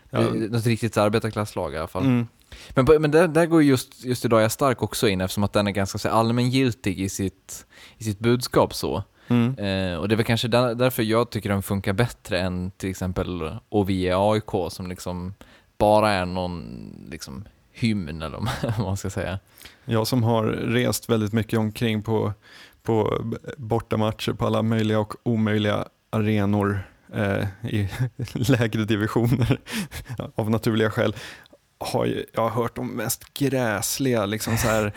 Ja. 0.10 0.22
Något 0.22 0.66
riktigt 0.66 0.98
arbetarklasslag 0.98 1.74
i 1.74 1.78
alla 1.78 1.88
fall. 1.88 2.06
Mm. 2.06 2.28
Men, 2.70 3.02
men 3.02 3.12
där, 3.12 3.28
där 3.28 3.46
går 3.46 3.64
just, 3.64 4.06
just 4.06 4.26
idag 4.26 4.42
jag 4.42 4.52
stark 4.52 4.84
också 4.84 5.08
in 5.08 5.22
eftersom 5.22 5.44
att 5.44 5.54
den 5.54 5.68
är 5.68 5.72
ganska 5.72 5.98
så 5.98 6.10
allmängiltig 6.10 7.00
i 7.00 7.10
sitt, 7.10 7.66
i 7.98 8.04
sitt 8.04 8.20
budskap 8.20 8.74
så. 8.74 9.04
Mm. 9.28 9.58
Eh, 9.58 10.00
och 10.00 10.08
det 10.08 10.16
är 10.16 10.18
väl 10.18 10.26
kanske 10.26 10.48
där, 10.48 10.76
därför 10.76 11.04
jag 11.04 11.30
tycker 11.30 11.50
den 11.50 11.64
funkar 11.64 11.94
bättre 11.94 12.40
än 12.40 12.72
till 12.72 12.90
exempel 12.90 13.60
OVE 13.70 14.14
AIK 14.16 14.72
som 14.72 14.88
liksom 14.88 15.34
bara 15.78 16.12
är 16.12 16.26
någon 16.26 16.82
liksom 17.12 17.48
hymn 17.72 18.22
eller 18.22 18.38
vad 18.78 18.80
man 18.80 18.98
ska 18.98 19.10
säga. 19.10 19.40
Jag 19.86 20.08
som 20.08 20.24
har 20.24 20.44
rest 20.46 21.10
väldigt 21.10 21.34
mycket 21.34 21.60
omkring 21.60 22.04
på, 22.04 22.34
på 22.84 23.24
bortamatcher 23.58 24.34
på 24.34 24.46
alla 24.46 24.62
möjliga 24.62 25.00
och 25.00 25.16
omöjliga 25.24 25.86
arenor 26.10 26.84
i 27.64 27.90
lägre 28.34 28.86
divisioner 28.86 29.60
av 30.36 30.50
naturliga 30.50 30.92
skäl 30.92 31.16
har 31.80 32.06
ju, 32.06 32.26
jag 32.34 32.42
har 32.42 32.50
hört 32.50 32.76
de 32.76 32.88
mest 32.88 33.34
gräsliga, 33.34 34.26
liksom 34.26 34.58
så 34.58 34.68
här 34.68 34.94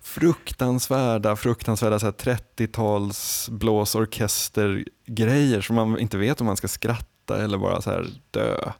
fruktansvärda, 0.00 1.36
fruktansvärda 1.36 1.98
så 1.98 2.06
här 2.06 2.12
30-tals 2.12 3.48
blåsorkestergrejer 3.48 5.60
som 5.60 5.76
man 5.76 5.98
inte 5.98 6.18
vet 6.18 6.40
om 6.40 6.46
man 6.46 6.56
ska 6.56 6.68
skratta 6.68 7.42
eller 7.42 7.58
bara 7.58 7.82
så 7.82 7.90
här 7.90 8.06
dö. 8.30 8.72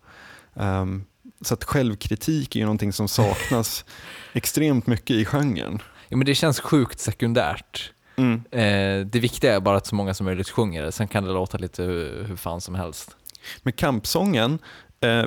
Ehm, 0.54 1.04
så 1.40 1.54
att 1.54 1.64
självkritik 1.64 2.56
är 2.56 2.60
ju 2.60 2.64
någonting 2.64 2.92
som 2.92 3.08
saknas 3.08 3.84
extremt 4.32 4.86
mycket 4.86 5.16
i 5.16 5.24
genren. 5.24 5.82
Ja, 6.08 6.16
men 6.16 6.26
det 6.26 6.34
känns 6.34 6.60
sjukt 6.60 7.00
sekundärt. 7.00 7.92
Eh, 8.50 9.06
det 9.06 9.20
viktiga 9.20 9.56
är 9.56 9.60
bara 9.60 9.76
att 9.76 9.86
så 9.86 9.94
många 9.94 10.14
som 10.14 10.26
möjligt 10.26 10.48
sjunger 10.50 10.82
det, 10.82 10.92
sen 10.92 11.08
kan 11.08 11.24
det 11.24 11.32
låta 11.32 11.58
lite 11.58 11.82
hur, 11.82 12.24
hur 12.24 12.36
fan 12.36 12.60
som 12.60 12.74
helst. 12.74 13.16
Men 13.62 13.72
kampsången, 13.72 14.58
eh, 15.00 15.24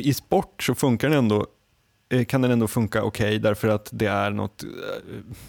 i 0.00 0.14
sport 0.14 0.62
så 0.62 0.74
funkar 0.74 1.08
den 1.08 1.18
ändå, 1.18 1.46
eh, 2.08 2.24
kan 2.24 2.42
den 2.42 2.50
ändå 2.50 2.66
funka 2.66 3.02
okej 3.02 3.38
därför 3.38 3.68
att 3.68 3.88
det 3.92 4.06
är 4.06 4.30
något, 4.30 4.62
eh, 4.62 4.68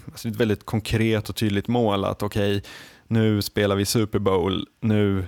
alltså 0.06 0.28
ett 0.28 0.36
väldigt 0.36 0.66
konkret 0.66 1.30
och 1.30 1.36
tydligt 1.36 1.68
mål 1.68 2.06
att 2.06 2.24
okej, 2.24 2.64
nu 3.08 3.42
spelar 3.42 3.76
vi 3.76 3.86
Super 3.86 4.20
Bowl, 4.20 4.68
nu 4.80 5.26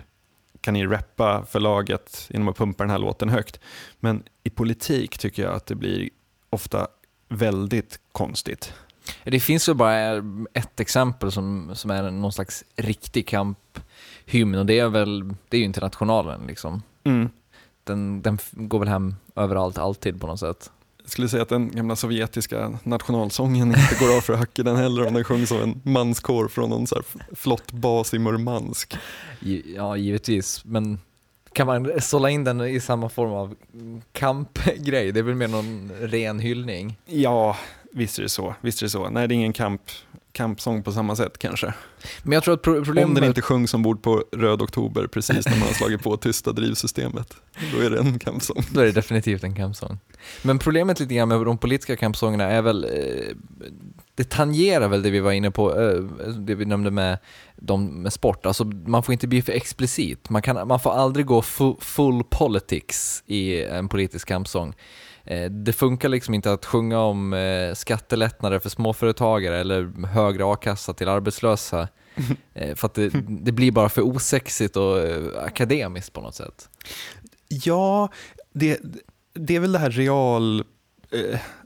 kan 0.61 0.73
ni 0.73 0.85
rappa 0.85 1.45
för 1.45 1.59
laget 1.59 2.27
genom 2.29 2.47
att 2.47 2.57
pumpa 2.57 2.83
den 2.83 2.91
här 2.91 2.99
låten 2.99 3.29
högt. 3.29 3.59
Men 3.99 4.23
i 4.43 4.49
politik 4.49 5.17
tycker 5.17 5.43
jag 5.43 5.53
att 5.53 5.65
det 5.65 5.75
blir 5.75 6.09
ofta 6.49 6.87
väldigt 7.29 7.99
konstigt. 8.11 8.73
Det 9.23 9.39
finns 9.39 9.69
ju 9.69 9.73
bara 9.73 10.23
ett 10.53 10.79
exempel 10.79 11.31
som, 11.31 11.71
som 11.73 11.91
är 11.91 12.11
någon 12.11 12.31
slags 12.31 12.63
riktig 12.75 13.27
kamphymn 13.27 14.55
och 14.55 14.65
det 14.65 14.79
är 14.79 14.87
väl, 14.89 15.33
det 15.49 15.57
är 15.57 15.59
ju 15.59 15.65
internationalen 15.65 16.41
liksom. 16.47 16.81
Den, 17.83 18.21
den 18.21 18.35
f- 18.35 18.51
går 18.53 18.79
väl 18.79 18.87
hem 18.87 19.15
överallt, 19.35 19.77
alltid 19.77 20.21
på 20.21 20.27
något 20.27 20.39
sätt. 20.39 20.71
Jag 21.03 21.09
skulle 21.11 21.29
säga 21.29 21.43
att 21.43 21.49
den 21.49 21.71
gamla 21.71 21.95
sovjetiska 21.95 22.79
nationalsången 22.83 23.67
inte 23.67 23.95
går 23.99 24.17
av 24.17 24.21
för 24.21 24.33
hacken 24.33 24.65
den 24.65 24.75
heller 24.75 25.07
om 25.07 25.13
den 25.13 25.23
sjungs 25.23 25.51
av 25.51 25.61
en 25.61 25.81
manskår 25.83 26.47
från 26.47 26.69
någon 26.69 26.87
så 26.87 26.95
här 26.95 27.03
flott 27.35 27.71
bas 27.71 28.13
i 28.13 28.19
Murmansk. 28.19 28.97
Ja, 29.75 29.97
givetvis, 29.97 30.65
men 30.65 30.99
kan 31.53 31.67
man 31.67 31.91
sålla 32.01 32.29
in 32.29 32.43
den 32.43 32.61
i 32.61 32.79
samma 32.79 33.09
form 33.09 33.31
av 33.31 33.55
kampgrej? 34.11 35.11
Det 35.11 35.19
är 35.19 35.23
väl 35.23 35.35
mer 35.35 35.47
någon 35.47 35.91
ren 36.01 36.39
hyllning? 36.39 36.97
Ja, 37.05 37.57
visst 37.93 38.19
är 38.19 38.23
det 38.23 38.29
så. 38.29 38.55
Visst 38.61 38.81
är 38.81 38.85
det 38.85 38.89
så. 38.89 39.09
Nej, 39.09 39.27
det 39.27 39.33
är 39.33 39.35
ingen 39.35 39.53
kamp, 39.53 39.81
kampsång 40.31 40.83
på 40.83 40.91
samma 40.91 41.15
sätt 41.15 41.37
kanske. 41.37 41.73
Men 42.23 42.31
jag 42.33 42.43
tror 42.43 42.53
att 42.53 42.61
pro- 42.61 42.77
Om 42.77 42.83
problemet... 42.83 43.15
den 43.15 43.23
inte 43.23 43.41
sjungs 43.41 43.73
ombord 43.73 44.01
på 44.03 44.23
Röd 44.31 44.61
Oktober 44.61 45.07
precis 45.07 45.45
när 45.45 45.53
man 45.59 45.67
har 45.67 45.73
slagit 45.73 46.03
på 46.03 46.17
tysta 46.17 46.51
drivsystemet. 46.51 47.33
Då 47.75 47.81
är 47.81 47.89
det 47.89 47.99
en 47.99 48.19
kampsång. 48.19 48.63
Då 48.73 48.81
är 48.81 48.85
det 48.85 48.91
definitivt 48.91 49.43
en 49.43 49.55
kampsång. 49.55 49.99
Men 50.43 50.59
problemet 50.59 50.99
lite 50.99 51.13
grann 51.15 51.27
med 51.27 51.45
de 51.45 51.57
politiska 51.57 51.95
kampsångerna 51.95 52.43
är 52.43 52.61
väl, 52.61 52.83
eh, 52.83 53.35
det 54.15 54.29
tangerar 54.29 54.87
väl 54.87 55.01
det 55.03 55.09
vi 55.09 55.19
var 55.19 55.31
inne 55.31 55.51
på, 55.51 55.81
eh, 55.81 55.99
det 56.31 56.55
vi 56.55 56.65
nämnde 56.65 56.91
med, 56.91 57.17
de 57.55 58.01
med 58.01 58.13
sport. 58.13 58.45
Alltså 58.45 58.65
man 58.65 59.03
får 59.03 59.13
inte 59.13 59.27
bli 59.27 59.41
för 59.41 59.53
explicit. 59.53 60.29
Man, 60.29 60.41
kan, 60.41 60.67
man 60.67 60.79
får 60.79 60.91
aldrig 60.91 61.25
gå 61.25 61.41
fu- 61.41 61.77
full 61.81 62.23
politics 62.23 63.23
i 63.25 63.63
en 63.63 63.87
politisk 63.89 64.27
kampsång. 64.27 64.73
Eh, 65.23 65.51
Det 65.51 65.73
funkar 65.73 66.09
liksom 66.09 66.33
inte 66.33 66.51
att 66.53 66.65
sjunga 66.65 66.99
om 66.99 67.33
eh, 67.33 67.73
skattelättnader 67.73 68.59
för 68.59 68.69
småföretagare 68.69 69.59
eller 69.59 70.07
högre 70.07 70.45
a-kassa 70.53 70.93
till 70.93 71.07
arbetslösa. 71.09 71.87
Eh, 72.53 72.75
För 72.75 72.87
att 72.87 72.93
det, 72.93 73.09
det 73.27 73.51
blir 73.51 73.71
bara 73.71 73.89
för 73.89 74.01
osexigt 74.01 74.75
och 74.77 74.97
akademiskt 75.45 76.13
på 76.13 76.21
något 76.21 76.35
sätt. 76.35 76.69
Ja, 77.47 78.09
det, 78.53 78.79
det 79.33 79.55
är 79.55 79.59
väl 79.59 79.71
det 79.71 79.79
här 79.79 79.91
real... 79.91 80.63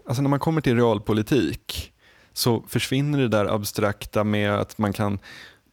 Alltså 0.08 0.22
när 0.22 0.30
man 0.30 0.40
kommer 0.40 0.62
till 0.62 0.76
realpolitik 0.76 1.94
så 2.34 2.64
försvinner 2.68 3.20
det 3.20 3.28
där 3.28 3.46
abstrakta 3.46 4.24
med 4.24 4.52
att 4.54 4.78
man 4.78 4.94
kan 4.94 5.20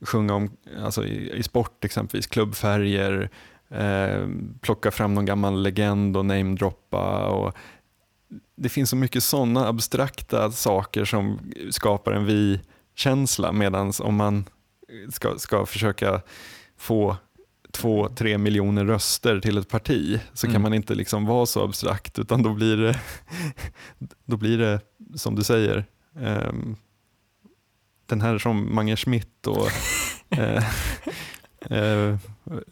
sjunga 0.01 0.35
om, 0.35 0.51
alltså 0.85 1.05
i, 1.07 1.33
i 1.39 1.43
sport 1.43 1.85
exempelvis, 1.85 2.27
klubbfärger, 2.27 3.31
eh, 3.73 4.29
plocka 4.61 4.91
fram 4.91 5.15
någon 5.15 5.25
gammal 5.27 5.63
legend 5.63 6.17
och 6.17 6.27
namedroppa. 6.27 7.27
Och 7.27 7.55
det 8.57 8.69
finns 8.69 8.91
så 8.91 8.97
mycket 8.97 9.25
sådana 9.25 9.69
abstrakta 9.69 10.51
saker 10.51 11.05
som 11.05 11.53
skapar 11.71 12.13
en 12.13 12.27
vi-känsla 12.27 13.53
medan 13.53 13.93
om 14.01 14.15
man 14.17 14.45
ska, 15.11 15.39
ska 15.39 15.67
försöka 15.67 16.21
få 16.77 17.17
två, 17.73 18.09
tre 18.09 18.39
miljoner 18.39 18.85
röster 18.85 19.41
till 19.41 19.59
ett 19.59 19.69
parti 19.69 20.21
så 20.35 20.47
Mm. 20.47 20.53
kan 20.55 20.63
man 20.63 20.75
inte 20.75 20.95
liksom 20.95 21.27
vara 21.27 21.47
så 21.47 21.65
abstrakt 21.65 22.19
utan 22.19 22.43
då 22.43 22.55
blir 22.55 22.77
det, 22.77 23.01
då 24.25 24.37
blir 24.37 24.59
det 24.59 24.81
som 25.15 25.35
du 25.35 25.45
säger, 25.45 25.85
ehm, 26.21 26.77
den 28.07 28.21
här 28.21 28.39
som 28.39 28.75
Mange 28.75 28.97
Schmidt 28.97 29.47
och 29.47 29.69
eh, 30.39 30.65
eh, 31.71 32.17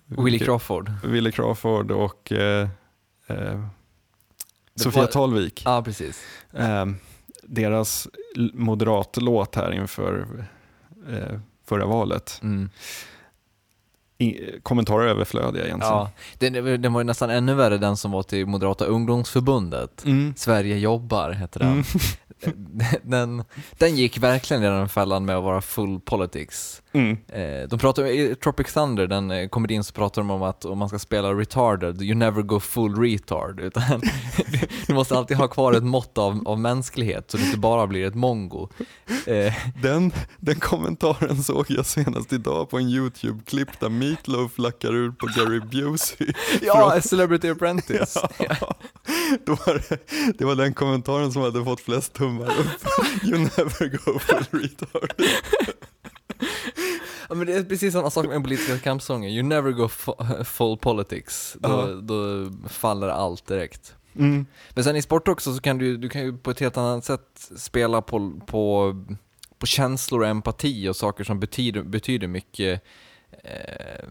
Willie 0.07 0.39
Crawford. 0.39 0.93
Willie 1.05 1.33
Crawford 1.33 1.91
och 1.91 2.33
eh, 2.33 2.69
eh, 3.27 3.65
Sofia 4.75 5.07
Talvik. 5.07 5.63
Ja, 5.65 5.83
precis. 5.83 6.23
Ehm, 6.53 6.97
deras 7.43 8.09
moderatlåt 8.53 9.57
här 9.57 9.73
inför 9.73 10.27
eh, 11.09 11.39
förra 11.67 11.87
valet. 11.87 12.41
Mm. 12.43 12.71
I, 14.19 14.61
kommentarer 14.63 15.07
överflödiga 15.09 15.65
egentligen. 15.65 15.95
Ja, 15.95 16.11
den, 16.39 16.83
den 16.83 16.93
var 16.93 17.05
nästan 17.05 17.31
ännu 17.31 17.55
värre 17.55 17.79
den 17.79 17.97
som 17.97 18.11
var 18.11 18.23
till 18.23 18.47
Moderata 18.47 18.85
ungdomsförbundet. 18.85 20.05
Mm. 20.05 20.35
Sverige 20.37 20.79
jobbar 20.79 21.31
hette 21.31 21.59
den. 21.59 21.69
Mm. 21.69 21.85
den. 23.03 23.45
Den 23.79 23.97
gick 23.97 24.19
verkligen 24.19 24.63
i 24.63 24.67
den 24.67 24.89
fällan 24.89 25.25
med 25.25 25.37
att 25.37 25.45
vara 25.45 25.61
full 25.61 26.01
politics. 26.01 26.83
Mm. 26.93 27.17
Eh, 27.29 27.69
de 27.69 27.79
pratar, 27.79 28.07
I 28.07 28.35
Tropic 28.35 28.73
Thunder, 28.73 29.07
den 29.07 29.31
eh, 29.31 29.49
komedin, 29.49 29.85
så 29.85 29.93
pratar 29.93 30.23
de 30.23 30.31
om 30.31 30.43
att 30.43 30.65
om 30.65 30.79
man 30.79 30.89
ska 30.89 30.99
spela 30.99 31.33
retarded, 31.35 32.03
you 32.03 32.15
never 32.15 32.43
go 32.43 32.61
full 32.61 32.95
retard. 32.95 33.61
Utan 33.61 34.01
du 34.87 34.95
måste 34.95 35.17
alltid 35.17 35.37
ha 35.37 35.49
kvar 35.49 35.73
ett 35.73 35.83
mått 35.83 36.19
av, 36.19 36.49
av 36.49 36.61
mänsklighet 36.61 37.31
så 37.31 37.37
du 37.37 37.45
inte 37.45 37.59
bara 37.59 37.87
blir 37.87 38.07
ett 38.07 38.15
mongo. 38.15 38.69
Eh, 39.27 39.55
Den, 39.83 40.13
den 40.39 40.61
kommentaren 40.61 41.43
såg 41.43 41.67
jag 41.69 41.87
senast 41.87 42.33
idag 42.33 42.71
på 42.71 42.79
en 42.79 42.89
YouTube-klipp 42.89 43.81
där 43.81 43.89
Meatloaf 43.89 44.59
lackar 44.59 44.95
ur 44.95 45.11
på 45.11 45.27
Gary 45.27 45.61
Busey. 45.61 46.33
ja, 46.63 47.01
Celebrity 47.01 47.51
Apprentice. 47.51 48.17
Ja, 48.39 48.75
då 49.47 49.55
var 49.55 49.75
det, 49.75 49.99
det 50.39 50.45
var 50.45 50.55
den 50.55 50.75
kommentaren 50.75 51.33
som 51.33 51.43
hade 51.43 51.65
fått 51.65 51.81
flest 51.81 52.13
tummar 52.13 52.47
upp. 52.47 53.25
You 53.25 53.39
never 53.39 53.89
go 53.89 54.19
full 54.19 54.61
retard. 54.61 55.13
Ja, 57.31 57.37
men 57.37 57.47
det 57.47 57.55
är 57.57 57.65
precis 57.65 57.93
samma 57.93 58.11
sak 58.11 58.27
med 58.27 58.43
politiska 58.43 58.79
kampsånger. 58.79 59.29
You 59.29 59.43
never 59.43 59.71
go 59.73 59.87
fu- 59.89 60.45
full 60.45 60.79
politics. 60.79 61.57
Då, 61.61 61.69
Ja. 61.69 61.87
då 61.87 62.51
faller 62.69 63.09
allt 63.09 63.47
direkt. 63.47 63.95
Mm. 64.19 64.47
Men 64.75 64.85
sen 64.85 64.97
i 64.97 65.03
sport 65.03 65.29
också 65.29 65.55
så 65.55 65.61
kan 65.61 65.79
du, 65.79 65.97
du 65.97 66.09
kan 66.09 66.23
ju 66.23 66.37
på 66.39 66.51
ett 66.51 66.61
helt 66.61 66.77
annat 66.77 67.05
sätt 67.05 67.51
spela 67.57 68.03
på, 68.03 68.41
på, 68.47 68.95
på 69.59 69.67
känslor 69.67 70.21
och 70.21 70.27
empati 70.29 70.89
och 70.89 70.97
saker 70.97 71.25
som 71.25 71.41
betyder, 71.41 71.83
betyder 71.83 72.27
mycket 72.27 72.83
eh, 73.45 74.05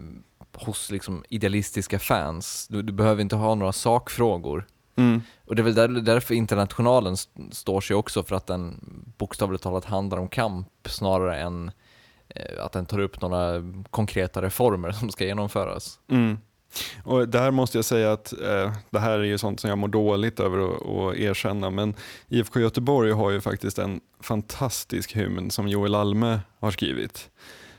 hos 0.54 0.92
liksom 0.92 1.24
idealistiska 1.30 2.00
fans. 2.00 2.68
Du, 2.70 2.82
du 2.82 2.94
behöver 2.94 3.22
inte 3.22 3.36
ha 3.36 3.56
några 3.56 3.74
sakfrågor. 3.74 4.66
Mm. 4.96 5.22
Och 5.46 5.56
det 5.56 5.62
är 5.62 5.64
väl 5.64 5.76
där, 5.76 5.88
därför 5.88 6.34
internationalen 6.34 7.14
st- 7.14 7.42
står 7.52 7.82
sig 7.82 7.96
också 7.96 8.24
för 8.24 8.36
att 8.36 8.48
den 8.48 8.80
bokstavligt 9.18 9.64
talat 9.64 9.86
handlar 9.86 10.18
om 10.18 10.28
kamp 10.30 10.68
snarare 10.86 11.40
än 11.40 11.72
Eh, 12.36 12.66
att 12.66 12.72
den 12.72 12.86
tar 12.86 13.00
upp 13.00 13.22
några 13.22 13.64
konkreta 13.90 14.42
reformer 14.42 14.92
som 14.92 15.12
ska 15.12 15.26
genomföras. 15.26 16.00
Mm. 16.12 16.38
Och 17.04 17.30
där 17.30 17.52
måste 17.52 17.78
jag 17.78 17.86
säga 17.86 18.12
att 18.12 18.34
eh, 18.42 18.74
det 18.90 19.00
här 19.00 19.20
är 19.20 19.24
ju 19.24 19.38
sånt 19.38 19.60
som 19.60 19.70
jag 19.70 19.78
mår 19.78 19.88
dåligt 19.88 20.40
över 20.40 20.60
att, 20.60 21.18
erkänna, 21.18 21.70
men 21.70 21.94
IFK 22.28 22.60
Göteborg 22.60 23.12
har 23.12 23.32
ju 23.32 23.42
faktiskt 23.42 23.80
en 23.80 24.00
fantastisk 24.22 25.16
hymn 25.16 25.52
som 25.52 25.68
Joel 25.68 25.96
Alme 25.96 26.40
har 26.60 26.72
skrivit, 26.72 27.30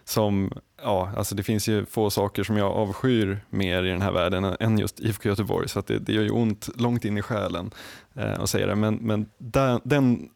som, 0.05 0.53
ja, 0.83 1.13
alltså 1.17 1.35
det 1.35 1.43
finns 1.43 1.69
ju 1.69 1.87
få 1.87 2.11
saker 2.11 2.43
som 2.43 2.57
jag 2.57 2.73
avskyr 2.73 3.45
mer 3.51 3.83
i 3.83 3.89
den 3.89 4.03
här 4.03 4.13
världen 4.13 4.45
än 4.45 4.79
just 4.79 5.01
IFK 5.01 5.29
Göteborg, 5.29 5.69
så 5.69 5.79
att 5.79 5.87
det, 5.87 5.99
det 5.99 6.13
gör 6.13 6.23
ju 6.23 6.31
ont 6.31 6.69
långt 6.77 7.05
in 7.05 7.19
i 7.19 7.23
själen 7.23 7.71
eh, 8.15 8.41
att 8.41 8.51
säga 8.51 8.67
det. 8.67 8.75
Men, 8.75 8.95
men 8.95 9.27
där, 9.39 9.81
den 9.85 10.29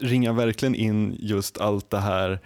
ringar 0.00 0.32
verkligen 0.32 0.74
in 0.74 1.16
just 1.18 1.58
allt 1.58 1.90
det 1.90 2.00
här 2.00 2.40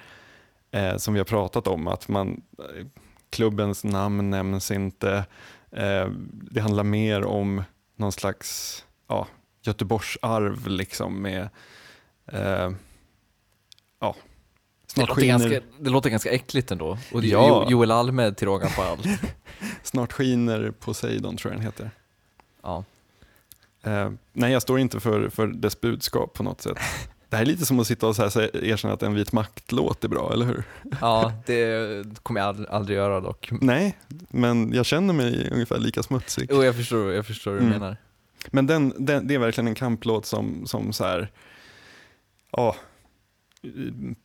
eh, 0.70 0.96
som 0.96 1.14
vi 1.14 1.20
har 1.20 1.24
pratat 1.24 1.66
om, 1.66 1.87
att 1.88 2.09
man, 2.09 2.42
eh, 2.59 2.87
klubbens 3.30 3.85
namn 3.85 4.30
nämns 4.30 4.70
inte, 4.70 5.24
eh, 5.70 6.09
det 6.50 6.61
handlar 6.61 6.85
mer 6.85 7.24
om 7.24 7.62
någon 7.96 8.12
slags 8.12 8.85
ja, 9.09 9.26
Göteborgsarv 9.62 10.66
liksom 10.68 11.22
med 11.22 11.48
eh, 12.33 12.70
ja, 14.00 14.16
Det 14.87 14.92
snart 14.92 15.09
låter, 15.09 15.20
skiner, 15.22 15.38
ganska, 15.38 15.61
det 15.80 15.90
låter 15.90 16.11
ganska 16.11 16.30
äckligt 16.30 16.70
ändå. 16.70 16.98
Och 17.12 17.20
det 17.22 17.26
Ja. 17.28 17.62
Jo- 17.64 17.70
Joel 17.70 17.90
Almed 17.90 18.37
till 18.37 18.48
rågan 18.48 18.70
på 18.76 18.83
allt. 18.83 19.06
snart 19.83 20.12
skiner 20.12 20.70
Poseidon 20.70 21.37
tror 21.37 21.52
jag 21.52 21.59
den 21.59 21.66
heter. 21.66 21.90
Ja. 22.62 22.85
Eh, 23.83 24.11
nej, 24.33 24.52
jag 24.52 24.62
står 24.62 24.78
inte 24.78 25.00
för, 25.00 25.28
för 25.28 25.46
dess 25.46 25.80
budskap 25.80 26.35
på 26.35 26.42
något 26.42 26.61
sätt. 26.61 26.78
Det 27.30 27.36
här 27.36 27.42
är 27.42 27.46
lite 27.46 27.66
som 27.66 27.80
att 27.80 27.86
sitta 27.86 28.06
och 28.06 28.16
så 28.16 28.22
här 28.22 28.64
erkänna 28.64 28.94
att 28.94 29.02
en 29.02 29.14
vit 29.14 29.32
makt-låt 29.32 30.04
är 30.04 30.08
bra, 30.08 30.32
eller 30.32 30.46
hur? 30.46 30.64
ja, 31.00 31.32
det 31.46 32.04
kommer 32.22 32.40
jag 32.40 32.48
aldrig, 32.48 32.68
aldrig 32.70 32.98
göra 32.98 33.20
dock. 33.20 33.48
Nej, 33.60 33.98
men 34.28 34.72
jag 34.72 34.86
känner 34.86 35.14
mig 35.14 35.48
ungefär 35.52 35.78
lika 35.78 36.02
smutsig. 36.02 36.48
Jo, 36.52 36.64
jag 36.64 36.76
förstår, 36.76 37.12
jag 37.12 37.26
förstår 37.26 37.50
hur 37.50 37.58
du 37.60 37.66
Mm. 37.66 37.78
menar. 37.78 37.96
Men 38.50 38.66
den, 38.66 38.94
den, 38.98 39.26
det 39.26 39.34
är 39.34 39.38
verkligen 39.38 39.68
en 39.68 39.74
kamplåt 39.74 40.26
som, 40.26 40.66
som 40.66 40.92
så 40.92 41.04
här, 41.04 41.30
ja, 42.52 42.76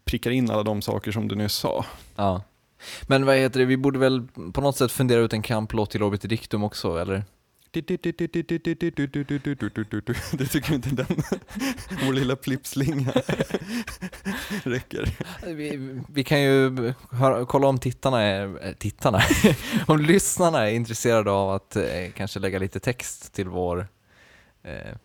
prickar 0.06 0.32
in 0.32 0.50
alla 0.52 0.64
de 0.64 0.82
saker 0.82 1.12
som 1.12 1.28
du 1.28 1.36
nyss 1.36 1.54
sa. 1.54 1.86
Ja. 2.16 2.42
Men 3.08 3.26
vad 3.26 3.36
heter 3.36 3.60
det, 3.60 3.66
vi 3.66 3.78
borde 3.78 4.00
väl 4.00 4.28
på 4.54 4.62
något 4.62 4.78
sätt 4.78 4.92
fundera 4.92 5.20
ut 5.22 5.34
en 5.34 5.42
kamplåt 5.42 5.92
till 5.92 6.04
Orbit 6.04 6.22
Dictum 6.30 6.64
också, 6.64 6.98
eller? 7.02 7.24
Det 10.38 10.46
tycker 10.46 10.74
inte 10.74 10.90
den, 10.90 11.08
vår 12.06 12.14
lilla 12.14 12.36
plippslinga 12.36 13.12
räcker. 14.64 15.10
Vi, 15.46 16.02
vi 16.10 16.24
kan 16.24 16.42
ju 16.42 16.94
höra, 17.12 17.46
kolla 17.46 17.68
om 17.68 17.78
tittarna 17.78 18.22
är, 18.22 18.68
äh, 18.68 18.74
tittarna, 18.74 19.22
om 19.88 20.00
lyssnarna 20.00 20.70
är 20.70 20.74
intresserade 20.74 21.32
av 21.32 21.50
att 21.50 21.76
eh, 21.76 22.12
kanske 22.16 22.40
lägga 22.40 22.60
lite 22.60 22.80
text 22.80 23.34
till 23.34 23.48
vår, 23.48 23.88
eh, 24.64 24.96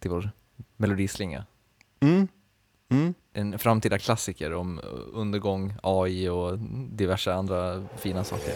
till 0.00 0.10
vår 0.10 0.30
melodislinga. 0.76 1.44
Mm. 2.00 2.28
Mm. 2.90 3.14
En 3.32 3.58
framtida 3.58 3.98
klassiker 3.98 4.52
om 4.52 4.80
undergång, 5.12 5.74
AI 5.82 6.28
och 6.28 6.58
diverse 6.92 7.32
andra 7.32 7.84
fina 7.96 8.24
saker. 8.24 8.54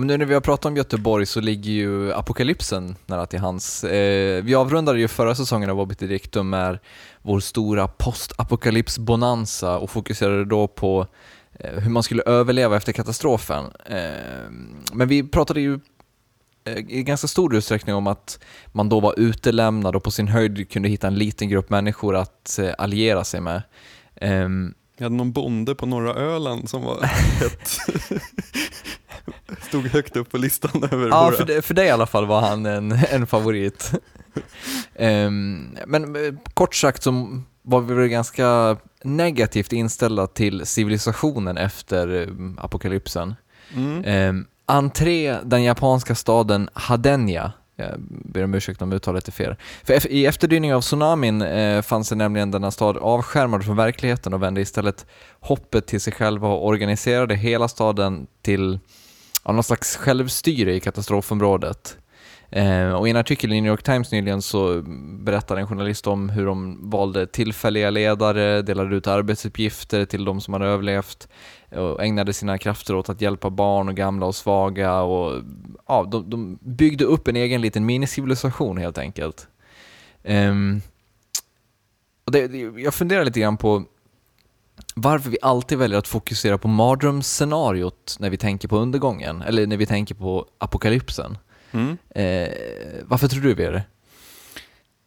Men 0.00 0.06
nu 0.06 0.16
när 0.16 0.24
vi 0.24 0.34
har 0.34 0.40
pratat 0.40 0.64
om 0.64 0.76
Göteborg 0.76 1.26
så 1.26 1.40
ligger 1.40 1.70
ju 1.72 2.12
apokalypsen 2.12 2.96
nära 3.06 3.26
till 3.26 3.38
hans. 3.38 3.84
Eh, 3.84 4.44
vi 4.44 4.54
avrundade 4.54 5.00
ju 5.00 5.08
förra 5.08 5.34
säsongen 5.34 5.70
av 5.70 5.80
Obit 5.80 5.98
Dictum 5.98 6.50
med 6.50 6.78
vår 7.22 7.40
stora 7.40 7.88
postapokalyps-bonanza 7.88 9.78
och 9.78 9.90
fokuserade 9.90 10.44
då 10.44 10.68
på 10.68 11.06
eh, 11.52 11.70
hur 11.80 11.90
man 11.90 12.02
skulle 12.02 12.22
överleva 12.22 12.76
efter 12.76 12.92
katastrofen. 12.92 13.64
Eh, 13.86 14.50
men 14.92 15.08
vi 15.08 15.22
pratade 15.22 15.60
ju 15.60 15.80
eh, 16.64 16.78
i 16.88 17.02
ganska 17.02 17.26
stor 17.28 17.54
utsträckning 17.54 17.94
om 17.94 18.06
att 18.06 18.38
man 18.72 18.88
då 18.88 19.00
var 19.00 19.14
utelämnad 19.20 19.96
och 19.96 20.02
på 20.04 20.10
sin 20.10 20.28
höjd 20.28 20.70
kunde 20.70 20.88
hitta 20.88 21.06
en 21.06 21.14
liten 21.14 21.48
grupp 21.48 21.70
människor 21.70 22.16
att 22.16 22.58
eh, 22.58 22.70
alliera 22.78 23.24
sig 23.24 23.40
med. 23.40 23.62
Ehm, 24.16 24.74
Jag 24.96 25.04
hade 25.04 25.16
någon 25.16 25.32
bonde 25.32 25.74
på 25.74 25.86
norra 25.86 26.14
Öland 26.14 26.70
som 26.70 26.82
var 26.82 26.96
ett 27.46 27.78
stod 29.70 29.86
högt 29.86 30.16
upp 30.16 30.30
på 30.30 30.38
listan 30.38 30.84
över 30.92 31.08
Ja, 31.08 31.24
våra... 31.24 31.36
för, 31.36 31.44
det, 31.44 31.62
för 31.62 31.74
dig 31.74 31.86
i 31.86 31.90
alla 31.90 32.06
fall 32.06 32.26
var 32.26 32.40
han 32.40 32.66
en, 32.66 32.92
en 33.10 33.26
favorit. 33.26 33.92
Ehm, 34.94 35.76
men 35.86 36.16
eh, 36.16 36.32
kort 36.54 36.74
sagt 36.74 37.02
så 37.02 37.42
var 37.62 37.80
vi 37.80 37.94
väl 37.94 38.08
ganska 38.08 38.76
negativt 39.04 39.72
inställda 39.72 40.26
till 40.26 40.66
civilisationen 40.66 41.56
efter 41.56 42.22
eh, 42.22 42.64
apokalypsen. 42.64 43.34
Mm. 43.74 44.28
Um, 44.28 44.46
entré 44.66 45.36
den 45.44 45.62
japanska 45.62 46.14
staden 46.14 46.68
Hadenya. 46.72 47.52
Jag 47.76 47.94
ber 48.24 48.44
om 48.44 48.54
ursäkt 48.54 48.82
om 48.82 48.92
uttalet 48.92 49.28
är 49.28 49.32
fel. 49.32 49.56
För 49.84 50.12
i 50.12 50.26
efterdyning 50.26 50.74
av 50.74 50.80
tsunamin 50.80 51.42
eh, 51.42 51.82
fanns 51.82 52.08
det 52.08 52.14
nämligen 52.14 52.50
denna 52.50 52.70
stad 52.70 52.96
avskärmad 52.96 53.64
från 53.64 53.76
verkligheten 53.76 54.34
och 54.34 54.42
vände 54.42 54.60
istället 54.60 55.06
hoppet 55.40 55.86
till 55.86 56.00
sig 56.00 56.12
själva 56.12 56.48
och 56.48 56.66
organiserade 56.66 57.34
hela 57.34 57.68
staden 57.68 58.26
till 58.42 58.78
ja, 59.44 59.52
någon 59.52 59.62
slags 59.64 59.96
självstyre 59.96 60.74
i 60.74 60.80
katastrofområdet. 60.80 61.96
Eh, 62.52 62.92
och 62.92 63.08
i 63.08 63.10
en 63.10 63.16
artikel 63.16 63.52
i 63.52 63.60
New 63.60 63.70
York 63.70 63.82
Times 63.82 64.12
nyligen 64.12 64.42
så 64.42 64.82
berättade 65.20 65.60
en 65.60 65.66
journalist 65.66 66.06
om 66.06 66.28
hur 66.28 66.46
de 66.46 66.90
valde 66.90 67.26
tillfälliga 67.26 67.90
ledare, 67.90 68.62
delade 68.62 68.96
ut 68.96 69.06
arbetsuppgifter 69.06 70.04
till 70.04 70.24
de 70.24 70.40
som 70.40 70.54
hade 70.54 70.66
överlevt 70.66 71.28
och 71.70 72.04
ägnade 72.04 72.32
sina 72.32 72.58
krafter 72.58 72.94
åt 72.94 73.08
att 73.08 73.20
hjälpa 73.20 73.50
barn 73.50 73.88
och 73.88 73.94
gamla 73.96 74.26
och 74.26 74.34
svaga 74.34 75.00
och 75.02 75.42
ja, 75.88 76.08
de, 76.10 76.30
de 76.30 76.58
byggde 76.60 77.04
upp 77.04 77.28
en 77.28 77.36
egen 77.36 77.60
liten 77.60 77.86
minicivilisation 77.86 78.78
helt 78.78 78.98
enkelt. 78.98 79.48
Eh, 80.22 80.54
och 82.24 82.32
det- 82.32 82.80
jag 82.82 82.94
funderar 82.94 83.24
lite 83.24 83.40
grann 83.40 83.56
på 83.56 83.84
varför 84.94 85.30
vi 85.30 85.38
alltid 85.42 85.78
väljer 85.78 85.98
att 85.98 86.08
fokusera 86.08 86.58
på 86.58 86.68
mardrömsscenariot 86.68 88.16
när 88.20 88.30
vi 88.30 88.36
tänker 88.36 88.68
på 88.68 88.76
undergången, 88.76 89.42
eller 89.42 89.66
när 89.66 89.76
vi 89.76 89.86
tänker 89.86 90.14
på 90.14 90.46
apokalypsen. 90.58 91.38
Mm. 91.70 91.98
Eh, 92.10 92.48
varför 93.04 93.28
tror 93.28 93.42
du 93.42 93.54
vi 93.54 93.62
gör 93.62 93.72
det? 93.72 93.84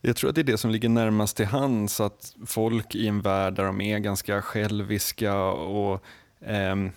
Jag 0.02 0.15
tror 0.15 0.30
att 0.30 0.36
det 0.36 0.41
är 0.41 0.43
det 0.43 0.58
som 0.58 0.72
ligger 0.72 0.89
närmast 0.89 1.38
till 1.38 1.46
hands, 1.46 2.02
att 2.02 2.36
folk 2.46 2.96
i 2.96 3.08
en 3.08 3.22
värld 3.22 3.56
där 3.56 3.63
de 3.63 3.82
är 3.82 4.00
ganska 4.00 4.41
själviska 4.41 5.43
och 5.43 6.04
ehm, 6.46 6.91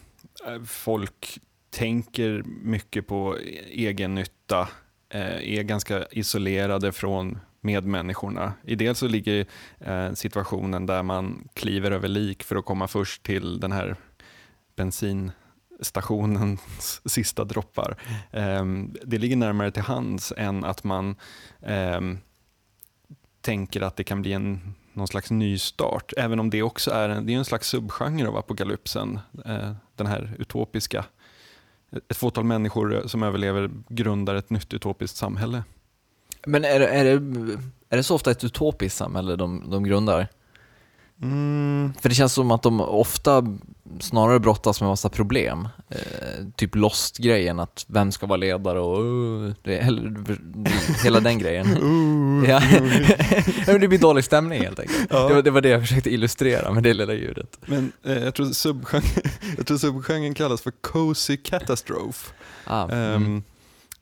folk 0.67 1.39
tänker 1.71 2.43
mycket 2.63 3.07
på 3.07 3.37
egen 3.71 4.15
nytta, 4.15 4.69
eh, 5.11 5.59
är 5.59 5.63
ganska 5.63 6.07
isolerade 6.11 6.93
från 6.93 7.39
medmänniskorna. 7.61 8.53
I 8.63 8.75
Dels 8.75 8.99
så 8.99 9.09
ligger 9.09 9.47
eh, 9.79 10.13
situationen 10.13 10.87
där 10.87 11.03
man 11.03 11.49
kliver 11.55 11.91
över 11.91 12.09
lik 12.09 12.43
för 12.43 12.57
att 12.57 12.65
komma 12.65 12.89
först 12.89 13.23
till 13.23 13.61
den 13.61 13.73
här 13.73 13.97
bensinstationens 14.77 17.01
sista 17.05 17.45
droppar. 17.45 17.97
Ehm, 18.31 18.95
det 19.05 19.19
ligger 19.19 19.37
närmare 19.37 19.71
till 19.71 19.83
hands 19.83 20.33
än 20.37 20.65
att 20.65 20.85
man 20.85 21.17
ehm, 21.63 22.19
tänker 23.41 23.81
att 23.81 23.97
det 23.97 24.05
kan 24.05 24.23
bli 24.23 24.33
en, 24.33 24.75
någon 24.93 25.09
slags 25.09 25.31
nystart, 25.31 26.13
även 26.17 26.41
om 26.41 26.51
det 26.51 26.63
också 26.63 26.91
är 26.91 27.09
en, 27.09 27.27
det 27.27 27.35
är 27.35 27.39
en 27.39 27.45
slags 27.45 27.69
subgenre 27.69 28.29
av 28.29 28.37
apokalypsen, 28.37 29.19
eh, 29.45 29.73
den 29.95 30.07
här 30.07 30.35
utopiska. 30.39 31.05
Ett 32.09 32.17
fåtal 32.17 32.45
människor 32.45 33.03
som 33.07 33.23
överlever 33.23 33.71
grundar 33.89 34.35
ett 34.35 34.51
nytt 34.51 34.75
utopiskt 34.75 35.17
samhälle. 35.17 35.63
Men 36.47 36.65
är 36.65 36.79
det, 36.79 36.89
är 36.89 37.05
det, 37.05 37.11
är 37.91 37.97
det 37.97 38.03
så 38.03 38.15
ofta 38.15 38.31
ett 38.31 38.45
utopiskt 38.45 38.99
samhälle 38.99 39.37
de, 39.37 39.71
de 39.71 39.85
grundar? 39.85 40.29
Mm, 41.23 41.93
För 42.01 42.09
det 42.09 42.15
känns 42.15 42.33
som 42.33 42.51
att 42.51 42.63
de 42.63 42.81
ofta 42.81 43.45
snarare 44.01 44.41
brottas 44.41 44.81
med 44.81 44.89
massa 44.91 45.09
problem. 45.09 45.69
Eh, 45.89 46.47
typ 46.57 46.75
Lost-grejen, 46.75 47.61
att 47.61 47.85
vem 47.89 48.13
ska 48.13 48.27
vara 48.27 48.37
ledare 48.37 48.81
och 48.81 49.05
uh, 49.05 49.53
det, 49.63 49.85
hela, 51.03 51.21
den 51.21 51.39
grejen. 51.39 51.67
Ja, 52.47 52.61
men 53.67 53.81
det 53.81 53.89
blir 53.89 53.99
dålig 53.99 54.25
stämning 54.25 54.63
helt 54.63 54.79
enkelt. 54.79 55.07
Ja. 55.11 55.29
Det, 55.29 55.35
var, 55.35 55.43
det 55.43 55.51
var 55.51 55.61
det 55.61 55.69
jag 55.69 55.81
försökte 55.81 56.11
illustrera 56.11 56.73
med 56.73 56.83
det 56.83 56.95
lilla 56.95 57.15
ljudet. 57.15 57.59
Men 57.67 57.93
eh, 58.05 58.25
jag, 58.25 58.35
tror 58.35 58.47
subgenren, 58.47 59.23
jag 59.57 59.67
tror 59.67 59.79
subgenren 59.79 60.35
kallas 60.35 60.63
för 60.63 60.71
cozy 60.71 61.37
catastrophe. 61.37 62.33
Ah, 62.65 62.89
mm. 62.89 63.25
Um, 63.25 63.43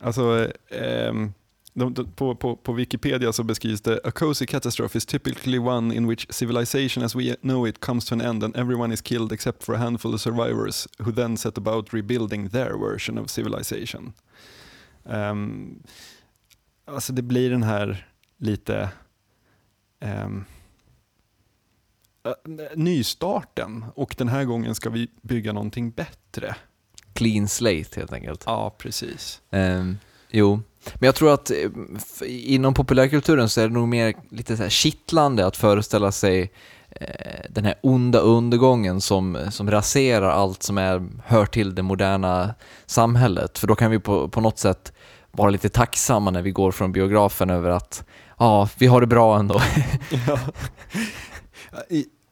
alltså, 0.01 0.49
ehm, 0.71 1.33
de, 1.75 1.95
de, 1.95 2.07
på, 2.13 2.35
på, 2.35 2.57
på 2.57 2.73
Wikipedia 2.73 3.33
så 3.33 3.43
beskrivs 3.43 3.81
det 3.81 4.01
A 4.05 4.11
cozy 4.11 4.47
catastrophe 4.47 4.99
is 4.99 5.07
typically 5.07 5.59
one 5.59 5.95
in 5.95 6.07
which 6.07 6.27
civilization 6.31 7.05
as 7.05 7.17
we 7.17 7.37
know 7.41 7.69
it 7.69 7.81
comes 7.81 8.05
to 8.05 8.15
an 8.15 8.21
end 8.21 8.45
and 8.45 8.57
everyone 8.57 8.95
is 8.95 9.01
killed 9.01 9.33
except 9.33 9.65
for 9.65 9.75
a 9.75 9.79
handful 9.79 10.15
of 10.15 10.21
survivors 10.21 10.89
who 10.99 11.13
then 11.13 11.37
set 11.37 11.59
about 11.59 11.93
rebuilding 11.93 12.49
their 12.49 12.79
version 12.79 13.19
of 13.19 13.31
civilization. 13.31 14.13
Um, 15.03 15.83
alltså 16.85 17.13
det 17.13 17.23
blir 17.23 17.51
den 17.51 17.63
här 17.63 18.09
lite 18.39 18.89
um, 20.01 20.45
nystarten 22.75 23.85
och 23.95 24.15
den 24.19 24.29
här 24.29 24.45
gången 24.45 24.75
ska 24.75 24.91
vi 24.91 25.09
bygga 25.23 25.53
någonting 25.53 25.91
bättre. 25.91 26.57
Clean 27.13 27.49
slate 27.49 28.01
helt 28.01 28.13
enkelt. 28.13 28.43
Ja, 28.47 28.75
precis. 28.79 29.43
Ehm, 29.51 29.99
jo, 30.31 30.63
men 30.95 31.07
jag 31.07 31.15
tror 31.15 31.35
att 31.35 31.51
eh, 31.51 31.57
inom 32.27 32.75
populärkulturen 32.75 33.49
så 33.49 33.61
är 33.61 33.69
det 33.69 33.75
nog 33.75 33.89
mer 33.89 34.15
lite 34.31 34.57
så 34.57 34.63
här 34.63 34.71
kittlande 34.71 35.47
att 35.47 35.57
föreställa 35.57 36.13
sig 36.13 36.53
eh, 36.91 37.07
den 37.51 37.65
här 37.65 37.75
onda 37.83 38.19
undergången 38.19 39.01
som, 39.01 39.39
som 39.51 39.71
raserar 39.71 40.31
allt 40.31 40.63
som 40.63 40.79
är, 40.79 41.09
hör 41.25 41.47
till 41.47 41.75
det 41.75 41.83
moderna 41.83 42.55
samhället. 42.87 43.59
För 43.59 43.67
då 43.67 43.75
kan 43.75 43.91
vi 43.91 43.99
på, 43.99 44.29
på 44.29 44.41
något 44.41 44.59
sätt 44.59 44.93
vara 45.33 45.51
lite 45.51 45.69
tacksamma 45.69 46.31
när 46.31 46.43
vi 46.43 46.51
går 46.51 46.73
från 46.73 46.93
biografen 46.93 47.51
över 47.51 47.71
att 47.71 48.05
ja, 48.39 48.69
vi 48.79 48.87
har 48.87 49.01
det 49.01 49.07
bra 49.07 49.39
ändå. 49.39 49.61
Ja. 50.27 50.39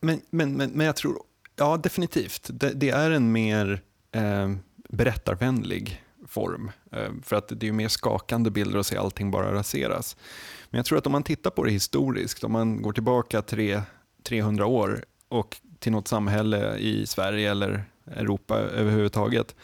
Men, 0.04 0.20
men, 0.30 0.52
men, 0.52 0.70
men 0.70 0.86
jag 0.86 0.96
tror, 0.96 1.16
ja 1.56 1.76
definitivt, 1.76 2.50
det, 2.52 2.70
det 2.70 2.90
är 2.90 3.10
en 3.10 3.32
mer 3.32 3.80
eh, 4.14 4.50
berättarvänlig 4.88 6.02
form. 6.32 6.70
Eh, 6.92 7.10
för 7.22 7.36
att 7.36 7.48
det 7.48 7.62
är 7.62 7.68
ju 7.68 7.72
mer 7.72 7.88
skakande 7.88 8.50
bilder 8.50 8.78
att 8.78 8.86
se 8.86 8.96
allting 8.96 9.30
bara 9.30 9.54
raseras. 9.54 10.16
Men 10.70 10.78
jag 10.78 10.86
tror 10.86 10.98
att 10.98 11.06
om 11.06 11.12
man 11.12 11.22
tittar 11.22 11.50
på 11.50 11.64
det 11.64 11.70
historiskt, 11.70 12.44
om 12.44 12.52
man 12.52 12.82
går 12.82 12.92
tillbaka 12.92 13.42
tre, 13.42 13.82
300 14.22 14.66
år 14.66 15.04
och 15.28 15.56
till 15.78 15.92
något 15.92 16.08
samhälle 16.08 16.76
i 16.76 17.06
Sverige 17.06 17.50
eller 17.50 17.84
Europa 18.06 18.58
överhuvudtaget, 18.58 19.54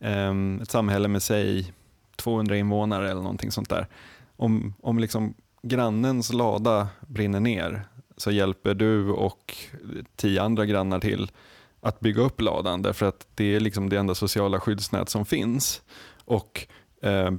ehm, 0.00 0.60
ett 0.62 0.70
samhälle 0.70 1.08
med 1.08 1.22
säg 1.22 1.72
200 2.16 2.56
invånare 2.56 3.10
eller 3.10 3.22
någonting 3.22 3.50
sånt 3.50 3.70
där. 3.70 3.86
Om, 4.36 4.74
om 4.80 4.98
liksom 4.98 5.34
grannens 5.62 6.32
lada 6.32 6.88
brinner 7.00 7.40
ner 7.40 7.82
så 8.16 8.30
hjälper 8.30 8.74
du 8.74 9.10
och 9.10 9.56
tio 10.16 10.42
andra 10.42 10.66
grannar 10.66 11.00
till 11.00 11.30
att 11.80 12.00
bygga 12.00 12.22
upp 12.22 12.40
ladan 12.40 12.82
därför 12.82 13.06
att 13.06 13.26
det 13.34 13.44
är 13.56 13.60
liksom 13.60 13.88
det 13.88 13.96
enda 13.96 14.14
sociala 14.14 14.60
skyddsnät 14.60 15.08
som 15.08 15.24
finns. 15.24 15.82
Och 16.24 16.66
eh, 17.02 17.30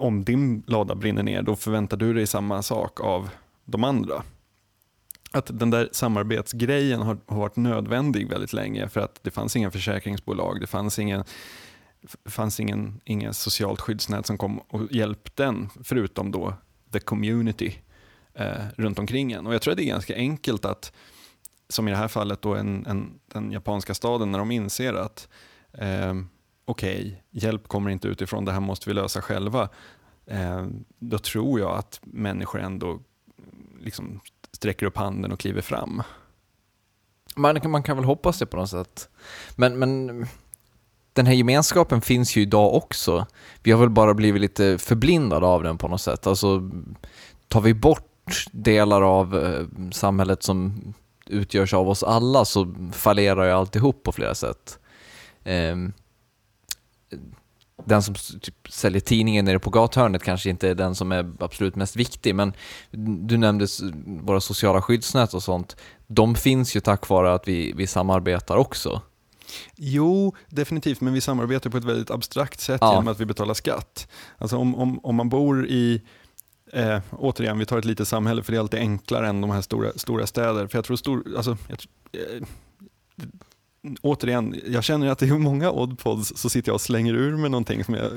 om 0.00 0.24
din 0.24 0.62
lada 0.66 0.94
brinner 0.94 1.22
ner 1.22 1.42
då 1.42 1.56
förväntar 1.56 1.96
du 1.96 2.14
dig 2.14 2.26
samma 2.26 2.62
sak 2.62 3.00
av 3.00 3.30
de 3.64 3.84
andra. 3.84 4.22
Att 5.32 5.58
den 5.58 5.70
där 5.70 5.88
samarbetsgrejen 5.92 7.02
har, 7.02 7.18
har 7.26 7.38
varit 7.38 7.56
nödvändig 7.56 8.28
väldigt 8.28 8.52
länge 8.52 8.88
för 8.88 9.00
att 9.00 9.18
det 9.22 9.30
fanns 9.30 9.56
inga 9.56 9.70
försäkringsbolag, 9.70 10.60
det 10.60 10.66
fanns 10.66 10.98
ingen 10.98 11.24
fanns 12.24 12.60
ingen, 12.60 13.00
ingen 13.04 13.34
socialt 13.34 13.80
skyddsnät 13.80 14.26
som 14.26 14.38
kom 14.38 14.58
och 14.58 14.92
hjälpte 14.92 15.44
en, 15.44 15.68
förutom 15.84 16.30
då 16.30 16.54
the 16.92 17.00
community 17.00 17.74
eh, 18.34 18.64
runt 18.76 18.98
omkring 18.98 19.32
en. 19.32 19.46
Och 19.46 19.54
jag 19.54 19.62
tror 19.62 19.72
att 19.72 19.78
det 19.78 19.84
är 19.84 19.88
ganska 19.88 20.16
enkelt 20.16 20.64
att, 20.64 20.92
som 21.68 21.88
i 21.88 21.90
det 21.90 21.96
här 21.96 22.08
fallet, 22.08 22.42
då 22.42 22.54
en, 22.54 22.86
en, 22.86 23.18
den 23.26 23.52
japanska 23.52 23.94
staden, 23.94 24.32
när 24.32 24.38
de 24.38 24.50
inser 24.50 24.94
att 24.94 25.28
eh, 25.72 26.14
okej, 26.66 26.98
okay, 26.98 27.16
hjälp 27.30 27.68
kommer 27.68 27.90
inte 27.90 28.08
utifrån, 28.08 28.44
det 28.44 28.52
här 28.52 28.60
måste 28.60 28.90
vi 28.90 28.94
lösa 28.94 29.22
själva. 29.22 29.68
Eh, 30.26 30.66
då 30.98 31.18
tror 31.18 31.60
jag 31.60 31.78
att 31.78 32.00
människor 32.02 32.60
ändå 32.60 32.90
mm, 32.90 33.02
liksom 33.80 34.20
sträcker 34.52 34.86
upp 34.86 34.96
handen 34.96 35.32
och 35.32 35.40
kliver 35.40 35.62
fram. 35.62 36.02
Man, 37.36 37.60
man 37.64 37.82
kan 37.82 37.96
väl 37.96 38.04
hoppas 38.04 38.38
det 38.38 38.46
på 38.46 38.56
något 38.56 38.70
sätt. 38.70 39.08
Men, 39.56 39.78
men 39.78 40.26
den 41.12 41.26
här 41.26 41.34
gemenskapen 41.34 42.00
finns 42.00 42.36
ju 42.36 42.42
idag 42.42 42.74
också. 42.74 43.26
Vi 43.62 43.72
har 43.72 43.80
väl 43.80 43.90
bara 43.90 44.14
blivit 44.14 44.40
lite 44.40 44.78
förblindade 44.78 45.46
av 45.46 45.62
den 45.62 45.78
på 45.78 45.88
något 45.88 46.00
sätt. 46.00 46.26
Alltså, 46.26 46.70
tar 47.48 47.60
vi 47.60 47.74
bort 47.74 48.46
delar 48.52 49.02
av 49.02 49.38
eh, 49.38 49.90
samhället 49.92 50.42
som 50.42 50.82
utgörs 51.26 51.74
av 51.74 51.88
oss 51.88 52.02
alla 52.02 52.44
så 52.44 52.74
fallerar 52.92 53.44
ju 53.44 53.50
alltihop 53.50 54.02
på 54.02 54.12
flera 54.12 54.34
sätt. 54.34 54.78
Eh, 55.44 55.76
den 57.84 58.02
som 58.02 58.14
typ 58.14 58.54
säljer 58.68 59.00
tidningen 59.00 59.44
nere 59.44 59.58
på 59.58 59.70
gathörnet 59.70 60.22
kanske 60.22 60.50
inte 60.50 60.68
är 60.68 60.74
den 60.74 60.94
som 60.94 61.12
är 61.12 61.32
absolut 61.40 61.76
mest 61.76 61.96
viktig, 61.96 62.34
men 62.34 62.52
du 63.26 63.36
nämnde 63.36 63.66
våra 64.06 64.40
sociala 64.40 64.82
skyddsnät 64.82 65.34
och 65.34 65.42
sånt. 65.42 65.76
De 66.06 66.34
finns 66.34 66.76
ju 66.76 66.80
tack 66.80 67.08
vare 67.08 67.34
att 67.34 67.48
vi, 67.48 67.72
vi 67.72 67.86
samarbetar 67.86 68.56
också. 68.56 69.02
Jo, 69.76 70.34
definitivt, 70.48 71.00
men 71.00 71.12
vi 71.12 71.20
samarbetar 71.20 71.70
på 71.70 71.76
ett 71.76 71.84
väldigt 71.84 72.10
abstrakt 72.10 72.60
sätt 72.60 72.78
ja. 72.80 72.92
genom 72.92 73.08
att 73.08 73.20
vi 73.20 73.26
betalar 73.26 73.54
skatt. 73.54 74.08
Alltså 74.38 74.56
om, 74.56 74.74
om, 74.74 74.98
om 75.02 75.14
man 75.14 75.28
bor 75.28 75.66
i, 75.66 76.02
eh, 76.72 76.98
återigen, 77.10 77.58
vi 77.58 77.66
tar 77.66 77.78
ett 77.78 77.84
litet 77.84 78.08
samhälle 78.08 78.42
för 78.42 78.52
det 78.52 78.58
är 78.58 78.60
alltid 78.60 78.80
enklare 78.80 79.28
än 79.28 79.40
de 79.40 79.50
här 79.50 79.60
stora, 79.60 79.92
stora 79.96 80.26
städer. 80.26 80.66
För 80.66 80.78
jag 80.78 80.84
tror 80.84 80.96
stor, 80.96 81.36
alltså, 81.36 81.56
jag, 81.68 81.78
eh, 82.12 82.42
återigen, 84.02 84.60
jag 84.66 84.84
känner 84.84 85.08
att 85.08 85.18
det 85.18 85.26
är 85.26 85.38
många 85.38 85.70
oddpods 85.70 86.36
så 86.36 86.50
sitter 86.50 86.68
jag 86.68 86.74
och 86.74 86.80
slänger 86.80 87.14
ur 87.14 87.36
med 87.36 87.50
någonting 87.50 87.84
som 87.84 87.94
jag 87.94 88.10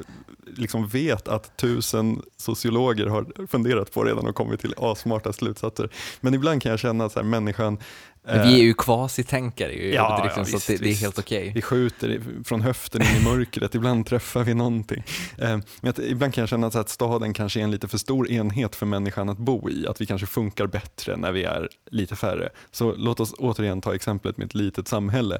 liksom 0.56 0.88
vet 0.88 1.28
att 1.28 1.58
tusen 1.58 2.22
sociologer 2.38 3.06
har 3.06 3.48
funderat 3.48 3.92
på 3.92 4.04
redan 4.04 4.28
och 4.28 4.36
kommit 4.36 4.60
till 4.60 4.74
asmarta 4.78 5.34
slutsatser. 5.34 5.90
Men 6.22 6.34
ibland 6.34 6.62
kan 6.62 6.70
jag 6.70 6.80
känna 6.80 7.06
att 7.06 7.12
så 7.12 7.24
människan 7.24 7.78
men 8.24 8.48
vi 8.48 8.60
är 8.60 8.64
ju 8.64 8.74
kvasitänkare 8.74 9.74
ju, 9.74 9.94
ja, 9.94 10.22
liksom, 10.24 10.42
ja, 10.42 10.46
så 10.46 10.56
visst, 10.56 10.68
det, 10.68 10.78
det, 10.78 10.90
är 10.90 10.96
helt 10.96 11.20
okej. 11.20 11.40
Okay. 11.40 11.54
Vi 11.54 11.62
skjuter 11.62 12.22
från 12.44 12.62
höften 12.62 13.02
in 13.02 13.22
i 13.22 13.24
mörkret, 13.24 13.76
ibland 13.76 14.06
träffar 14.06 14.44
vi 14.44 14.54
någonting. 14.54 15.04
Men 15.38 15.64
att, 15.82 16.00
ibland 16.00 16.34
kan 16.34 16.42
jag 16.42 16.50
känna 16.50 16.68
att 16.68 16.90
staden 16.90 17.34
kanske 17.34 17.60
är 17.60 17.64
en 17.64 17.72
lite 17.72 17.88
för 17.88 17.98
stor 17.98 18.32
enhet 18.32 18.76
för 18.76 18.86
människan 18.86 19.30
att 19.30 19.38
bo 19.38 19.70
i, 19.70 19.88
att 19.88 20.02
vi 20.02 20.06
kanske 20.06 20.28
funkar 20.28 20.68
bättre 20.68 21.18
när 21.18 21.32
vi 21.32 21.44
är 21.44 21.70
lite 21.92 22.16
färre. 22.16 22.50
Så 22.72 22.94
låt 22.98 23.20
oss 23.20 23.34
återigen 23.38 23.82
ta 23.82 23.96
exemplet 23.96 24.38
med 24.38 24.46
ett 24.46 24.56
litet 24.56 24.88
samhälle. 24.88 25.40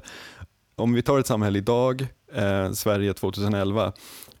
Om 0.76 0.92
vi 0.92 1.02
tar 1.02 1.18
ett 1.18 1.26
samhälle 1.26 1.58
idag, 1.58 2.06
eh, 2.34 2.72
Sverige 2.72 3.14
2011, 3.14 3.92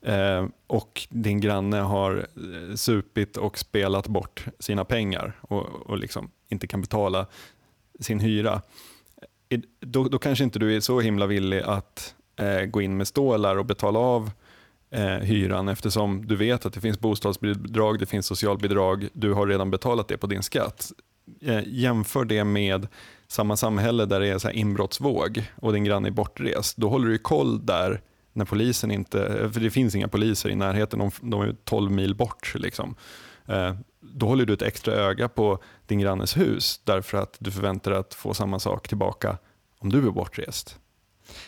eh, 0.02 0.46
och 0.66 1.06
din 1.10 1.40
granne 1.40 1.76
har 1.76 2.16
eh, 2.16 2.74
supit 2.74 3.36
och 3.36 3.58
spelat 3.58 4.06
bort 4.06 4.44
sina 4.58 4.84
pengar 4.84 5.32
och, 5.40 5.66
och 5.66 5.98
liksom 5.98 6.30
inte 6.48 6.66
kan 6.66 6.80
betala 6.80 7.26
sin 8.00 8.20
hyra, 8.20 8.62
eh, 9.48 9.60
då, 9.80 10.04
då 10.04 10.18
kanske 10.18 10.44
inte 10.44 10.58
du 10.58 10.76
är 10.76 10.80
så 10.80 11.00
himla 11.00 11.26
villig 11.26 11.62
att 11.62 12.14
eh, 12.36 12.62
gå 12.62 12.82
in 12.82 12.96
med 12.96 13.08
stålar 13.08 13.56
och 13.56 13.66
betala 13.66 13.98
av 13.98 14.30
eh, 14.90 15.04
hyran 15.04 15.68
eftersom 15.68 16.26
du 16.26 16.36
vet 16.36 16.66
att 16.66 16.72
det 16.72 16.80
finns 16.80 17.00
bostadsbidrag, 17.00 17.98
det 17.98 18.06
finns 18.06 18.26
socialbidrag, 18.26 19.08
du 19.12 19.32
har 19.32 19.46
redan 19.46 19.70
betalat 19.70 20.08
det 20.08 20.16
på 20.16 20.26
din 20.26 20.42
skatt. 20.42 20.92
Eh, 21.40 21.62
jämför 21.66 22.24
det 22.24 22.44
med 22.44 22.88
samma 23.28 23.56
samhälle 23.56 24.06
där 24.06 24.20
det 24.20 24.28
är 24.28 24.38
så 24.38 24.48
här 24.48 24.54
inbrottsvåg 24.54 25.44
och 25.56 25.72
din 25.72 25.84
granne 25.84 26.08
är 26.08 26.12
bortrest. 26.12 26.76
Då 26.76 26.88
håller 26.88 27.08
du 27.08 27.18
koll 27.18 27.66
där 27.66 28.00
när 28.32 28.44
polisen 28.44 28.90
inte, 28.90 29.50
för 29.52 29.60
det 29.60 29.70
finns 29.70 29.94
inga 29.94 30.08
poliser 30.08 30.48
i 30.48 30.54
närheten, 30.54 30.98
de, 30.98 31.10
de 31.20 31.40
är 31.40 31.56
12 31.64 31.90
mil 31.90 32.14
bort. 32.14 32.54
Liksom. 32.54 32.94
Eh, 33.46 33.74
då 34.00 34.26
håller 34.26 34.46
du 34.46 34.52
ett 34.52 34.62
extra 34.62 34.94
öga 34.94 35.28
på 35.28 35.58
din 35.86 35.98
grannes 35.98 36.36
hus 36.36 36.80
därför 36.84 37.18
att 37.18 37.36
du 37.38 37.50
förväntar 37.50 37.90
dig 37.90 38.00
att 38.00 38.14
få 38.14 38.34
samma 38.34 38.58
sak 38.58 38.88
tillbaka 38.88 39.38
om 39.78 39.92
du 39.92 40.06
är 40.06 40.10
bortrest. 40.10 40.78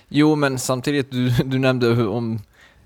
Jo, 0.09 0.35
men 0.35 0.59
samtidigt, 0.59 1.11
du, 1.11 1.31
du 1.31 1.59
nämnde 1.59 2.07
om 2.07 2.41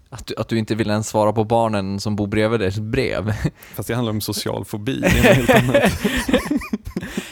att 0.08 0.26
du, 0.26 0.34
att 0.36 0.48
du 0.48 0.58
inte 0.58 0.74
vill 0.74 0.90
ens 0.90 1.08
svara 1.08 1.32
på 1.32 1.44
barnen 1.44 2.00
som 2.00 2.16
bor 2.16 2.26
bredvid 2.26 2.60
dig 2.60 2.80
brev. 2.80 3.32
Fast 3.74 3.88
det 3.88 3.94
handlar 3.94 4.12
om 4.12 4.20
social 4.20 4.64
fobi, 4.64 5.00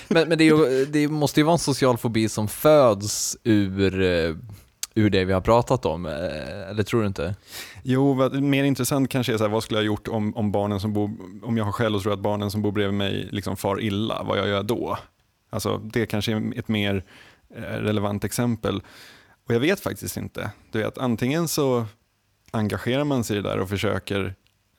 men 0.08 0.28
men 0.28 0.38
det, 0.38 0.44
ju, 0.44 0.84
det, 0.84 1.08
måste 1.08 1.40
ju 1.40 1.44
vara 1.44 1.52
en 1.52 1.58
social 1.58 1.98
fobi 1.98 2.28
som 2.28 2.48
föds 2.48 3.36
ur 3.44 4.00
ur 4.94 5.10
det 5.10 5.24
vi 5.24 5.32
har 5.32 5.40
pratat 5.40 5.86
om, 5.86 6.06
eller 6.06 6.82
tror 6.82 7.00
du 7.00 7.06
inte? 7.06 7.34
Jo, 7.82 8.30
mer 8.32 8.64
intressant 8.64 9.10
kanske 9.10 9.32
är 9.34 9.36
så 9.36 9.44
här, 9.44 9.50
vad 9.50 9.62
skulle 9.62 9.78
jag 9.78 9.82
ha 9.82 9.86
gjort 9.86 10.08
om, 10.08 10.36
om 10.36 10.52
barnen 10.52 10.80
som 10.80 10.92
bor, 10.92 11.10
om 11.42 11.56
jag 11.56 11.64
har 11.64 11.72
skäl 11.72 11.94
att 11.94 12.02
tro 12.02 12.12
att 12.12 12.18
barnen 12.18 12.50
som 12.50 12.62
bor 12.62 12.72
bredvid 12.72 12.94
mig 12.94 13.28
liksom 13.32 13.56
far 13.56 13.80
illa, 13.80 14.22
vad 14.22 14.38
jag 14.38 14.48
gör 14.48 14.62
då? 14.62 14.98
Alltså, 15.50 15.78
det 15.78 16.06
kanske 16.06 16.32
är 16.32 16.58
ett 16.58 16.68
mer 16.68 17.04
relevant 17.58 18.24
exempel. 18.24 18.82
Och 19.46 19.54
jag 19.54 19.60
vet 19.60 19.80
faktiskt 19.80 20.16
inte. 20.16 20.50
Du 20.72 20.78
vet, 20.78 20.98
antingen 20.98 21.48
så 21.48 21.86
engagerar 22.50 23.04
man 23.04 23.24
sig 23.24 23.38
i 23.38 23.40
det 23.40 23.48
där 23.48 23.58
och 23.58 23.68
försöker 23.68 24.34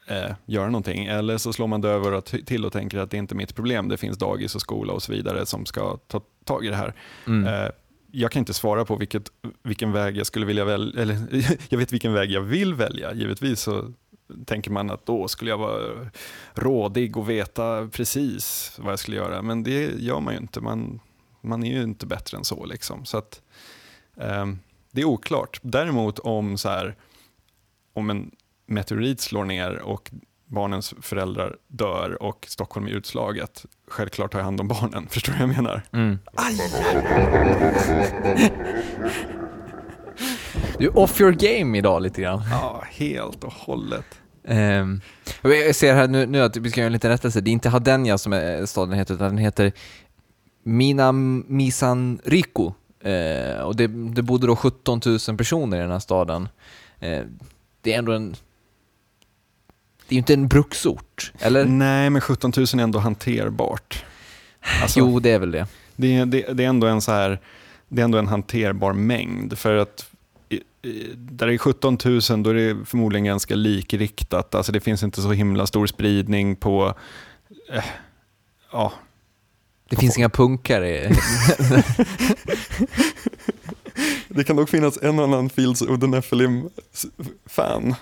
eh, 0.08 0.32
göra 0.46 0.66
någonting, 0.66 1.06
eller 1.06 1.38
så 1.38 1.54
slår 1.54 1.68
man 1.68 1.82
dövörat 1.82 2.26
till 2.26 2.66
och 2.66 2.74
tänker 2.74 2.98
att 2.98 3.12
det 3.12 3.18
är 3.18 3.20
inte 3.20 3.34
är 3.34 3.38
mitt 3.38 3.56
problem, 3.56 3.90
det 3.90 3.98
finns 3.98 4.18
dagis 4.18 4.56
och 4.56 4.62
skola 4.62 4.94
och 4.94 5.04
så 5.04 5.12
vidare 5.12 5.46
som 5.46 5.66
ska 5.66 5.98
ta 5.98 6.22
tag 6.44 6.66
i 6.66 6.70
det 6.70 6.76
här. 6.76 6.94
Mm. 7.28 7.48
Eh, 7.48 7.70
jag 8.16 8.32
kan 8.32 8.40
inte 8.40 8.54
svara 8.54 8.86
på 8.86 8.96
vilket, 8.96 9.32
vilken 9.64 9.92
väg 9.92 10.18
jag 10.18 10.26
skulle 10.26 10.46
vilja 10.46 10.66
välja, 10.66 11.02
eller 11.02 11.18
jag 11.70 11.78
vet 11.78 11.94
vilken 11.94 12.14
väg 12.14 12.32
jag 12.32 12.42
vill 12.42 12.74
välja. 12.74 13.14
Givetvis 13.14 13.60
så 13.60 13.94
tänker 14.46 14.72
man 14.72 14.90
att 14.90 15.06
då 15.06 15.28
skulle 15.28 15.52
jag 15.52 15.58
vara 15.58 16.10
rådig 16.54 17.18
och 17.18 17.30
veta 17.30 17.88
precis 17.88 18.76
vad 18.78 18.92
jag 18.92 19.00
skulle 19.00 19.18
göra, 19.18 19.42
men 19.42 19.64
det 19.64 20.02
gör 20.02 20.20
man 20.20 20.34
ju 20.34 20.40
inte. 20.40 20.62
Man, 20.62 21.00
man 21.42 21.64
är 21.64 21.72
ju 21.72 21.84
inte 21.84 22.06
bättre 22.06 22.38
än 22.38 22.46
så. 22.46 22.66
Liksom. 22.66 23.06
så 23.06 23.18
att, 23.18 23.42
eh, 24.18 24.46
det 24.92 25.02
är 25.02 25.06
oklart. 25.06 25.60
Däremot 25.62 26.20
om, 26.20 26.58
så 26.58 26.70
här, 26.70 26.96
om 27.94 28.10
en 28.10 28.32
meteorit 28.66 29.22
slår 29.22 29.46
ner 29.46 29.78
och 29.78 30.12
barnens 30.56 30.94
föräldrar 31.02 31.56
dör 31.68 32.24
och 32.24 32.46
Stockholm 32.50 32.88
är 32.88 32.92
utslaget. 32.92 33.66
Självklart 33.88 34.32
tar 34.32 34.40
jag 34.40 34.44
hand 34.44 34.62
om 34.62 34.68
barnen, 34.68 35.08
förstår 35.12 35.34
du 35.34 35.40
vad 35.40 35.50
jag 35.50 35.56
menar? 35.56 35.82
Mm. 35.94 36.20
Du 40.78 40.86
är 40.86 40.98
off 40.98 41.22
your 41.22 41.32
game 41.32 41.78
idag 41.78 42.02
lite 42.02 42.22
grann. 42.22 42.42
Ja, 42.52 42.84
helt 42.92 43.44
och 43.44 43.54
hållet. 43.54 44.06
Um, 44.48 45.02
jag 45.42 45.76
ser 45.76 45.94
här 45.94 46.08
nu, 46.08 46.26
nu 46.26 46.42
att 46.42 46.58
vi 46.58 46.70
ska 46.70 46.82
göra 46.82 46.88
en 46.88 46.94
liten 46.94 47.12
rättelse. 47.12 47.42
Det 47.42 47.50
är 47.50 47.52
inte 47.52 47.70
Hadenja 47.70 48.18
som 48.18 48.34
är 48.34 48.66
staden 48.66 48.94
heter, 48.94 49.14
utan 49.14 49.28
den 49.28 49.38
heter 49.38 49.72
Mina 50.64 51.12
Misan 51.12 52.20
Riku. 52.24 52.72
Eh, 53.06 53.60
och 53.60 53.76
det, 53.76 53.88
det 53.88 54.22
bodde 54.22 54.48
då 54.48 54.56
17 54.56 55.02
000 55.28 55.38
personer 55.38 55.78
i 55.78 55.82
den 55.82 55.92
här 55.92 56.00
staden. 56.00 56.50
Eh, 57.00 57.24
det 57.82 57.94
är 57.94 57.98
ändå 57.98 58.12
en... 58.12 58.36
Det 60.08 60.14
är 60.14 60.16
ju 60.16 60.18
inte 60.20 60.34
en 60.34 60.48
bruksort, 60.48 61.32
eller? 61.40 61.66
Nej, 61.66 62.10
men 62.10 62.22
17 62.22 62.54
000 62.58 62.66
är 62.74 62.78
ändå 62.80 63.00
hanterbart. 63.00 64.06
Alltså, 64.82 65.00
jo, 65.00 65.20
det 65.20 65.30
är 65.32 65.40
väl 65.40 65.52
det. 65.52 65.68
Det, 65.96 66.16
är- 66.16 66.26
det, 66.26 66.54
det 66.54 66.64
är 66.64 66.68
ändå 66.70 66.88
en 66.88 67.02
så 67.02 67.12
här, 67.12 67.40
det 67.88 68.02
är 68.02 68.04
ändå 68.06 68.18
en 68.18 68.28
hanterbar 68.28 68.94
mängd. 68.94 69.58
För 69.58 69.78
att 69.78 70.06
där 71.16 71.48
det 71.48 71.54
är 71.54 71.58
17 71.58 71.98
000 72.06 72.44
då 72.44 72.50
är 72.50 72.54
det 72.54 72.86
förmodligen 72.86 73.26
ganska 73.26 73.56
likriktat. 73.56 74.56
Alltså 74.56 74.72
det 74.72 74.80
finns 74.80 75.04
inte 75.04 75.22
så 75.22 75.32
himla 75.32 75.68
stor 75.68 75.88
spridning 75.88 76.56
på 76.56 76.94
eh, 77.74 77.84
ja, 78.72 78.94
Det 79.90 79.96
finns 79.96 80.18
inga 80.18 80.30
punkare. 80.30 81.12
Det 84.36 84.44
kan 84.44 84.56
dock 84.56 84.70
finnas 84.70 85.00
en 85.02 85.20
annan 85.20 85.50
Fields 85.50 85.80
the 85.80 86.08
Nephilim-fan. 86.08 87.96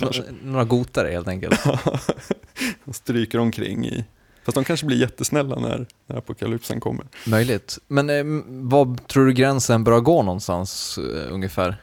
Några 0.42 0.64
gotare 0.64 1.08
helt 1.08 1.28
enkelt. 1.28 1.60
De 2.84 2.92
stryker 2.94 3.38
omkring 3.38 3.86
i. 3.86 4.04
Fast 4.44 4.54
de 4.54 4.64
kanske 4.64 4.86
blir 4.86 5.00
jättesnälla 5.00 5.58
när, 5.58 5.86
när 6.06 6.16
apokalypsen 6.16 6.80
kommer. 6.80 7.06
Möjligt. 7.26 7.78
Men 7.88 8.10
eh, 8.10 8.24
vad 8.48 9.08
tror 9.08 9.26
du 9.26 9.32
gränsen 9.32 9.84
bör 9.84 10.00
gå 10.00 10.22
någonstans 10.22 10.98
eh, 10.98 11.32
ungefär? 11.34 11.76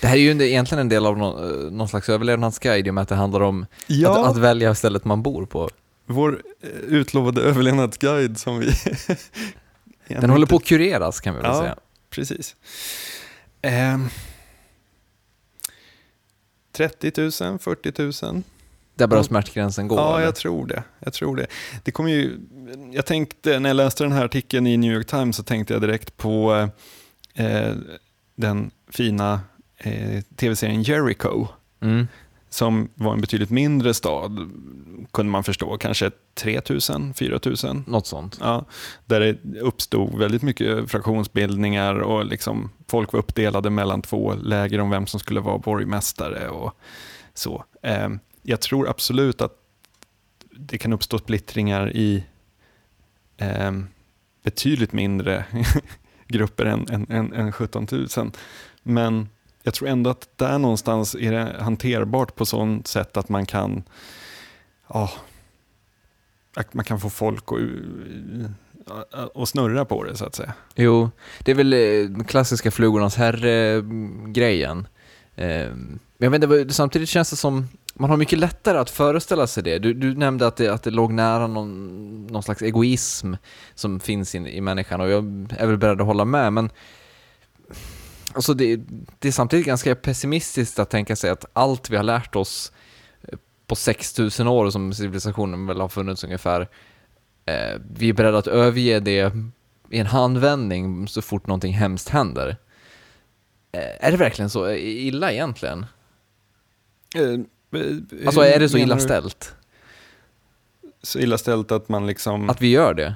Det 0.00 0.06
här 0.06 0.16
är 0.16 0.20
ju 0.20 0.30
en- 0.30 0.40
egentligen 0.40 0.80
en 0.80 0.88
del 0.88 1.06
av 1.06 1.18
någon, 1.18 1.44
eh, 1.66 1.70
någon 1.72 1.88
slags 1.88 2.08
överlevnadsguide 2.08 2.86
i 2.86 2.90
och 2.90 2.94
med 2.94 3.02
att 3.02 3.08
det 3.08 3.14
handlar 3.14 3.40
om 3.40 3.66
Ja, 3.86 4.20
att, 4.20 4.26
att 4.30 4.36
välja 4.36 4.74
stället 4.74 5.04
man 5.04 5.22
bor 5.22 5.46
på. 5.46 5.68
vår 6.06 6.42
eh, 6.62 6.68
utlovade 6.70 7.40
överlevnadsguide 7.42 8.38
som 8.38 8.58
vi... 8.58 8.72
Den 10.08 10.30
håller 10.30 10.46
på 10.46 10.56
att 10.56 10.64
kureras 10.64 11.20
kan 11.20 11.34
vi 11.34 11.40
väl 11.42 11.50
Ja. 11.54 11.60
säga. 11.60 11.76
Precis. 12.10 12.56
Ehm, 13.66 14.08
30 16.72 17.12
000, 17.42 17.58
40 17.58 18.24
000. 18.26 18.42
Där 18.94 19.06
bör 19.06 19.16
Ja. 19.16 19.24
smärtgränsen 19.24 19.88
gå. 19.88 19.96
Ja, 19.96 20.14
eller? 20.16 20.24
jag 20.24 20.34
tror 20.34 20.66
det. 20.66 20.82
Jag 20.98 21.12
tror 21.12 21.36
det. 21.36 21.46
Det 21.82 21.90
kommer 21.90 22.10
ju, 22.10 22.38
jag 22.92 23.06
tänkte, 23.06 23.58
när 23.58 23.68
jag 23.70 23.76
läste 23.76 24.04
den 24.04 24.12
här 24.12 24.24
artikeln 24.24 24.66
i 24.66 24.76
New 24.76 24.92
York 24.92 25.06
Times 25.06 25.36
så 25.36 25.42
tänkte 25.42 25.74
jag 25.74 25.80
direkt 25.82 26.16
på 26.16 26.68
eh, 27.34 27.72
den 28.34 28.70
fina 28.90 29.40
eh, 29.78 30.22
tv-serien 30.36 30.82
Jericho 30.82 31.46
Mm. 31.80 32.08
Som 32.56 32.88
var 32.94 33.12
en 33.12 33.20
betydligt 33.20 33.50
mindre 33.50 33.94
stad, 33.94 34.50
kunde 35.12 35.32
man 35.32 35.44
förstå, 35.44 35.78
kanske 35.78 36.10
3000, 36.34 37.14
4000. 37.14 37.84
Något 37.86 38.06
sånt. 38.06 38.38
Ja, 38.40 38.64
där 39.04 39.20
det 39.20 39.60
uppstod 39.60 40.18
väldigt 40.18 40.42
mycket 40.42 40.90
fraktionsbildningar 40.90 41.94
och 41.94 42.26
liksom 42.26 42.70
folk 42.88 43.12
var 43.12 43.20
uppdelade 43.20 43.70
mellan 43.70 44.02
två 44.02 44.34
läger 44.34 44.80
om 44.80 44.90
vem 44.90 45.06
som 45.06 45.20
skulle 45.20 45.40
vara 45.40 45.58
borgmästare 45.58 46.48
och 46.48 46.78
så. 47.34 47.64
Eh, 47.82 48.08
jag 48.42 48.60
tror 48.60 48.88
absolut 48.88 49.40
att 49.40 49.52
det 50.50 50.78
kan 50.78 50.92
uppstå 50.92 51.18
splittringar 51.18 51.96
i 51.96 52.24
eh, 53.36 53.72
betydligt 54.42 54.92
mindre 54.92 55.44
grupper 56.28 56.64
än, 56.64 56.88
än, 56.88 57.06
än, 57.10 57.32
än 57.32 57.52
17 57.52 57.86
000. 58.16 58.30
Men 58.82 59.28
jag 59.66 59.74
tror 59.74 59.88
ändå 59.88 60.10
att 60.10 60.28
där 60.36 60.58
någonstans 60.58 61.14
är 61.14 61.32
det 61.32 61.56
hanterbart 61.60 62.34
på 62.34 62.46
sånt 62.46 62.86
sätt 62.86 63.16
att 63.16 63.28
man 63.28 63.46
kan 63.46 63.82
ja, 64.88 65.10
att 66.56 66.74
man 66.74 66.84
kan 66.84 67.00
få 67.00 67.10
folk 67.10 67.44
att, 67.52 69.14
eh, 69.14 69.26
att 69.42 69.48
snurra 69.48 69.84
på 69.84 70.04
det 70.04 70.16
så 70.16 70.24
att 70.24 70.34
säga. 70.34 70.52
Jo, 70.74 71.10
det 71.44 71.50
är 71.50 71.54
väl 71.54 71.70
den 72.12 72.24
klassiska 72.24 72.70
flugornas 72.70 73.16
herre-grejen. 73.16 74.88
Ehm, 75.36 75.98
jag 76.18 76.30
vet 76.30 76.42
inte, 76.42 76.74
samtidigt 76.74 77.08
känns 77.08 77.30
det 77.30 77.36
som 77.36 77.68
man 77.94 78.10
har 78.10 78.16
mycket 78.16 78.38
lättare 78.38 78.78
att 78.78 78.90
föreställa 78.90 79.46
sig 79.46 79.62
det. 79.62 79.78
Du, 79.78 79.94
du 79.94 80.14
nämnde 80.14 80.46
att 80.46 80.56
det, 80.56 80.68
att 80.68 80.82
det 80.82 80.90
låg 80.90 81.12
nära 81.12 81.46
någon, 81.46 82.26
någon 82.26 82.42
slags 82.42 82.62
egoism 82.62 83.34
som 83.74 84.00
finns 84.00 84.34
i, 84.34 84.38
i 84.38 84.60
människan 84.60 85.00
och 85.00 85.08
jag 85.08 85.24
är 85.58 85.66
väl 85.66 85.78
beredd 85.78 86.00
att 86.00 86.06
hålla 86.06 86.24
med, 86.24 86.52
men 86.52 86.70
alltså 88.36 88.54
det, 88.54 88.80
det 89.18 89.28
är 89.28 89.32
samtidigt 89.32 89.66
ganska 89.66 89.94
pessimistiskt 89.94 90.78
att 90.78 90.90
tänka 90.90 91.16
sig 91.16 91.30
att 91.30 91.44
allt 91.52 91.90
vi 91.90 91.96
har 91.96 92.04
lärt 92.04 92.36
oss 92.36 92.72
eh, 93.22 93.38
på 93.66 93.74
6000 93.74 94.48
år 94.48 94.70
som 94.70 94.92
civilisationen 94.92 95.66
väl 95.66 95.80
har 95.80 95.88
funnits 95.88 96.24
ungefär, 96.24 96.60
eh, 97.46 97.80
vi 97.96 98.08
är 98.08 98.12
beredda 98.12 98.38
att 98.38 98.46
överge 98.46 99.00
det 99.00 99.32
i 99.90 99.98
en 99.98 100.06
handvändning 100.06 101.08
så 101.08 101.22
fort 101.22 101.46
någonting 101.46 101.72
hemskt 101.72 102.08
händer. 102.08 102.56
Eh, 103.72 104.06
är 104.06 104.10
det 104.10 104.16
verkligen 104.16 104.50
så 104.50 104.72
illa 104.72 105.32
egentligen? 105.32 105.86
Alltså 108.26 108.40
är 108.40 108.60
det 108.60 108.68
så 108.68 108.78
illa 108.78 108.98
ställt? 108.98 109.54
Så 111.02 111.18
illa 111.18 111.38
ställt 111.38 111.72
att 111.72 111.88
man 111.88 112.06
liksom 112.06 112.50
Att 112.50 112.60
vi 112.60 112.68
gör 112.68 112.94
det? 112.94 113.14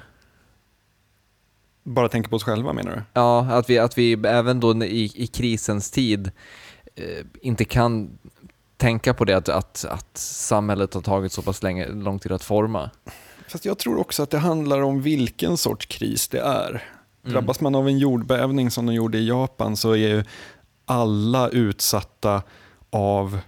Bara 1.83 2.09
tänker 2.09 2.31
på 2.31 2.37
oss 2.37 2.45
själva 2.45 2.73
menar 2.73 2.91
du? 2.97 3.03
Ja, 3.13 3.41
att 3.41 3.71
vi, 3.71 3.79
att 3.79 3.99
vi 3.99 4.13
även 4.13 4.61
då 4.61 4.85
i, 4.85 5.13
i 5.15 5.27
krisens 5.27 5.91
tid 5.91 6.31
eh, 6.95 7.27
inte 7.43 7.65
kan 7.65 8.19
tänka 8.77 9.15
på 9.15 9.25
det 9.25 9.37
att, 9.37 9.49
att, 9.49 9.85
att 9.85 10.17
samhället 10.19 10.95
har 10.95 11.01
tagit 11.01 11.33
så 11.33 11.43
pass 11.43 11.63
länge, 11.63 11.89
lång 11.89 12.19
tid 12.19 12.33
att 12.33 12.45
forma. 12.45 12.91
Fast 13.49 13.65
jag 13.65 13.79
tror 13.79 13.99
också 13.99 14.23
att 14.23 14.31
det 14.31 14.39
handlar 14.39 14.81
om 14.81 15.03
vilken 15.03 15.57
sorts 15.57 15.87
kris 15.87 16.29
det 16.29 16.41
är. 16.41 16.71
Mm. 16.71 17.33
Drabbas 17.33 17.61
man 17.61 17.75
av 17.75 17.89
en 17.89 17.99
jordbävning 17.99 18.71
som 18.71 18.87
de 18.87 18.95
gjorde 18.95 19.19
i 19.19 19.29
Japan 19.29 19.77
så 19.77 19.93
är 19.93 19.97
ju 19.97 20.25
alla 20.85 21.49
utsatta 21.49 22.43
av 22.91 23.39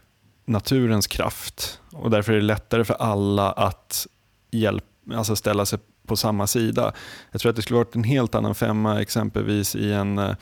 naturens 0.44 1.06
kraft. 1.06 1.80
Och 1.92 2.10
därför 2.10 2.32
är 2.32 2.36
det 2.36 2.42
lättare 2.42 2.84
för 2.84 2.94
alla 2.94 3.52
att 3.52 4.06
hjälp, 4.50 4.84
alltså 5.14 5.36
ställa 5.36 5.66
sig 5.66 5.78
på 6.06 6.16
samma 6.16 6.46
sida. 6.46 6.92
Jag 7.30 7.40
tror 7.40 7.50
att 7.50 7.56
det 7.56 7.62
skulle 7.62 7.78
varit 7.78 7.96
en 7.96 8.04
helt 8.04 8.34
annan 8.34 8.54
femma 8.54 9.00
exempelvis 9.00 9.76
i 9.76 9.92
en 9.92 10.18
eh, 10.18 10.34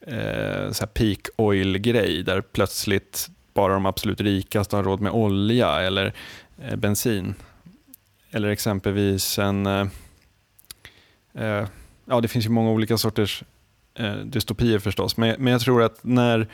eh, 0.00 0.70
så 0.70 0.80
här 0.84 0.86
peak 0.86 1.18
oil-grej 1.36 2.22
där 2.22 2.40
plötsligt 2.40 3.28
bara 3.54 3.72
de 3.72 3.86
absolut 3.86 4.20
rikaste 4.20 4.76
har 4.76 4.82
råd 4.82 5.00
med 5.00 5.12
olja 5.12 5.80
eller 5.80 6.14
eh, 6.62 6.76
bensin. 6.76 7.34
Eller 8.30 8.48
exempelvis 8.48 9.38
en... 9.38 9.66
Eh, 9.66 9.86
eh 11.34 11.66
ja, 12.04 12.20
det 12.20 12.28
finns 12.28 12.44
ju 12.46 12.50
många 12.50 12.70
olika 12.70 12.98
sorters 12.98 13.42
eh, 13.94 14.16
dystopier 14.16 14.78
förstås, 14.78 15.16
men, 15.16 15.36
men 15.38 15.52
jag 15.52 15.60
tror 15.60 15.82
att 15.82 16.04
när 16.04 16.48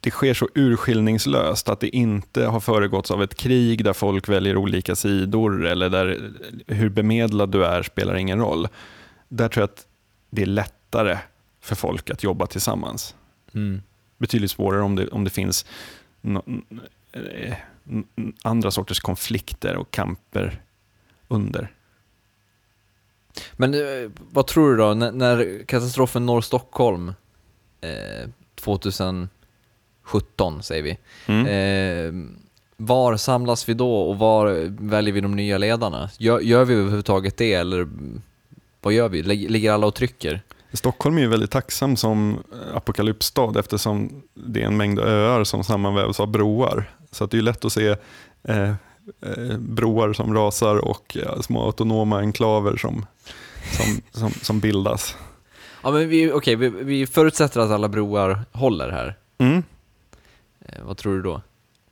det 0.00 0.10
sker 0.10 0.34
så 0.34 0.48
urskiljningslöst 0.54 1.68
att 1.68 1.80
det 1.80 1.96
inte 1.96 2.44
har 2.44 2.60
föregåtts 2.60 3.10
av 3.10 3.22
ett 3.22 3.34
krig 3.34 3.84
där 3.84 3.92
folk 3.92 4.28
väljer 4.28 4.56
olika 4.56 4.96
sidor 4.96 5.66
eller 5.66 5.90
där 5.90 6.32
hur 6.66 6.88
bemedlad 6.88 7.50
du 7.50 7.64
är 7.64 7.82
spelar 7.82 8.14
ingen 8.14 8.38
roll. 8.38 8.68
Där 9.28 9.48
tror 9.48 9.62
jag 9.62 9.68
att 9.68 9.86
det 10.30 10.42
är 10.42 10.46
lättare 10.46 11.18
för 11.60 11.74
folk 11.74 12.10
att 12.10 12.22
jobba 12.22 12.46
tillsammans. 12.46 13.14
Betydligt 14.18 14.50
svårare 14.50 14.82
om 14.82 14.96
det, 14.96 15.08
om 15.08 15.24
det 15.24 15.30
finns 15.30 15.66
no, 16.20 16.42
eh, 17.12 17.54
andra 18.42 18.70
sorters 18.70 19.00
konflikter 19.00 19.76
och 19.76 19.90
kamper 19.90 20.62
under. 21.28 21.72
Men 23.52 23.74
eh, 23.74 24.10
vad 24.30 24.46
tror 24.46 24.70
du 24.70 24.76
då, 24.76 24.94
när, 24.94 25.12
när 25.12 25.64
katastrofen 25.66 26.26
når 26.26 26.40
Stockholm 26.40 27.14
eh, 27.80 28.28
2017 30.10 30.62
säger 30.62 30.82
vi, 30.82 30.98
Mm. 31.26 31.46
eh, 31.46 32.30
var 32.76 33.16
samlas 33.16 33.68
vi 33.68 33.74
då 33.74 33.94
och 33.96 34.18
var 34.18 34.66
väljer 34.90 35.14
vi 35.14 35.20
de 35.20 35.36
nya 35.36 35.58
ledarna? 35.58 36.10
Gör, 36.18 36.40
gör 36.40 36.64
vi 36.64 36.74
överhuvudtaget 36.74 37.36
det 37.36 37.54
eller 37.54 37.88
vad 38.80 38.92
gör 38.92 39.08
vi? 39.08 39.22
Lig- 39.22 39.50
Ligger 39.50 39.72
alla 39.72 39.86
och 39.86 39.94
trycker? 39.94 40.40
Stockholm 40.72 41.16
är 41.16 41.20
ju 41.22 41.28
väldigt 41.28 41.50
tacksam 41.50 41.96
som 41.96 42.38
eh, 42.52 42.76
apokalypsstad 42.76 43.58
eftersom 43.58 44.22
det 44.34 44.62
är 44.62 44.66
en 44.66 44.76
mängd 44.76 44.98
öar 44.98 45.44
som 45.44 45.64
sammanvävs 45.64 46.20
av 46.20 46.26
broar. 46.28 46.90
Så 47.10 47.24
att 47.24 47.30
det 47.30 47.38
är 47.38 47.42
lätt 47.42 47.64
att 47.64 47.72
se 47.72 47.88
eh, 48.42 48.70
eh, 48.70 49.58
broar 49.58 50.12
som 50.12 50.34
rasar 50.34 50.76
och 50.76 51.16
eh, 51.22 51.40
små 51.40 51.62
autonoma 51.66 52.18
enklaver 52.18 52.76
som, 52.76 53.06
som, 53.72 54.00
som, 54.20 54.30
som 54.30 54.60
bildas. 54.60 55.16
Ja 55.82 55.90
men 55.90 56.08
vi, 56.08 56.32
okej, 56.32 56.56
vi, 56.56 56.68
vi 56.68 57.06
förutsätter 57.06 57.60
att 57.60 57.70
alla 57.70 57.88
broar 57.88 58.40
håller 58.52 58.90
här. 58.90 59.16
Mm. 59.38 59.62
Eh, 60.60 60.82
vad 60.84 60.96
tror 60.96 61.14
du 61.16 61.22
då? 61.22 61.42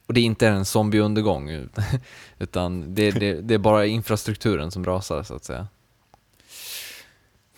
Och 0.07 0.14
det 0.14 0.21
är 0.21 0.25
inte 0.25 0.49
en 0.49 0.64
zombieundergång 0.64 1.51
ut- 1.51 1.77
utan 2.39 2.95
det, 2.95 3.11
det, 3.11 3.41
det 3.41 3.55
är 3.55 3.59
bara 3.59 3.87
infrastrukturen 3.87 4.71
som 4.71 4.85
rasar 4.85 5.23
så 5.23 5.35
att 5.35 5.45
säga. 5.45 5.69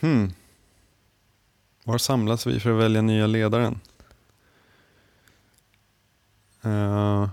Hmm. 0.00 0.32
Var 1.84 1.98
samlas 1.98 2.46
vi 2.46 2.60
för 2.60 2.70
att 2.70 2.80
välja 2.84 3.02
nya 3.02 3.26
ledaren? 3.26 3.80
Eh, 6.62 7.28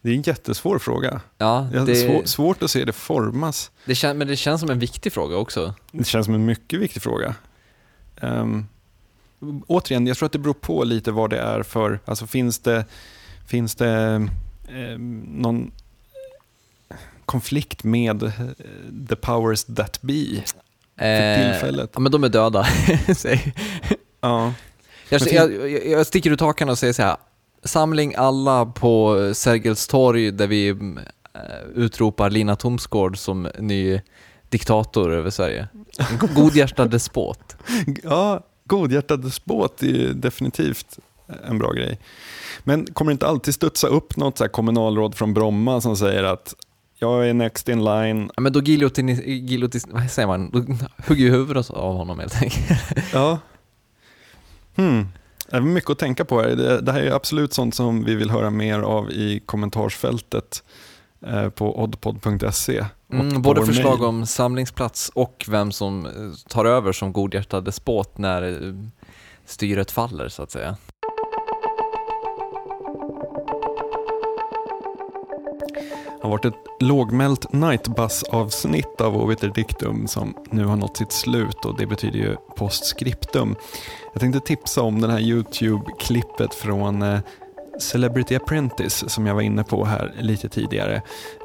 Det 0.00 0.10
är 0.10 0.14
en 0.14 0.22
jättesvår 0.22 0.78
fråga. 0.78 1.20
Ja, 1.38 1.68
Det 1.72 1.78
är 1.78 1.86
det, 1.86 1.96
svår, 1.96 2.24
svårt 2.24 2.62
att 2.62 2.70
se 2.70 2.84
det 2.84 2.92
formas. 2.92 3.70
det 3.84 3.94
kän, 3.94 4.18
men 4.18 4.28
det 4.28 4.36
känns 4.36 4.60
som 4.60 4.70
en 4.70 4.78
viktig 4.78 5.12
fråga 5.12 5.36
också. 5.36 5.74
Det 5.92 6.04
känns 6.04 6.24
som 6.26 6.34
en 6.34 6.44
mycket 6.44 6.80
viktig 6.80 7.02
fråga. 7.02 7.34
Um, 8.22 8.66
återigen, 9.66 10.06
jag 10.06 10.16
tror 10.16 10.26
att 10.26 10.32
det 10.32 10.38
beror 10.38 10.54
på 10.54 10.84
lite 10.84 11.12
vad 11.12 11.30
det 11.30 11.38
är 11.38 11.62
för, 11.62 12.00
alltså 12.04 12.26
finns 12.26 12.58
det, 12.58 12.84
finns 13.46 13.74
det 13.74 14.28
eh, 14.68 14.98
någon 15.28 15.70
konflikt 17.24 17.84
med 17.84 18.22
eh, 18.22 18.30
the 19.08 19.16
powers 19.16 19.64
that 19.64 20.02
be 20.02 20.42
för 20.98 21.50
tillfället? 21.50 21.90
Ja, 21.94 22.00
men 22.00 22.12
de 22.12 22.24
är 22.24 22.28
döda. 22.28 22.66
Ja, 24.20 24.52
jag, 25.08 25.20
jag, 25.32 25.86
jag, 25.86 26.06
sticker 26.06 26.30
ut 26.30 26.40
hakan 26.40 26.68
och 26.68 26.78
säger 26.78 26.92
så 26.92 27.02
här. 27.02 27.16
Samling 27.64 28.14
alla 28.16 28.66
på 28.66 29.16
Sergels 29.34 29.86
torg 29.86 30.30
där 30.30 30.46
vi 30.46 30.68
eh, 30.68 30.74
utropar 31.74 32.30
Lina 32.30 32.56
Thomsgård 32.56 33.18
som 33.18 33.48
ny 33.58 34.00
diktator 34.48 35.12
över 35.12 35.30
Sverige. 35.30 35.68
En 36.10 36.18
go- 36.18 36.28
godhjärtad 36.34 36.90
despot. 36.90 37.56
ja 38.02 38.46
godhjärtad 38.64 39.22
despot 39.22 39.82
är 39.82 40.14
definitivt 40.14 40.98
en 41.48 41.58
bra 41.58 41.72
grej. 41.72 41.98
Men 42.64 42.86
kommer 42.86 43.10
det 43.10 43.12
inte 43.12 43.26
alltid 43.26 43.54
studsa 43.54 43.86
upp 43.86 44.16
något 44.16 44.38
så 44.38 44.48
kommunalråd 44.48 45.14
från 45.14 45.34
Bromma 45.34 45.80
som 45.80 45.96
säger 45.96 46.24
att 46.24 46.54
jag 46.98 47.28
är 47.28 47.34
next 47.34 47.68
in 47.68 47.84
line, 47.84 48.30
Ja, 48.36 48.40
men 48.40 48.52
då 48.52 48.60
giljotin, 48.60 49.08
giljotin, 49.46 49.80
vad 49.86 50.10
säger 50.10 50.28
man, 50.28 50.50
då 50.50 50.58
hugger 51.08 51.24
ju 51.24 51.30
huvudet 51.30 51.70
av 51.70 51.96
honom 51.96 52.18
helt 52.18 52.42
enkelt. 52.42 52.80
Ja. 53.12 53.38
Hmm. 54.76 55.08
Det 55.50 55.56
är 55.56 55.60
mycket 55.60 55.90
att 55.90 55.98
tänka 55.98 56.24
på 56.24 56.40
här. 56.40 56.48
Det, 56.48 56.80
det 56.80 56.92
här 56.92 57.00
är 57.00 57.10
absolut 57.10 57.52
sånt 57.52 57.74
som 57.74 58.04
vi 58.04 58.14
vill 58.14 58.30
höra 58.30 58.50
mer 58.50 58.78
av 58.78 59.10
i 59.10 59.42
kommentarsfältet 59.46 60.62
på 61.54 61.82
oddpod.se. 61.82 62.84
Mm, 63.12 63.42
både 63.42 63.66
förslag 63.66 63.98
mail. 63.98 64.08
om 64.08 64.26
samlingsplats 64.26 65.10
och 65.14 65.44
vem 65.48 65.72
som 65.72 66.06
eh, 66.06 66.12
tar 66.48 66.64
över 66.64 66.92
som 66.92 67.12
godhjärtad 67.12 67.64
despot 67.64 68.18
när 68.18 68.42
eh, 68.42 68.74
styret 69.44 69.90
faller 69.90 70.28
så 70.28 70.42
att 70.42 70.50
säga. 70.50 70.76
Det 76.06 76.28
har 76.28 76.30
varit 76.30 76.44
ett 76.44 76.54
lågmält 76.80 77.52
Nightbus-avsnitt 77.52 79.00
av 79.00 79.16
Obiter 79.16 79.48
Dictum 79.48 80.06
som 80.06 80.36
nu 80.50 80.64
har 80.64 80.76
nått 80.76 80.96
sitt 80.96 81.12
slut 81.12 81.64
och 81.64 81.78
det 81.78 81.86
betyder 81.86 82.18
ju 82.18 82.36
postscriptum. 82.56 83.56
Jag 84.12 84.20
tänkte 84.20 84.40
tipsa 84.40 84.82
om 84.82 85.00
den 85.00 85.10
här 85.10 85.20
YouTube-klippet 85.20 86.54
från 86.54 87.02
eh, 87.02 87.20
Celebrity 87.80 88.36
Apprentice 88.36 89.04
som 89.08 89.26
jag 89.26 89.34
var 89.34 89.42
inne 89.42 89.64
på 89.64 89.84
här 89.84 90.14
lite 90.20 90.48
tidigare. 90.48 91.02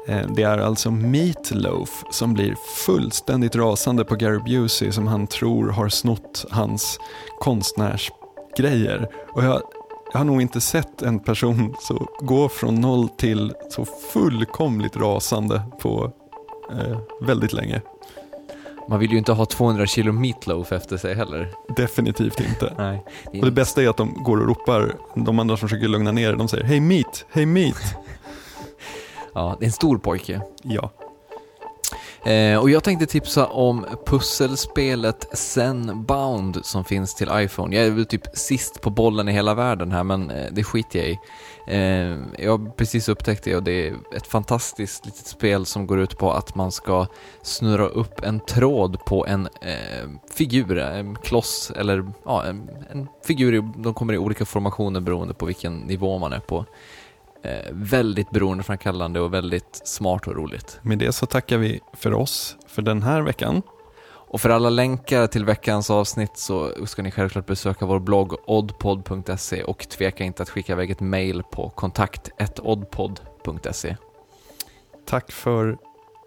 Eh, 0.08 0.26
det 0.28 0.42
är 0.42 0.58
alltså 0.58 0.90
Meatloaf 0.90 2.04
som 2.10 2.34
blir 2.34 2.54
fullständigt 2.86 3.56
rasande 3.56 4.04
på 4.04 4.14
Gary 4.14 4.38
Busey 4.38 4.92
som 4.92 5.06
han 5.06 5.26
tror 5.26 5.68
har 5.68 5.88
snott 5.88 6.44
hans 6.50 6.98
konstnärsgrejer. 7.40 9.08
Och 9.34 9.44
jag, 9.44 9.62
jag 10.12 10.20
har 10.20 10.24
nog 10.24 10.42
inte 10.42 10.60
sett 10.60 11.02
en 11.02 11.20
person 11.20 11.74
så 11.80 12.06
gå 12.20 12.48
från 12.48 12.74
noll 12.74 13.08
till 13.08 13.52
så 13.70 13.84
fullkomligt 14.12 14.96
rasande 14.96 15.62
på 15.80 16.12
eh, 16.72 16.98
väldigt 17.20 17.52
länge. 17.52 17.82
Man 18.90 18.98
vill 18.98 19.12
ju 19.12 19.18
inte 19.18 19.32
ha 19.32 19.46
200 19.46 19.86
kilo 19.86 20.12
meatloaf 20.12 20.72
efter 20.72 20.96
sig 20.96 21.14
heller. 21.14 21.48
Definitivt 21.76 22.40
inte. 22.40 22.74
Nej. 22.78 23.04
Och 23.24 23.44
det 23.44 23.50
bästa 23.50 23.82
är 23.82 23.88
att 23.88 23.96
de 23.96 24.22
går 24.22 24.40
och 24.40 24.46
ropar, 24.46 24.94
de 25.14 25.38
andra 25.38 25.56
som 25.56 25.68
försöker 25.68 25.88
lugna 25.88 26.12
ner 26.12 26.30
det, 26.30 26.38
de 26.38 26.48
säger 26.48 26.64
hej 26.64 26.80
meat, 26.80 27.24
hej 27.30 27.46
meat. 27.46 27.76
Ja, 29.34 29.56
det 29.58 29.64
är 29.64 29.66
en 29.66 29.72
stor 29.72 29.98
pojke. 29.98 30.40
Ja, 30.62 30.90
Eh, 32.24 32.58
och 32.58 32.70
jag 32.70 32.84
tänkte 32.84 33.06
tipsa 33.06 33.46
om 33.46 33.86
pusselspelet 34.06 35.38
Zenbound 35.38 36.64
som 36.64 36.84
finns 36.84 37.14
till 37.14 37.28
iPhone. 37.32 37.76
Jag 37.76 37.86
är 37.86 37.90
väl 37.90 38.06
typ 38.06 38.26
sist 38.32 38.80
på 38.80 38.90
bollen 38.90 39.28
i 39.28 39.32
hela 39.32 39.54
världen 39.54 39.92
här, 39.92 40.04
men 40.04 40.30
eh, 40.30 40.52
det 40.52 40.64
skiter 40.64 40.98
jag 40.98 41.08
i. 41.08 41.18
Eh, 41.66 42.16
jag 42.44 42.58
har 42.58 42.70
precis 42.70 43.08
upptäckt 43.08 43.44
det 43.44 43.56
och 43.56 43.62
det 43.62 43.88
är 43.88 43.94
ett 44.16 44.26
fantastiskt 44.26 45.06
litet 45.06 45.26
spel 45.26 45.66
som 45.66 45.86
går 45.86 46.00
ut 46.00 46.18
på 46.18 46.32
att 46.32 46.54
man 46.54 46.72
ska 46.72 47.06
snurra 47.42 47.86
upp 47.86 48.24
en 48.24 48.40
tråd 48.40 49.04
på 49.04 49.26
en 49.26 49.48
eh, 49.60 50.08
figur, 50.34 50.78
en 50.78 51.16
kloss 51.16 51.72
eller 51.76 52.12
ja, 52.24 52.44
en, 52.44 52.70
en 52.90 53.08
figur. 53.26 53.72
De 53.76 53.94
kommer 53.94 54.14
i 54.14 54.18
olika 54.18 54.44
formationer 54.44 55.00
beroende 55.00 55.34
på 55.34 55.46
vilken 55.46 55.78
nivå 55.78 56.18
man 56.18 56.32
är 56.32 56.40
på. 56.40 56.64
Eh, 57.42 57.72
väldigt 57.72 58.30
beroendeframkallande 58.30 59.20
och 59.20 59.34
väldigt 59.34 59.80
smart 59.84 60.26
och 60.26 60.36
roligt. 60.36 60.78
med 60.82 60.98
det 60.98 61.12
så 61.12 61.26
tackar 61.26 61.58
vi 61.58 61.80
för 61.92 62.14
oss 62.14 62.56
för 62.66 62.82
den 62.82 63.02
här 63.02 63.22
veckan. 63.22 63.62
Och 64.32 64.40
för 64.40 64.50
alla 64.50 64.70
länkar 64.70 65.26
till 65.26 65.44
veckans 65.44 65.90
avsnitt 65.90 66.36
så 66.36 66.86
ska 66.86 67.02
ni 67.02 67.10
självklart 67.10 67.46
besöka 67.46 67.86
vår 67.86 67.98
blogg 67.98 68.34
oddpod.se 68.46 69.62
och 69.62 69.88
tveka 69.88 70.24
inte 70.24 70.42
att 70.42 70.50
skicka 70.50 70.72
iväg 70.72 70.90
ett 70.90 71.00
mail 71.00 71.42
på 71.42 71.70
kontakt.oddpod.se. 71.70 73.96
Tack 75.06 75.32
för 75.32 75.78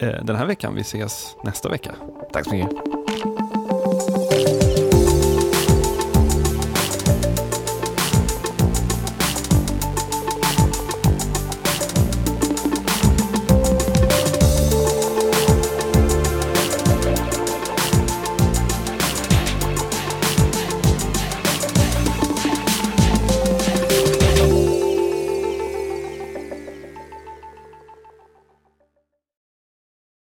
eh, 0.02 0.24
den 0.24 0.36
här 0.36 0.46
veckan, 0.46 0.76
vi 0.76 0.82
ses 0.82 1.36
nästa 1.44 1.70
vecka. 1.70 1.96
Tack 2.34 2.46
så 2.46 2.56
mycket. 2.56 2.70